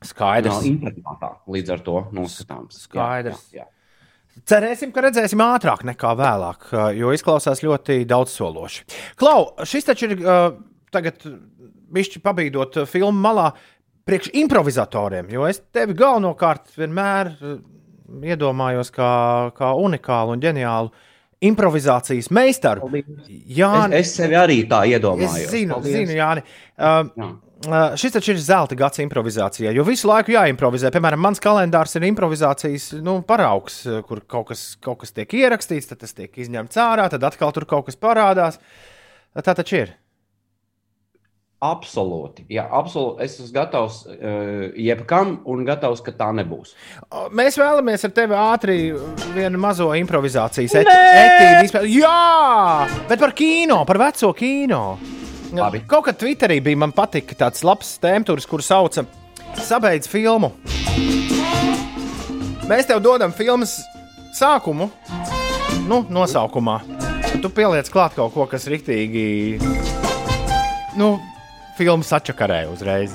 [0.07, 0.61] Skaidrs.
[0.61, 2.79] No internetā līdz ar to noskatāms.
[2.85, 3.41] Skaidrs.
[3.51, 4.41] Jā, jā, jā.
[4.47, 8.87] Cerēsim, ka redzēsim ātrāk nekā vēlāk, uh, jo izklausās ļoti daudzsološi.
[9.19, 10.47] Klau, šis taču ir uh,
[10.95, 11.27] tagad
[11.91, 13.51] bišķi pabīdot filmu malā
[14.07, 17.35] priekš improvizatoriem, jo es tevi galvenokārt vienmēr
[18.31, 19.11] iedomājos kā,
[19.59, 20.95] kā unikālu un ģeniālu
[21.41, 22.89] improvizācijas meistaru.
[23.49, 25.39] Jā, Es, es sevi arī tā iedomājos.
[25.45, 25.95] Es zinu, Paldies.
[25.97, 26.43] zinu Jāni.
[26.77, 27.31] Uh,
[27.65, 30.91] uh, šis taču ir zelta gads improvizācijai, jo visu laiku jāimprovizē.
[30.93, 35.89] Piemēram, mans kalendārs ir improvizācijas nu, paraugs, uh, kur kaut kas, kaut kas tiek ierakstīts,
[35.89, 38.61] tad tas tiek izņemts ārā, tad atkal tur kaut kas parādās.
[39.31, 39.97] Tā taču ir.
[41.61, 42.47] Absolūti.
[42.49, 43.21] Jā, absolūti.
[43.21, 46.73] Es esmu gatavs uh, jebkam un gatavs, ka tā nebūs.
[47.37, 48.77] Mēs vēlamies ar tevi ātri
[49.35, 51.85] vienu mazo improvizācijas izspēlēt.
[51.93, 54.81] Jā, bet par kino, par veco kino.
[55.53, 55.83] Labi.
[55.85, 59.05] Kaut kā Twitterī bija man patika tāds labs tēmturs, kur sauca
[59.61, 60.53] Sabeidz filmu.
[62.71, 63.75] Mēs tev dodam filmas
[64.33, 64.87] sākumu,
[65.85, 66.79] nu, nosaukumā.
[67.41, 69.59] Tu pieliec klāt kaut ko, kas riktīgi,
[70.97, 71.17] nu,
[71.81, 73.13] filmu sačakarē uzreiz.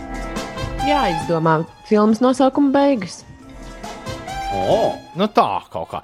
[0.87, 3.23] Jā, izdomā filmas nosaukuma beigas.
[4.57, 4.95] Oh.
[5.19, 5.99] Nu, tā kaut kā.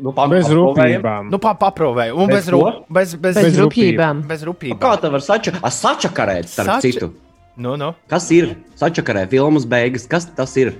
[0.00, 1.28] Nu, Bez rūpībām.
[1.32, 2.16] Nu, pa, paprovēju.
[2.18, 2.70] Un bez, Bez ko?
[2.92, 4.22] bez, bez, Bez rūpībām.
[4.26, 4.80] Bez rūpībām.
[4.82, 7.10] Kā tā var sača, a, sačakarēt, starp Sača- citu?
[7.56, 7.92] Nu, nu.
[8.10, 10.06] Kas ir sačakarē filmas beigas?
[10.10, 10.74] Kas tas ir?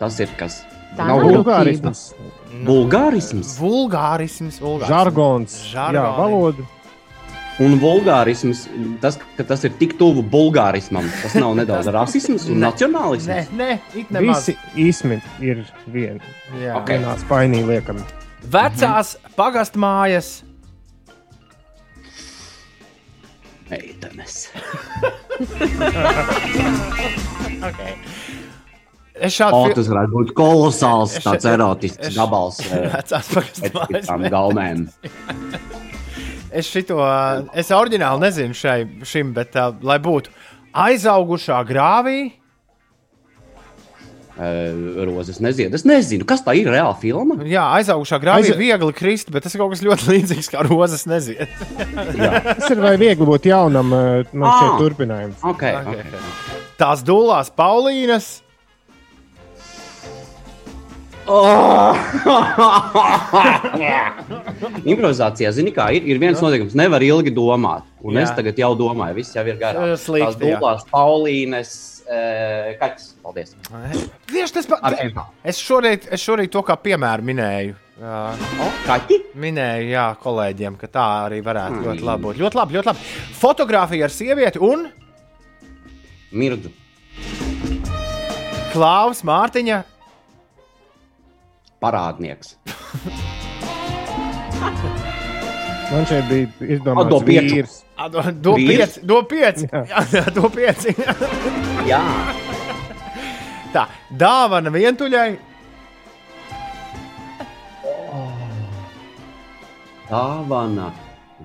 [0.00, 0.60] Tas ir kas?
[0.96, 2.02] Tā Nav Bulgārisms,
[2.66, 3.56] Bulgārisms.
[3.60, 4.88] Vulgārisms, vulgārisms.
[4.92, 6.16] žargons, jā, Žargoni.
[6.20, 6.68] valoda.
[7.64, 8.66] Un vulgārisms,
[9.00, 13.48] tas, ka tas ir tik tuvu bulgārismam, tas nav nedaudz rasisms un Nē, nacionālisms.
[13.56, 14.44] nē, it nemaz.
[14.50, 14.56] Visi
[14.88, 16.20] īsmi ir vien,
[16.60, 16.74] Jā.
[16.82, 16.90] Ok.
[16.92, 18.04] vienā spainī liekami.
[18.52, 20.42] Vecās pagastmājas.
[23.70, 24.46] Meitenes.
[27.66, 27.94] Okay.
[29.16, 32.58] Es šādu O, fil- tas varētu būt kolosāls, tāds erotisks gabals.
[32.94, 34.82] Vecās pagastu pēc mājas tām gaumēm.
[36.52, 36.96] Es šito,
[37.54, 40.30] es oriģināli nezinu šai, šim, bet uh, lai būtu
[40.74, 42.32] aizaugušā grāvī,
[44.36, 44.74] Eh,
[45.08, 45.72] Rozes nezied.
[45.72, 47.38] Es nezinu, kas tā ir reāla filma.
[47.48, 50.60] jā, aizaugušā grāvī Aiza- ir viegli krist, bet tas ir kaut kas ļoti līdzīgs kā
[50.68, 51.48] rozes neziet.
[51.64, 54.76] Tas ir vai viegli būt jaunam, man šķiet, Ah.
[54.82, 55.40] turpinājums.
[55.40, 55.88] Okay, Ok.
[55.88, 56.04] okay.
[56.76, 58.42] Tās dūlās Paulīnas.
[61.26, 61.96] Oh!
[64.86, 67.82] Improvizācijā, zini, kā ir, ir viens noteikums, nevar ilgi domāt.
[68.06, 68.20] Un Jā.
[68.26, 69.82] es tagad jau domāju, viss jau ir garām.
[69.98, 71.70] Slikti, Tās dūlās, Paulīnes,
[72.06, 73.06] eh, kaķis.
[73.24, 73.50] Paldies.
[74.30, 74.86] Tieši tas pats.
[75.42, 77.74] Es šorīt, es šorīt to kā piemēru minēju.
[77.96, 78.36] Uh,
[78.84, 79.16] Kaķi?
[79.40, 81.84] minēju, jā, kolēģiem, ka tā arī varētu Ai.
[81.86, 82.36] ļoti labi būt.
[82.42, 82.98] Ļoti labi, ļoti labi.
[83.40, 84.84] Fotografija ar sievieti un
[86.36, 86.68] Mirdzu.
[88.74, 89.78] Klaus Mārtiņa.
[91.82, 92.56] Parādnieks.
[95.86, 97.54] Man šeit bija A, do izdomāts pieču.
[97.54, 97.74] vīrs.
[98.42, 99.68] Do, pieci, do pieci.
[99.70, 100.94] Jā, do pieci.
[101.90, 102.00] Jā,
[103.76, 103.84] Tā,
[104.16, 105.36] dāvana vientuļai.
[110.08, 110.90] dāvana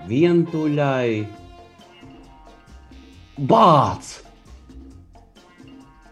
[0.07, 1.27] vientuļai.
[3.51, 4.20] Bāts!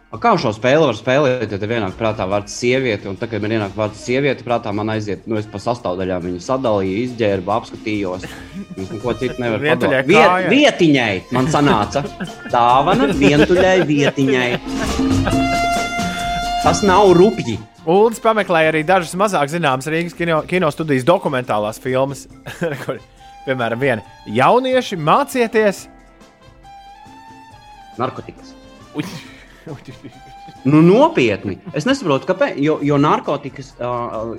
[0.09, 3.51] A Kā šo spēli var spēlēt, ja tev ienāk prātā vārds sieviete, un tagad man
[3.53, 8.25] ienāk vārds sieviete, prātā man aiziet, nu, es pa sastāvdaļām viņu sadalīju, izģērbu, apskatījos.
[8.25, 10.09] Es neko citu nevaru padomāt.
[10.09, 12.01] Viet, vietiņai man sanāca.
[12.49, 14.49] Dāvana vientuļai vietiņai.
[16.65, 17.59] Tas nav rupji.
[17.85, 22.25] Uldis pameklēja arī dažas mazāk zināmas Rīgas kino, kino studijas dokumentālās filmas.
[23.45, 25.85] Piemēram, viena jaunieši mācieties.
[28.01, 28.55] Narkotikas.
[30.67, 31.57] Nu, nopietni.
[31.77, 32.57] Es nesaprotu, kāpēc.
[32.59, 34.33] Jo, jo narkotikas, uh,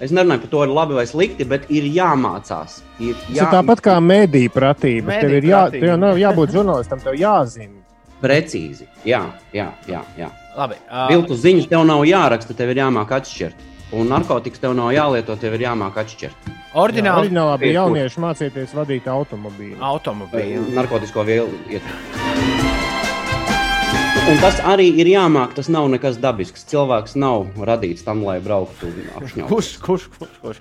[0.00, 2.78] es nerunāju par to, ir labi vai slikti, bet ir jāmācās.
[3.02, 5.18] Ir Tas ir tāpat kā mediju pratība.
[5.20, 7.74] Tev ir jā, Mediju tev jau nav jābūt žurnālistam, tev jāzina.
[8.22, 8.88] Precīzi.
[9.06, 9.22] Jā,
[9.54, 10.00] jā, jā.
[10.18, 10.30] jā.
[10.58, 13.66] Labi, ā, Viltus ziņas tev nav jāraksta, tev ir jāmāk atšķirt.
[13.98, 16.50] Un narkotikas tev nav jālieto, tev ir jāmāk atšķirt.
[16.78, 17.78] Oriģināli Oriģinālā bija Pie kur?
[17.78, 19.78] jaunieši mācīties vadīt automobīlu.
[19.92, 20.66] automobīļi.
[20.76, 22.87] Narkotisko vielu iet.
[24.28, 25.54] Un tas arī ir jāmāk.
[25.56, 26.66] Tas nav nekas dabisks.
[26.68, 29.48] Cilvēks nav radīts tam, lai brauktu un apšņautu.
[29.48, 30.34] Kurš, kurš, kurš?
[30.42, 30.58] kurš?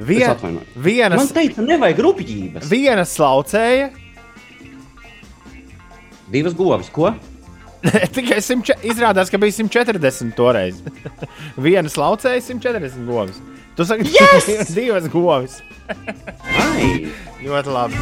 [0.00, 0.70] Vien, atvainojos.
[0.72, 2.70] Man vienas, teica, nevajag rupjības.
[2.70, 3.90] viena slaucēja,
[6.30, 7.10] Divas govis, ko?
[8.16, 10.78] tikai 100, izrādās, ka bija 140 toreiz.
[11.58, 13.40] viena slaucēja 140 govis.
[13.76, 14.70] Tu saki, yes!
[14.76, 15.58] divas govis.
[15.90, 17.10] Ai,
[17.42, 17.98] Ļoti labi.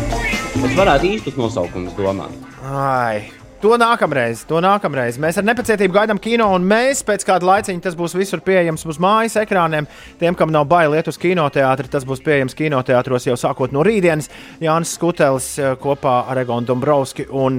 [0.61, 2.35] es varētu īstus nosaukumus domāt.
[2.69, 3.31] Ai.
[3.59, 5.17] To nākamreiz, to nākamreiz.
[5.19, 9.01] Mēs ar nepacietību gaidām kino, un mēs pēc kāda laiciņa tas būs visur pieejams uz
[9.03, 9.89] mājas ekrāniem.
[10.21, 14.31] Tiem, kam nav bail iet uz kinoteātri, tas būs pieejams kinoteātros jau sākot no rītdienas.
[14.63, 17.59] Jānis Skutelis eh, kopā ar Egonu Dombrovski un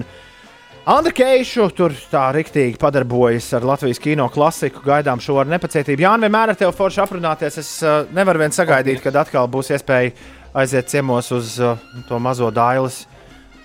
[0.87, 4.79] Andru Keišu tur tā riktīgi padarbojas ar Latvijas kino klasiku.
[4.87, 6.07] Gaidām šo ar nepacietību.
[6.07, 7.59] Jā, vienmēr ar tevi forši aprunāties.
[7.59, 10.15] Es uh, nevaru vien sagaidīt, kad atkal būs iespēja
[10.63, 11.75] aiziet ciemos uz uh,
[12.07, 13.03] to mazo dailes.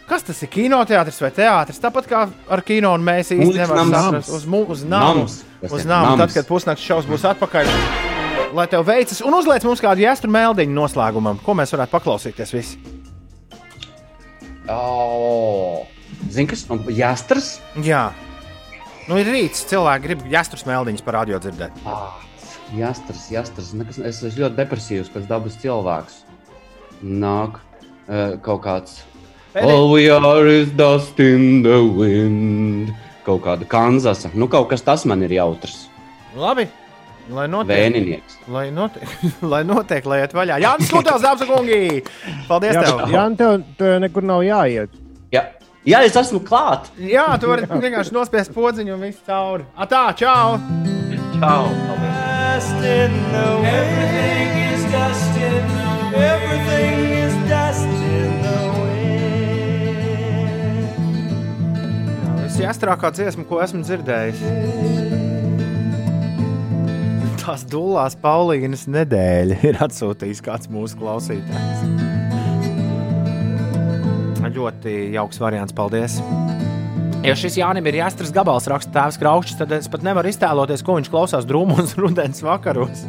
[0.09, 0.51] Kas tas ir?
[0.53, 1.81] Kinoteātris vai teātris?
[1.81, 4.45] Tāpat kā ar kino, un mēs īstenībā nevaram saprast, uz,
[4.77, 5.25] uz nāmu.
[5.65, 7.71] Uz nāmu, tad, kad pusnakts šovs būs atpakaļ.
[8.55, 12.77] Lai tev veicas, un uzliec mums kādu jāstru mēldiņu noslēgumam, ko mēs varētu paklausīties visi.
[14.71, 15.89] Oh.
[16.31, 17.49] Zini, kas ir jāstras?
[17.85, 18.05] Jā,
[19.09, 21.81] nu ir rīts, cilvēki grib jāstru mēldiņus par radio dzirdēt.
[21.89, 22.21] Ah,
[22.77, 23.73] jāstras, jāstras.
[23.77, 26.23] Nekas, es esmu ļoti depresīvs pēc dabas cilvēks.
[27.05, 29.03] Nāk uh, kaut kāds.
[29.55, 32.93] Pēdēj- All we are is dust in the wind.
[33.25, 34.31] Kaut kāda kanzasa.
[34.35, 35.87] Nu, kaut kas tas man ir jautrs.
[36.37, 36.67] Labi,
[37.31, 37.71] lai notiek.
[37.71, 38.41] Vēninieks.
[38.51, 39.07] Lai notiek,
[39.53, 40.59] lai notiek, lai iet vaļā.
[40.61, 42.03] Jā, skūpstās, dāmas un kungi!
[42.49, 42.75] Paldies!
[42.75, 43.05] Jā, tev.
[43.15, 44.99] jā tev, tev nekur nav jāiet.
[45.33, 45.45] Jā.
[45.87, 46.91] Jā, es esmu klāt.
[46.99, 49.65] Jā, tu vari vienkārši nospiest podziņu un viss cauri.
[49.79, 50.59] Atā, čau!
[51.39, 51.65] Čau!
[52.55, 53.71] Dust in the wind.
[53.71, 56.25] Everything is dust in the wind.
[56.27, 57.14] Everything
[62.65, 64.41] ir jāstrākā dziesma, ko esmu dzirdējis.
[67.45, 71.85] Tās dūlās Paulīnas nedēļa ir atsūtījis kāds mūsu klausītājs.
[74.55, 76.21] Ļoti jauks variants, paldies!
[77.25, 80.97] Ja šis Jānis ir jāstras gabals, raksta tēvs Kraučs, tad es pat nevaru iztēloties, ko
[80.99, 83.05] viņš klausās drūmos rudens vakaros.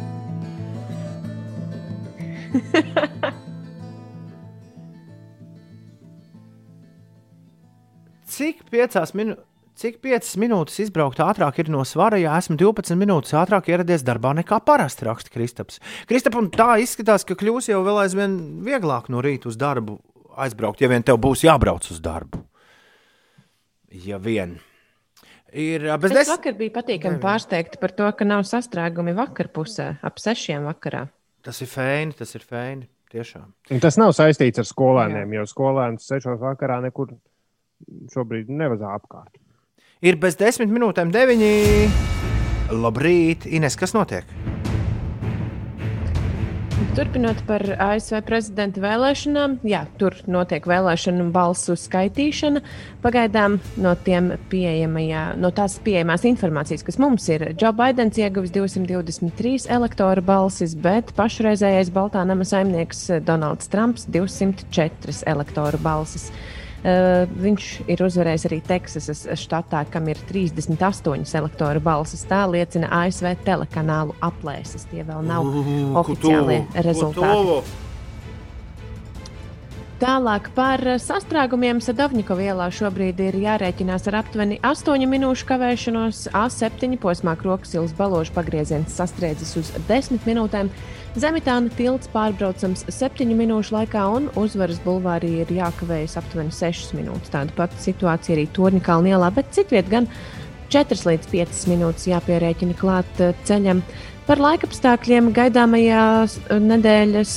[8.36, 9.45] Cik piecās minūtēs?
[9.76, 14.30] Cik 5 minūtes izbraukt ātrāk ir no svara, ja esmu 12 minūtes ātrāk ieradies darbā
[14.38, 15.82] nekā parasti, raksta Kristaps.
[16.08, 19.98] Kristap, un tā izskatās, ka kļūs jau vēl aizvien vieglāk no rīta uz darbu
[20.40, 22.40] aizbraukt, ja vien tev būs jābrauc uz darbu.
[24.06, 24.56] Ja vien.
[25.52, 26.32] Ir bez Es des...
[26.32, 31.06] vakar biju patīkami pārsteigta par to, ka nav sastrēgumi vakar pusē, ap sešiem vakarā.
[31.44, 32.88] Tas ir fēni, tas ir fēni.
[33.12, 33.52] Tiešām.
[33.70, 37.12] Un tas nav saistīts ar skolēniem, jo skolēns sešos vakarā nekur
[38.10, 39.36] šobrīd nevazā apkārt.
[40.04, 41.52] Ir bez desmit minūtēm deviņi.
[42.76, 44.28] Labrīt, Ines, kas notiek?
[46.96, 52.60] Turpinot par ASV prezidenta vēlēšanām, jā, tur notiek vēlēšanu balsu skaitīšana.
[53.04, 60.76] Pagaidām no, no tās pieejamās informācijas, kas mums ir, Džo Baidens ieguvis 223 elektoru balsis,
[60.76, 66.28] bet pašreizējais Baltā nama saimnieks Donalds Trumps 204 elektoru balsis.
[66.86, 72.22] Uh, viņš ir uzvarējis arī Teksasas štatā, kam ir 38 elektoru balsis.
[72.30, 74.86] Tā liecina ASV telekanālu aplēses.
[74.92, 75.50] Tie vēl nav
[75.98, 77.64] oficiālie rezultāti.
[79.96, 86.18] Tālāk par sastrēgumiem Sadovņikova ielā šobrīd ir jārēķinās ar aptuveni 8 minūšu kavēšanos.
[86.36, 90.68] A7 posmā Kroksilas balāžu pagrieziens sastriedzis uz 10 minūtēm.
[91.16, 97.30] Zemitāna tilts pārbraucams 7 minūšu laikā, un uzvaras bulvārī ir jākavējas aptuveni 6 minūtes.
[97.32, 100.10] Tāda pati situācija arī Torņkalna ielā, bet citviet gan
[100.74, 103.80] 4 līdz 5 minūtes jāpierēķina klāt eh, ceļam.
[104.28, 107.32] Par laikapstākļiem gaidāmajās eh, nedēļas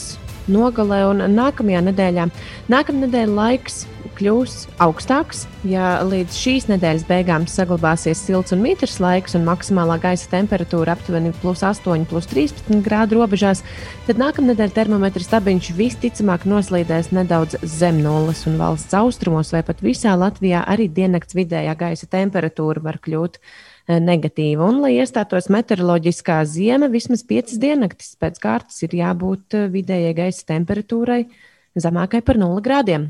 [0.51, 2.27] nogalē un nākamajā nedēļā.
[2.75, 3.85] Nākamā nedēļa laiks
[4.19, 5.45] kļūs augstāks.
[5.67, 11.31] Ja līdz šīs nedēļas beigām saglabāsies silts un mitrs laiks un maksimālā gaisa temperatūra aptuveni
[11.41, 13.63] plus 8, plus 13 grādu robežās,
[14.07, 19.83] tad nākamā nedēļa termometra stabiņš visticamāk noslīdēs nedaudz zem nulles un valsts austrumos vai pat
[19.85, 24.67] visā Latvijā arī diennakts vidējā gaisa temperatūra var kļūt eh, negatīva.
[24.67, 30.51] Un, lai iestātos meteoroloģiskā zima, vismaz 5 diennaktis pēc kārtas ir jābūt eh, vidējai gaisa
[30.55, 31.23] temperatūrai
[31.79, 33.09] zemākai par 0 grādiem.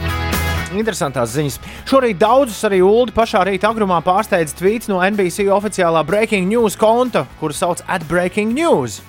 [0.71, 1.57] Interesantās ziņas.
[1.89, 7.25] Šorīt daudzus arī Ulu pašā rīta agrumā pārsteidza tvīts no NBC oficiālā Breaking News konta,
[7.39, 9.01] kuru sauc at Breaking News.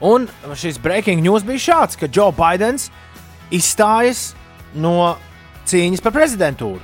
[0.00, 2.88] Un šis Breaking News bija šāds, ka Joe Bidenis
[3.50, 4.32] izstājas
[4.74, 5.16] no
[5.68, 6.80] cīņas par prezidentūru.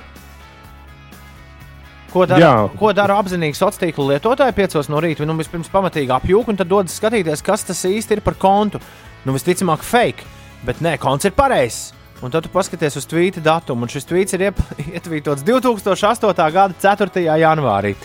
[2.15, 2.53] Ko dara, Jā.
[2.79, 5.25] ko dara apzinīgi sociālo tīklu lietotāji 5 no rīta?
[5.27, 8.79] Nu, vispirms pamatīgi apjūka un tad dodas skatīties, kas tas īsti ir par kontu.
[9.27, 10.23] Nu, visticamāk, fake,
[10.63, 11.89] bet nē, konts ir pareizs.
[12.23, 14.47] Un tad tu paskaties uz tvīta datumu, un šis tvīts ir
[14.99, 16.45] ietvītots 2008.
[16.55, 17.25] gada 4.
[17.41, 17.95] janvārī.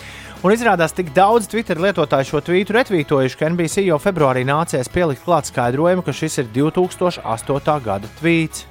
[0.41, 5.27] Un izrādās, tik daudz Twitter lietotāju šo tvītu retvītojuši, ka NBC jau februārī nācies pielikt
[5.27, 7.75] klāt skaidrojumu, ka šis ir 2008.
[7.85, 8.65] gada tvīts.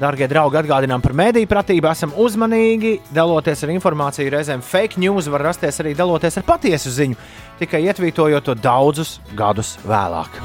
[0.00, 4.32] Darbie draugi, atgādinām par mēdīju pratību, esam uzmanīgi, daloties ar informāciju.
[4.32, 7.18] Reizēm fake news var rasties arī daloties ar patiesu ziņu,
[7.60, 10.40] tikai ietvītojot to daudzus gadus vēlāk.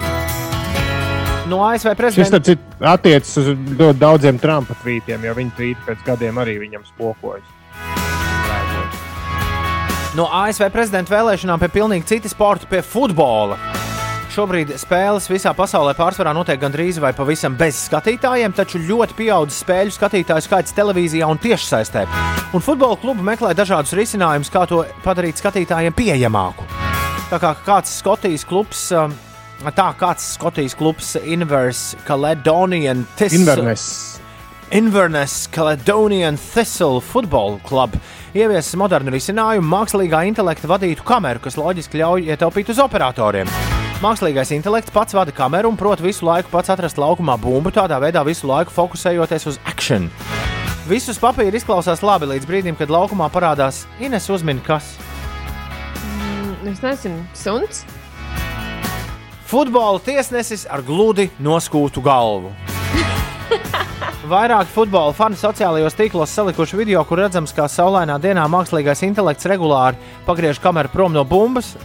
[1.47, 3.53] No ASV prezidenta citu attiecas uz
[3.95, 7.55] daudziem Trumpa tvītiem, jo viņa tvīti pēc gadiem arī viņam spokojas.
[10.17, 13.55] No ASV prezidenta vēlēšanām pie pilnīgi cita sporta, pie futbola.
[14.33, 19.95] Šobrīd spēles visā pasaulē pārsvarā notiek gandrīz vai pavisam bez skatītājiem, taču ļoti pieaudzis spēļu
[19.95, 22.03] skatītāju skaits televīzijā un tiešsaistē.
[22.53, 26.67] Un futbola klubi meklē dažādus risinājumus, kā to padarīt skatītājiem pieejamāku.
[27.31, 29.15] Tā kā kāds Skotijas klubs, um,
[29.77, 33.39] tā kāds Skotijas klubs Inverse Caledonian Thistle.
[33.39, 34.19] Inverness.
[34.71, 37.95] Inverness Caledonian Thistle Football Club
[38.35, 43.49] ieviesis modernu risinājumu mākslīgā intelekta vadītu kameru, kas loģiski ļauj ietaupīt uz operatoriem.
[44.03, 48.21] Mākslīgais intelekts pats vada kameru un prot visu laiku pats atrast laukumā bumbu, tādā veidā
[48.27, 50.11] visu laiku fokusējoties uz akciju.
[50.87, 54.95] Viss uz papīra izklausās labi līdz brīdim, kad laukumā parādās Ines uzmini, kas
[56.17, 57.85] Mm, Es nezinu, suns.
[59.47, 62.51] Futbola tiesnesis ar gludi noskūtu galvu.
[64.31, 69.99] Vairāki futbola fani sociālajos tīklos salikuši video, kur redzams, kā saulainā dienā mākslīgais intelekts regulāri
[70.27, 71.77] pagriež kameru prom no bumbas,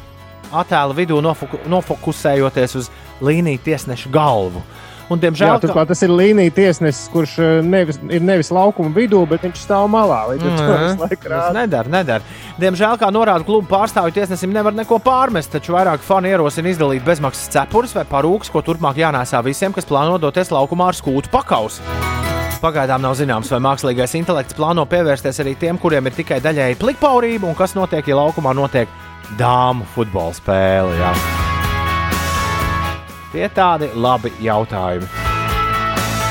[0.51, 2.91] attēla vidū nofoku, nofokusējoties uz
[3.23, 4.65] līniju tiesneša galvu.
[5.11, 8.93] Un, Jā, diemžēl, ka- turklāt tas ir līnija tiesnesis, kurš eh, nevis, ir nevis laukuma
[8.95, 10.21] vidū, bet viņš stāv malā.
[10.31, 10.85] Līdz ar to Mhm.
[10.87, 11.53] visu laiku Tas rāda.
[11.55, 12.23] nedara, nedara.
[12.61, 17.49] Diemžēl, kā norāda kluba pārstāvju tiesnesim, nevar neko pārmest, taču vairāk fani ierosina izdalīt bezmaksas
[17.51, 21.81] cepures vai parūkus, ko turpmāk jānēsā visiem, kas plāno doties laukumā ar skūtu pakausi.
[22.63, 27.43] Pagaidām nav zināms, vai mākslīgais intelekts plāno pievērsties arī tiem, kuriem ir tikai daļēji plikpaurība,
[27.45, 28.87] un kas notiek, ja laukumā notiek
[29.37, 30.95] dāmu futbola spēle.
[30.97, 31.52] Jā.
[33.33, 35.07] Tie tādi labi jautājumi.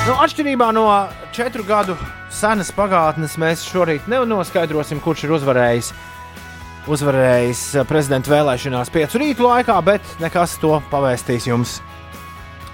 [0.05, 0.85] Nu, atšķirībā no
[1.33, 1.95] četru gadu
[2.33, 5.91] senas pagātnes, mēs šorīt nenoskaidrosim, kurš ir uzvarējis.
[6.91, 11.79] Uzvarējis eh, prezidenta vēlēšanās piecu rītu laikā, bet nekas to pavēstīs jums.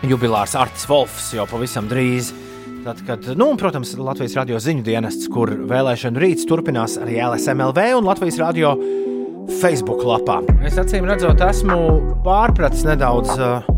[0.07, 2.31] Jubilārs Artis Volfs jau pavisam drīz.
[2.85, 7.87] Tad, kad, nu, un, protams, Latvijas radio ziņu dienests, kur vēlēšanu rīts turpinās arī LSMLV
[7.97, 8.75] un Latvijas radio
[9.59, 10.39] Facebook lapā.
[10.67, 11.81] Es acīm redzot, esmu
[12.23, 13.73] pārpratis nedaudz, eh,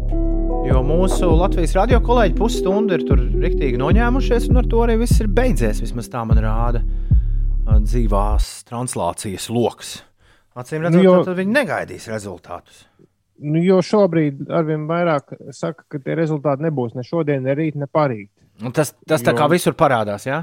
[0.68, 5.19] jo mūsu Latvijas radio kolēģi pusstundu ir tur riktīgi noņēmušies, un ar to arī viss
[5.23, 5.81] ir beidzies.
[5.84, 9.95] Vismaz tā man rāda eh, dzīvās translācijas lokus.
[10.60, 12.84] Acīm redzot, Nu, jo- tad viņi negaidīs rezultātus.
[13.40, 17.88] Nu, jo šobrīd arvien vairāk saka, ka tie rezultāti nebūs ne šodien, ne rīt, ne
[17.88, 18.30] parīt.
[18.61, 20.41] Un Tas, tas tā Jo- kā visur parādās, jā?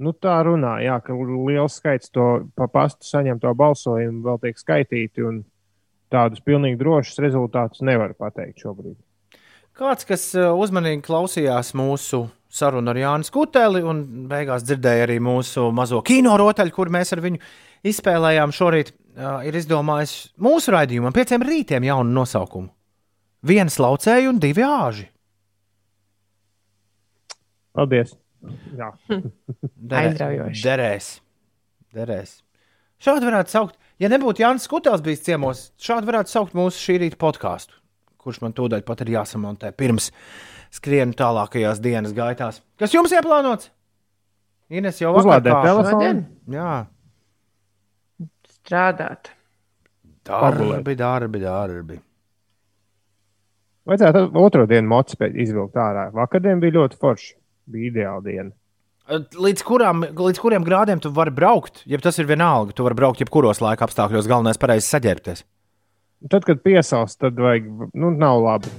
[0.00, 5.26] Nu, tā runā, jā, ka liels skaits to pa pastu saņemto balsojumu vēl tiek skaitīti,
[5.26, 5.44] un
[6.12, 8.96] tādus pilnīgi drošus rezultātus nevar pateikt šobrīd.
[9.78, 15.68] Kāds, kas uh, uzmanīgi klausījās mūsu sarunu ar Jānu Skuteli un beigās dzirdēja arī mūsu
[15.74, 17.38] mazo kino rotaļu, kur mēs ar viņu
[17.86, 22.72] izspēlējām šorīt, uh, ir izdomājis mūsu raidījumam pieciem rītiem jaunu nosaukumu.
[23.46, 25.06] Viens laucēji un divi āži.
[27.78, 28.16] Paldies!
[28.78, 28.90] Jā.
[30.00, 30.62] Aizraujoši.
[30.62, 31.08] Derēs.
[31.94, 32.38] Derēs.
[33.02, 37.18] Šādi varētu saukt, ja nebūtu Jānis Skutels bijis ciemos, šādi varētu saukt mūsu šī rīta
[37.20, 37.78] podkāstu,
[38.20, 40.10] kurš man tūdaļ pat ir jāsamontē pirms
[40.74, 42.62] skrienu tālākajās dienas gaitās.
[42.78, 43.70] Kas jums ieplānots?
[44.68, 45.64] Ines jau kāpa.
[45.64, 46.26] telefonu?
[46.52, 46.72] Jā,
[48.68, 49.30] Strādāt.
[50.28, 51.96] darbi, darbi, darbi.
[53.88, 56.10] Vajadzētu otro dienu motociklu izvilkt ārā.
[56.12, 57.30] Vakardien bija ļoti forši.
[57.72, 58.52] Bija ideāla diena.
[59.08, 61.80] Līdz, kurām, līdz kuriem grādiem tu vari braukt?
[61.88, 65.46] Ja tas ir vienalga, tu vari braukt jebkuros laika apstākļos, galvenais pareizi saģērbties.
[66.28, 68.72] Tad, kad piesauc, tad vajag, nu, nav labi.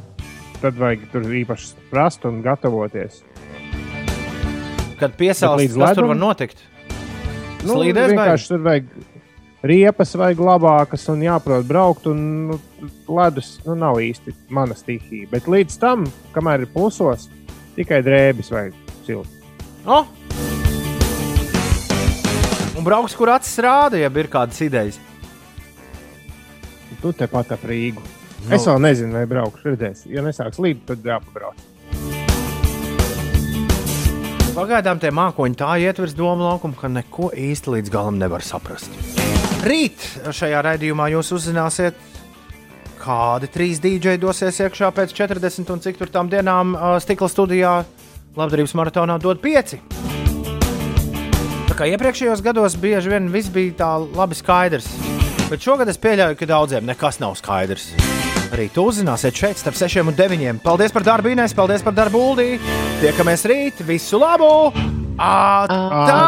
[0.61, 3.23] Tad vajag tur īpaši prast un gatavoties.
[4.99, 6.11] Kad līdz kas tur ledum?
[6.11, 6.61] var notikt?
[7.63, 8.13] Nu, Slīdēs vai?
[8.13, 8.93] vienkārši tur vajag
[9.71, 12.05] riepas, vajag labākas un jāprot braukt.
[12.11, 12.59] Un, nu,
[13.09, 15.31] ledus nu, nav īsti mana stihija.
[15.33, 16.05] Bet līdz tam,
[16.37, 17.31] kamēr ir plusos,
[17.79, 18.77] tikai drēbes vajag
[19.09, 19.39] silti.
[19.89, 20.03] O!
[22.79, 24.95] Un brauks, kur acis rāda, ja ir kādas idejas.
[27.01, 27.99] Tu tepat ap Rīgu.
[28.45, 28.53] Nu.
[28.55, 29.73] Es vēl nezinu, vai braukšu.
[29.73, 30.05] Redzēs.
[30.07, 31.59] Ja nesāks līdzi, tad jāpabrauc.
[34.55, 38.95] Pagaidām tie mākoņi tā ietvers domu laukumu, ka neko īsti līdz galam nevar saprast.
[39.67, 41.99] Rīt šajā raidījumā jūs uzzināsiet,
[43.03, 47.75] kādi trīs dīdžeji dosies iekšā pēc 40 un cik tur tām dienām stikla studijā
[48.39, 49.83] labdarības maratonā dod pieci.
[51.79, 54.83] Kā iepriekšējos gados bieži vien viss bija tā labi skaidrs,
[55.47, 57.93] bet šogad es pieļauju, ka daudziem nekas nav skaidrs.
[58.51, 60.59] Arī to uzzināsiet šeit, starp 6 un 9.
[60.65, 62.49] Paldies par darbu, Inês, paldies par darbu, Uldī.
[62.99, 64.75] Tiekamies rīt, visu labu!
[65.15, 66.19] Atā!